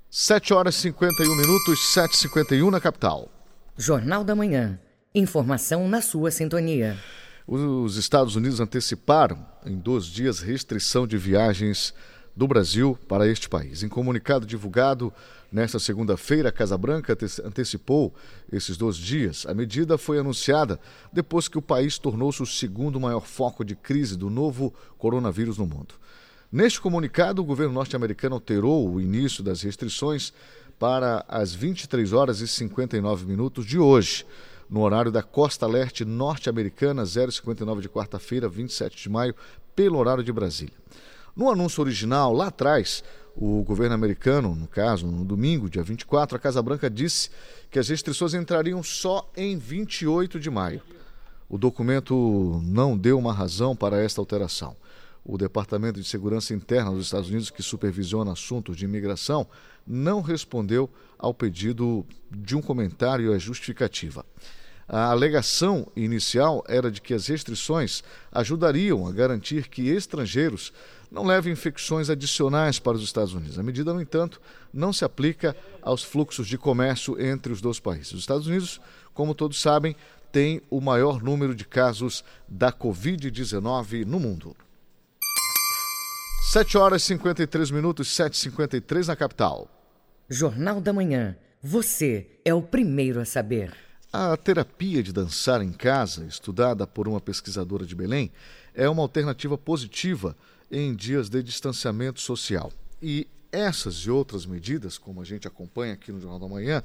7 0.09 0.53
horas 0.53 0.75
e 0.75 0.81
51 0.81 1.35
minutos, 1.37 1.79
7h51 1.95 2.69
na 2.69 2.81
capital. 2.81 3.31
Jornal 3.77 4.23
da 4.23 4.35
Manhã. 4.35 4.77
Informação 5.15 5.87
na 5.87 6.01
sua 6.01 6.29
sintonia. 6.29 6.97
Os 7.45 7.97
Estados 7.97 8.35
Unidos 8.35 8.59
anteciparam 8.59 9.45
em 9.65 9.77
dois 9.77 10.05
dias 10.05 10.39
restrição 10.39 11.05
de 11.05 11.17
viagens 11.17 11.93
do 12.35 12.47
Brasil 12.47 12.97
para 13.07 13.27
este 13.27 13.49
país. 13.49 13.83
Em 13.83 13.89
comunicado 13.89 14.45
divulgado 14.45 15.13
nesta 15.51 15.77
segunda-feira, 15.77 16.49
a 16.49 16.51
Casa 16.51 16.77
Branca 16.77 17.17
antecipou 17.43 18.13
esses 18.51 18.77
dois 18.77 18.95
dias. 18.95 19.45
A 19.45 19.53
medida 19.53 19.97
foi 19.97 20.19
anunciada 20.19 20.79
depois 21.11 21.47
que 21.47 21.57
o 21.57 21.61
país 21.61 21.97
tornou-se 21.97 22.41
o 22.41 22.45
segundo 22.45 22.99
maior 22.99 23.25
foco 23.25 23.63
de 23.63 23.75
crise 23.75 24.17
do 24.17 24.29
novo 24.29 24.73
coronavírus 24.97 25.57
no 25.57 25.67
mundo. 25.67 25.95
Neste 26.51 26.79
comunicado, 26.79 27.41
o 27.41 27.45
governo 27.45 27.73
norte-americano 27.73 28.35
alterou 28.35 28.89
o 28.89 29.01
início 29.01 29.43
das 29.43 29.61
restrições 29.61 30.31
para 30.79 31.25
as 31.27 31.53
23 31.53 32.13
horas 32.13 32.39
e 32.39 32.47
59 32.47 33.25
minutos 33.25 33.65
de 33.65 33.77
hoje, 33.77 34.25
no 34.69 34.81
horário 34.81 35.11
da 35.11 35.21
costa 35.21 35.67
leste 35.67 36.05
norte-americana, 36.05 37.05
059 37.05 37.81
de 37.81 37.89
quarta-feira, 37.89 38.47
27 38.47 39.01
de 39.01 39.09
maio, 39.09 39.35
pelo 39.75 39.97
horário 39.97 40.23
de 40.23 40.31
Brasília. 40.31 40.75
No 41.35 41.49
anúncio 41.49 41.81
original, 41.81 42.33
lá 42.33 42.47
atrás, 42.47 43.03
o 43.35 43.63
governo 43.63 43.95
americano, 43.95 44.55
no 44.55 44.67
caso, 44.67 45.07
no 45.07 45.25
domingo, 45.25 45.69
dia 45.69 45.83
24, 45.83 46.37
a 46.37 46.39
Casa 46.39 46.61
Branca 46.61 46.89
disse 46.89 47.29
que 47.71 47.79
as 47.79 47.89
restrições 47.89 48.33
entrariam 48.33 48.83
só 48.83 49.29
em 49.35 49.57
28 49.57 50.39
de 50.39 50.49
maio. 50.49 50.81
O 51.49 51.57
documento 51.57 52.61
não 52.63 52.97
deu 52.97 53.17
uma 53.17 53.33
razão 53.33 53.75
para 53.75 54.01
esta 54.01 54.21
alteração 54.21 54.75
o 55.25 55.37
Departamento 55.37 56.01
de 56.01 56.07
Segurança 56.07 56.53
Interna 56.53 56.91
dos 56.91 57.05
Estados 57.05 57.29
Unidos, 57.29 57.49
que 57.49 57.63
supervisiona 57.63 58.33
assuntos 58.33 58.75
de 58.75 58.85
imigração, 58.85 59.47
não 59.85 60.21
respondeu 60.21 60.89
ao 61.17 61.33
pedido 61.33 62.05
de 62.31 62.55
um 62.55 62.61
comentário 62.61 63.31
e 63.31 63.35
a 63.35 63.37
justificativa. 63.37 64.25
A 64.87 65.05
alegação 65.11 65.87
inicial 65.95 66.63
era 66.67 66.91
de 66.91 67.01
que 67.01 67.13
as 67.13 67.27
restrições 67.27 68.03
ajudariam 68.31 69.07
a 69.07 69.11
garantir 69.11 69.69
que 69.69 69.87
estrangeiros 69.89 70.73
não 71.09 71.25
levem 71.25 71.53
infecções 71.53 72.09
adicionais 72.09 72.79
para 72.79 72.97
os 72.97 73.03
Estados 73.03 73.33
Unidos. 73.33 73.57
A 73.57 73.63
medida, 73.63 73.93
no 73.93 74.01
entanto, 74.01 74.41
não 74.73 74.91
se 74.91 75.05
aplica 75.05 75.55
aos 75.81 76.03
fluxos 76.03 76.47
de 76.47 76.57
comércio 76.57 77.21
entre 77.21 77.53
os 77.53 77.61
dois 77.61 77.79
países. 77.79 78.11
Os 78.13 78.21
Estados 78.21 78.47
Unidos, 78.47 78.81
como 79.13 79.35
todos 79.35 79.61
sabem, 79.61 79.95
tem 80.31 80.61
o 80.69 80.81
maior 80.81 81.21
número 81.21 81.53
de 81.53 81.63
casos 81.63 82.23
da 82.47 82.73
Covid-19 82.73 84.03
no 84.05 84.19
mundo. 84.19 84.55
7 86.41 86.77
horas 86.77 87.01
e 87.03 87.05
53 87.05 87.71
minutos, 87.71 88.07
7h53 88.09 89.07
na 89.07 89.15
capital. 89.15 89.69
Jornal 90.29 90.81
da 90.81 90.93
Manhã. 90.93 91.35
Você 91.61 92.27
é 92.43 92.53
o 92.53 92.61
primeiro 92.61 93.19
a 93.19 93.25
saber. 93.25 93.73
A 94.11 94.35
terapia 94.37 95.01
de 95.01 95.11
dançar 95.11 95.61
em 95.61 95.71
casa, 95.71 96.25
estudada 96.25 96.85
por 96.85 97.07
uma 97.07 97.19
pesquisadora 97.19 97.85
de 97.85 97.95
Belém, 97.95 98.31
é 98.73 98.87
uma 98.87 99.01
alternativa 99.01 99.57
positiva 99.57 100.35
em 100.71 100.93
dias 100.93 101.29
de 101.29 101.41
distanciamento 101.41 102.21
social. 102.21 102.71
E 103.01 103.27
essas 103.51 103.95
e 103.97 104.11
outras 104.11 104.45
medidas, 104.45 104.97
como 104.97 105.21
a 105.21 105.25
gente 105.25 105.47
acompanha 105.47 105.93
aqui 105.93 106.11
no 106.11 106.19
Jornal 106.19 106.39
da 106.39 106.47
Manhã, 106.47 106.83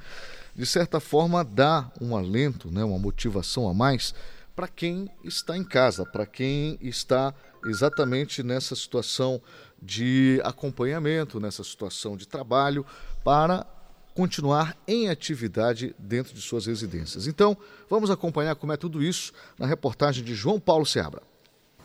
de 0.55 0.67
certa 0.67 1.01
forma 1.01 1.43
dá 1.43 1.91
um 2.01 2.15
alento, 2.15 2.71
né, 2.71 2.85
uma 2.85 2.99
motivação 2.99 3.69
a 3.69 3.75
mais 3.75 4.15
para 4.55 4.69
quem 4.69 5.09
está 5.25 5.57
em 5.57 5.65
casa, 5.65 6.05
para 6.05 6.27
quem 6.27 6.79
está 6.81 7.33
exatamente 7.67 8.43
nessa 8.43 8.75
situação 8.75 9.41
de 9.81 10.41
acompanhamento, 10.45 11.41
nessa 11.41 11.63
situação 11.63 12.17
de 12.17 12.27
trabalho, 12.27 12.85
para 13.25 13.67
continuar 14.15 14.77
em 14.87 15.09
atividade 15.09 15.95
dentro 15.99 16.35
de 16.35 16.41
suas 16.41 16.67
residências. 16.67 17.27
Então, 17.29 17.57
vamos 17.89 18.11
acompanhar 18.11 18.57
como 18.57 18.73
é 18.73 18.77
tudo 18.77 19.03
isso 19.03 19.33
na 19.57 19.67
reportagem 19.67 20.25
de 20.25 20.35
João 20.35 20.59
Paulo 20.59 20.85
Seabra. 20.85 21.23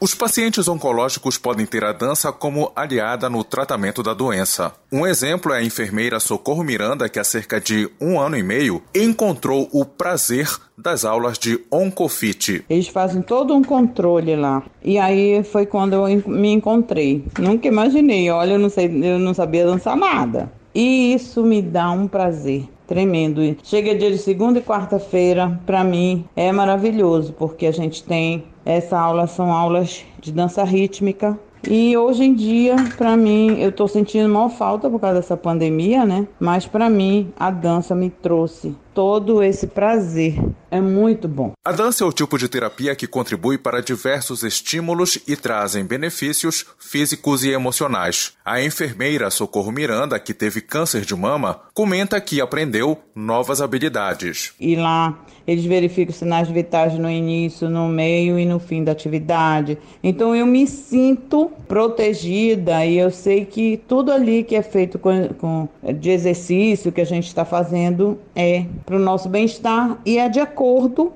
Os 0.03 0.13
pacientes 0.13 0.67
oncológicos 0.67 1.37
podem 1.37 1.65
ter 1.65 1.85
a 1.85 1.93
dança 1.93 2.29
como 2.29 2.69
aliada 2.75 3.29
no 3.29 3.41
tratamento 3.41 4.03
da 4.03 4.13
doença. 4.13 4.73
Um 4.91 5.07
exemplo 5.07 5.53
é 5.53 5.59
a 5.59 5.63
enfermeira 5.63 6.19
Socorro 6.19 6.61
Miranda, 6.61 7.07
que 7.07 7.19
há 7.19 7.23
cerca 7.23 7.61
de 7.61 7.89
um 8.01 8.19
ano 8.19 8.35
e 8.35 8.43
meio 8.43 8.83
encontrou 8.93 9.69
o 9.71 9.85
prazer 9.85 10.49
das 10.77 11.05
aulas 11.05 11.39
de 11.39 11.57
Oncofit. 11.71 12.65
Eles 12.69 12.89
fazem 12.89 13.21
todo 13.21 13.55
um 13.55 13.63
controle 13.63 14.35
lá. 14.35 14.61
E 14.83 14.97
aí 14.97 15.41
foi 15.41 15.65
quando 15.65 15.93
eu 15.93 16.21
me 16.27 16.49
encontrei. 16.49 17.23
Nunca 17.39 17.69
imaginei, 17.69 18.29
olha, 18.29 18.55
eu 18.55 18.59
não 18.59 18.69
sei, 18.69 18.87
eu 18.87 19.17
não 19.17 19.33
sabia 19.33 19.65
dançar 19.65 19.95
nada. 19.95 20.51
E 20.75 21.13
isso 21.13 21.43
me 21.43 21.61
dá 21.61 21.89
um 21.91 22.09
prazer 22.09 22.67
tremendo. 22.87 23.41
Chega 23.63 23.95
dia 23.95 24.11
de 24.11 24.17
segunda 24.17 24.59
e 24.59 24.61
quarta-feira, 24.61 25.59
para 25.65 25.83
mim 25.83 26.25
é 26.35 26.51
maravilhoso, 26.51 27.33
porque 27.33 27.65
a 27.65 27.71
gente 27.71 28.03
tem 28.03 28.43
essa 28.65 28.97
aula 28.97 29.27
são 29.27 29.51
aulas 29.51 30.05
de 30.19 30.31
dança 30.31 30.63
rítmica. 30.63 31.37
E 31.65 31.95
hoje 31.95 32.25
em 32.25 32.33
dia, 32.33 32.75
para 32.97 33.15
mim, 33.15 33.57
eu 33.57 33.71
tô 33.71 33.87
sentindo 33.87 34.27
mal 34.27 34.49
falta 34.49 34.89
por 34.89 34.99
causa 34.99 35.15
dessa 35.15 35.37
pandemia, 35.37 36.05
né? 36.05 36.27
Mas 36.37 36.65
para 36.65 36.89
mim, 36.89 37.31
a 37.39 37.49
dança 37.49 37.95
me 37.95 38.09
trouxe 38.09 38.75
todo 38.93 39.41
esse 39.41 39.67
prazer. 39.67 40.37
É 40.73 40.81
muito 40.81 41.27
bom. 41.27 41.51
A 41.63 41.71
dança 41.71 42.03
é 42.03 42.07
o 42.07 42.11
tipo 42.11 42.35
de 42.35 42.49
terapia 42.49 42.95
que 42.95 43.05
contribui 43.05 43.59
para 43.59 43.79
diversos 43.79 44.41
estímulos 44.41 45.19
e 45.27 45.35
trazem 45.35 45.85
benefícios 45.85 46.65
físicos 46.79 47.43
e 47.43 47.51
emocionais. 47.51 48.33
A 48.43 48.59
enfermeira 48.59 49.29
Socorro 49.29 49.71
Miranda, 49.71 50.19
que 50.19 50.33
teve 50.33 50.61
câncer 50.61 51.01
de 51.01 51.15
mama, 51.15 51.61
comenta 51.75 52.19
que 52.19 52.41
aprendeu 52.41 52.97
novas 53.13 53.61
habilidades. 53.61 54.55
E 54.59 54.75
lá 54.75 55.23
eles 55.45 55.65
verificam 55.65 56.15
sinais 56.15 56.49
vitais 56.49 56.97
no 56.97 57.09
início, 57.09 57.69
no 57.69 57.87
meio 57.87 58.39
e 58.39 58.45
no 58.45 58.57
fim 58.57 58.83
da 58.83 58.93
atividade. 58.93 59.77
Então 60.01 60.35
eu 60.35 60.45
me 60.47 60.65
sinto 60.65 61.51
protegida 61.67 62.83
e 62.83 62.97
eu 62.97 63.11
sei 63.11 63.45
que 63.45 63.77
tudo 63.87 64.11
ali 64.11 64.43
que 64.43 64.55
é 64.55 64.63
feito 64.63 64.97
com, 64.97 65.27
com 65.37 65.69
de 65.99 66.09
exercício 66.09 66.91
que 66.91 67.01
a 67.01 67.05
gente 67.05 67.27
está 67.27 67.45
fazendo 67.45 68.17
é 68.35 68.65
para 68.85 68.95
o 68.95 68.99
nosso 68.99 69.29
bem-estar 69.29 69.99
e 70.05 70.17
é 70.17 70.27
de 70.29 70.39
acordo 70.39 70.62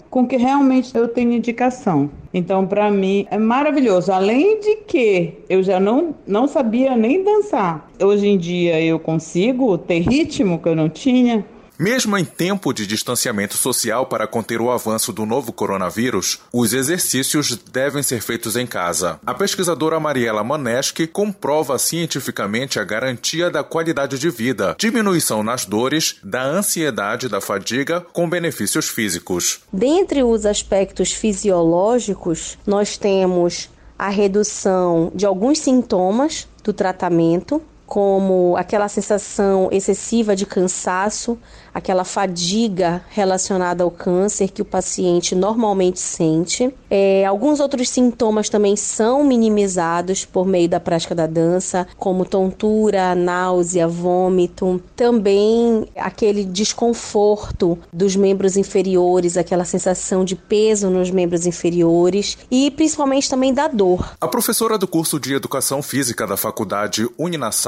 com 0.10 0.22
o 0.24 0.28
que 0.28 0.36
realmente 0.36 0.96
eu 0.96 1.08
tenho 1.08 1.32
indicação. 1.32 2.10
Então, 2.34 2.68
para 2.68 2.92
mim, 2.92 3.26
é 3.32 3.38
maravilhoso. 3.38 4.12
Além 4.12 4.60
de 4.60 4.76
que 4.88 5.36
eu 5.50 5.64
já 5.64 5.80
não, 5.80 6.14
não 6.28 6.48
sabia 6.48 6.98
nem 6.98 7.24
dançar. 7.24 7.90
Hoje 8.02 8.28
em 8.28 8.38
dia 8.38 8.82
eu 8.82 9.00
consigo 9.00 9.78
ter 9.78 10.00
ritmo 10.00 10.60
que 10.60 10.68
eu 10.68 10.76
não 10.76 10.90
tinha. 10.90 11.46
Mesmo 11.80 12.18
em 12.18 12.26
tempo 12.26 12.74
de 12.74 12.88
distanciamento 12.88 13.56
social 13.56 14.08
para 14.08 14.26
conter 14.26 14.60
o 14.60 14.72
avanço 14.72 15.14
do 15.14 15.28
novo 15.28 15.54
coronavírus, 15.54 16.40
os 16.52 16.74
exercícios 16.74 17.56
devem 17.56 18.02
ser 18.02 18.20
feitos 18.20 18.56
em 18.56 18.66
casa. 18.66 19.20
A 19.24 19.32
pesquisadora 19.32 20.00
Mariela 20.00 20.44
Maneschi 20.44 21.06
comprova 21.06 21.78
cientificamente 21.78 22.80
a 22.80 22.84
garantia 22.84 23.52
da 23.52 23.64
qualidade 23.64 24.18
de 24.18 24.28
vida, 24.32 24.76
diminuição 24.80 25.44
nas 25.44 25.66
dores, 25.66 26.16
da 26.24 26.44
ansiedade, 26.44 27.30
da 27.30 27.40
fadiga, 27.40 28.02
com 28.12 28.28
benefícios 28.28 28.90
físicos. 28.90 29.60
Dentre 29.72 30.24
os 30.24 30.48
aspectos 30.48 31.12
fisiológicos, 31.12 32.58
nós 32.66 32.98
temos 32.98 33.70
a 34.00 34.10
redução 34.10 35.12
de 35.14 35.28
alguns 35.28 35.60
sintomas 35.60 36.48
do 36.64 36.74
tratamento, 36.74 37.62
como 37.88 38.56
aquela 38.58 38.90
sensação 38.90 39.70
excessiva 39.72 40.36
de 40.36 40.46
cansaço, 40.46 41.40
aquela 41.74 42.04
fadiga 42.04 43.04
relacionada 43.10 43.84
ao 43.84 43.90
câncer 43.90 44.50
que 44.50 44.62
o 44.62 44.66
paciente 44.66 45.34
normalmente 45.34 46.00
sente. 46.00 46.74
É, 46.90 47.26
alguns 47.26 47.60
outros 47.60 47.90
sintomas 47.90 48.50
também 48.50 48.76
são 48.76 49.24
minimizados 49.24 50.26
por 50.26 50.46
meio 50.46 50.68
da 50.68 50.80
prática 50.80 51.16
da 51.16 51.28
dança, 51.28 51.88
como 51.98 52.26
tontura, 52.26 53.14
náusea, 53.16 53.88
vômito, 53.88 54.82
também 54.96 55.88
aquele 55.96 56.44
desconforto 56.44 57.78
dos 57.94 58.16
membros 58.16 58.58
inferiores, 58.58 59.38
aquela 59.38 59.64
sensação 59.64 60.26
de 60.26 60.36
peso 60.36 60.90
nos 60.90 61.10
membros 61.12 61.46
inferiores 61.46 62.38
e 62.50 62.72
principalmente 62.72 63.30
também 63.30 63.54
da 63.54 63.68
dor. 63.68 64.14
A 64.20 64.28
professora 64.28 64.78
do 64.78 64.88
curso 64.88 65.20
de 65.20 65.34
Educação 65.34 65.82
Física 65.82 66.28
da 66.28 66.36
Faculdade 66.36 67.08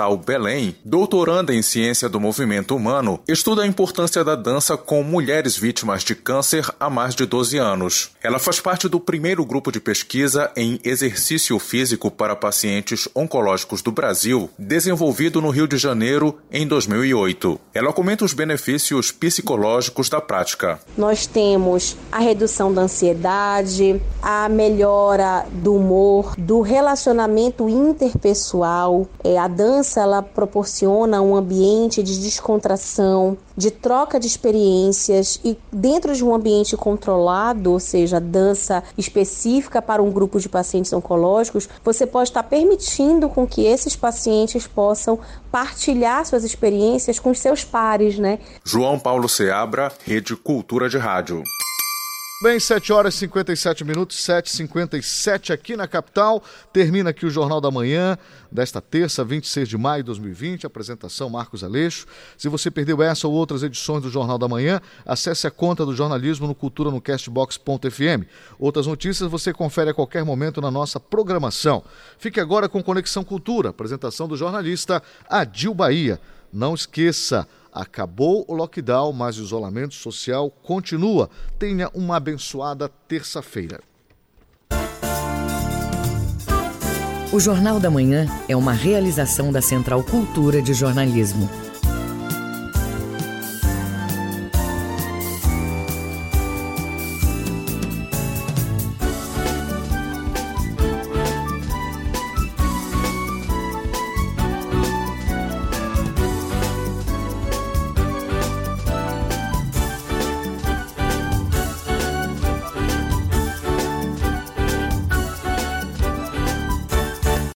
Uninasal 0.09 0.17
Belém, 0.17 0.75
doutoranda 0.83 1.53
em 1.53 1.61
Ciência 1.61 2.09
do 2.09 2.19
Movimento 2.19 2.75
Humano, 2.75 3.19
estuda 3.27 3.63
a 3.63 3.67
importância 3.67 3.89
importância 3.89 4.23
da 4.23 4.35
dança 4.35 4.77
com 4.77 5.03
mulheres 5.03 5.57
vítimas 5.57 6.03
de 6.03 6.15
câncer 6.15 6.65
há 6.79 6.89
mais 6.89 7.13
de 7.15 7.25
12 7.25 7.57
anos. 7.57 8.11
Ela 8.21 8.39
faz 8.39 8.59
parte 8.59 8.87
do 8.87 8.99
primeiro 8.99 9.45
grupo 9.45 9.71
de 9.71 9.79
pesquisa 9.79 10.51
em 10.55 10.79
exercício 10.83 11.57
físico 11.59 12.09
para 12.09 12.35
pacientes 12.35 13.07
oncológicos 13.13 13.81
do 13.81 13.91
Brasil, 13.91 14.49
desenvolvido 14.57 15.41
no 15.41 15.49
Rio 15.49 15.67
de 15.67 15.77
Janeiro 15.77 16.37
em 16.51 16.67
2008. 16.67 17.59
Ela 17.73 17.93
comenta 17.93 18.25
os 18.25 18.33
benefícios 18.33 19.11
psicológicos 19.11 20.09
da 20.09 20.21
prática. 20.21 20.79
Nós 20.97 21.25
temos 21.25 21.97
a 22.11 22.19
redução 22.19 22.73
da 22.73 22.83
ansiedade, 22.83 24.01
a 24.21 24.47
melhora 24.49 25.45
do 25.51 25.75
humor, 25.75 26.35
do 26.37 26.61
relacionamento 26.61 27.67
interpessoal. 27.67 29.07
É, 29.23 29.37
a 29.37 29.47
dança 29.47 29.98
ela 29.99 30.21
proporciona 30.21 31.21
um 31.21 31.35
ambiente 31.35 32.01
de 32.01 32.19
descontração, 32.19 33.37
de 33.55 33.71
troca 33.71 34.19
de 34.19 34.27
experiências 34.27 35.39
e 35.43 35.57
dentro 35.71 36.15
de 36.15 36.23
um 36.23 36.33
ambiente 36.33 36.77
controlado, 36.77 37.71
ou 37.71 37.79
seja, 37.79 38.19
dança 38.19 38.83
específica 38.97 39.81
para 39.81 40.01
um 40.01 40.11
grupo 40.11 40.39
de 40.39 40.47
pacientes 40.47 40.93
oncológicos, 40.93 41.67
você 41.83 42.05
pode 42.07 42.29
estar 42.29 42.43
permitindo 42.43 43.29
com 43.29 43.45
que 43.45 43.65
esses 43.65 43.95
pacientes 43.95 44.65
possam 44.65 45.19
partilhar 45.51 46.25
suas 46.25 46.43
experiências 46.43 47.19
com 47.19 47.33
seus 47.33 47.63
pares, 47.63 48.17
né? 48.17 48.39
João 48.63 48.99
Paulo 48.99 49.27
Seabra, 49.27 49.91
Rede 50.05 50.35
Cultura 50.35 50.89
de 50.89 50.97
Rádio. 50.97 51.43
Bem, 52.41 52.57
7 52.57 52.93
horas 52.93 53.15
e 53.15 53.17
57 53.17 53.83
minutos, 53.83 54.15
7h57 54.15 55.53
aqui 55.53 55.75
na 55.75 55.89
capital. 55.89 56.41
Termina 56.71 57.09
aqui 57.09 57.25
o 57.25 57.29
Jornal 57.29 57.59
da 57.59 57.69
Manhã 57.69 58.17
desta 58.49 58.79
terça, 58.79 59.25
26 59.25 59.67
de 59.67 59.77
maio 59.77 60.03
de 60.03 60.05
2020. 60.07 60.65
Apresentação 60.65 61.29
Marcos 61.29 61.65
Aleixo. 61.65 62.05
Se 62.37 62.47
você 62.47 62.71
perdeu 62.71 63.03
essa 63.03 63.27
ou 63.27 63.33
outras 63.33 63.61
edições 63.61 64.03
do 64.03 64.09
Jornal 64.09 64.37
da 64.37 64.47
Manhã, 64.47 64.79
acesse 65.05 65.47
a 65.47 65.51
conta 65.51 65.85
do 65.85 65.93
jornalismo 65.93 66.47
no 66.47 66.55
cultura 66.55 66.89
no 66.89 67.01
castbox.fm. 67.01 68.23
Outras 68.57 68.87
notícias 68.87 69.29
você 69.29 69.51
confere 69.51 69.89
a 69.89 69.93
qualquer 69.93 70.23
momento 70.23 70.61
na 70.61 70.71
nossa 70.71 70.97
programação. 70.97 71.83
Fique 72.17 72.39
agora 72.39 72.69
com 72.69 72.81
Conexão 72.81 73.21
Cultura, 73.21 73.71
apresentação 73.71 74.29
do 74.29 74.37
jornalista 74.37 75.03
Adil 75.29 75.73
Bahia. 75.73 76.17
Não 76.53 76.73
esqueça 76.73 77.45
Acabou 77.71 78.45
o 78.47 78.53
lockdown, 78.53 79.13
mas 79.13 79.37
o 79.37 79.43
isolamento 79.43 79.93
social 79.93 80.49
continua. 80.49 81.29
Tenha 81.57 81.89
uma 81.93 82.17
abençoada 82.17 82.89
terça-feira. 83.07 83.81
O 87.31 87.39
Jornal 87.39 87.79
da 87.79 87.91
Manhã 87.91 88.25
é 88.47 88.55
uma 88.55 88.73
realização 88.73 89.51
da 89.51 89.61
Central 89.61 90.03
Cultura 90.03 90.63
de 90.63 90.73
Jornalismo. 90.73 91.47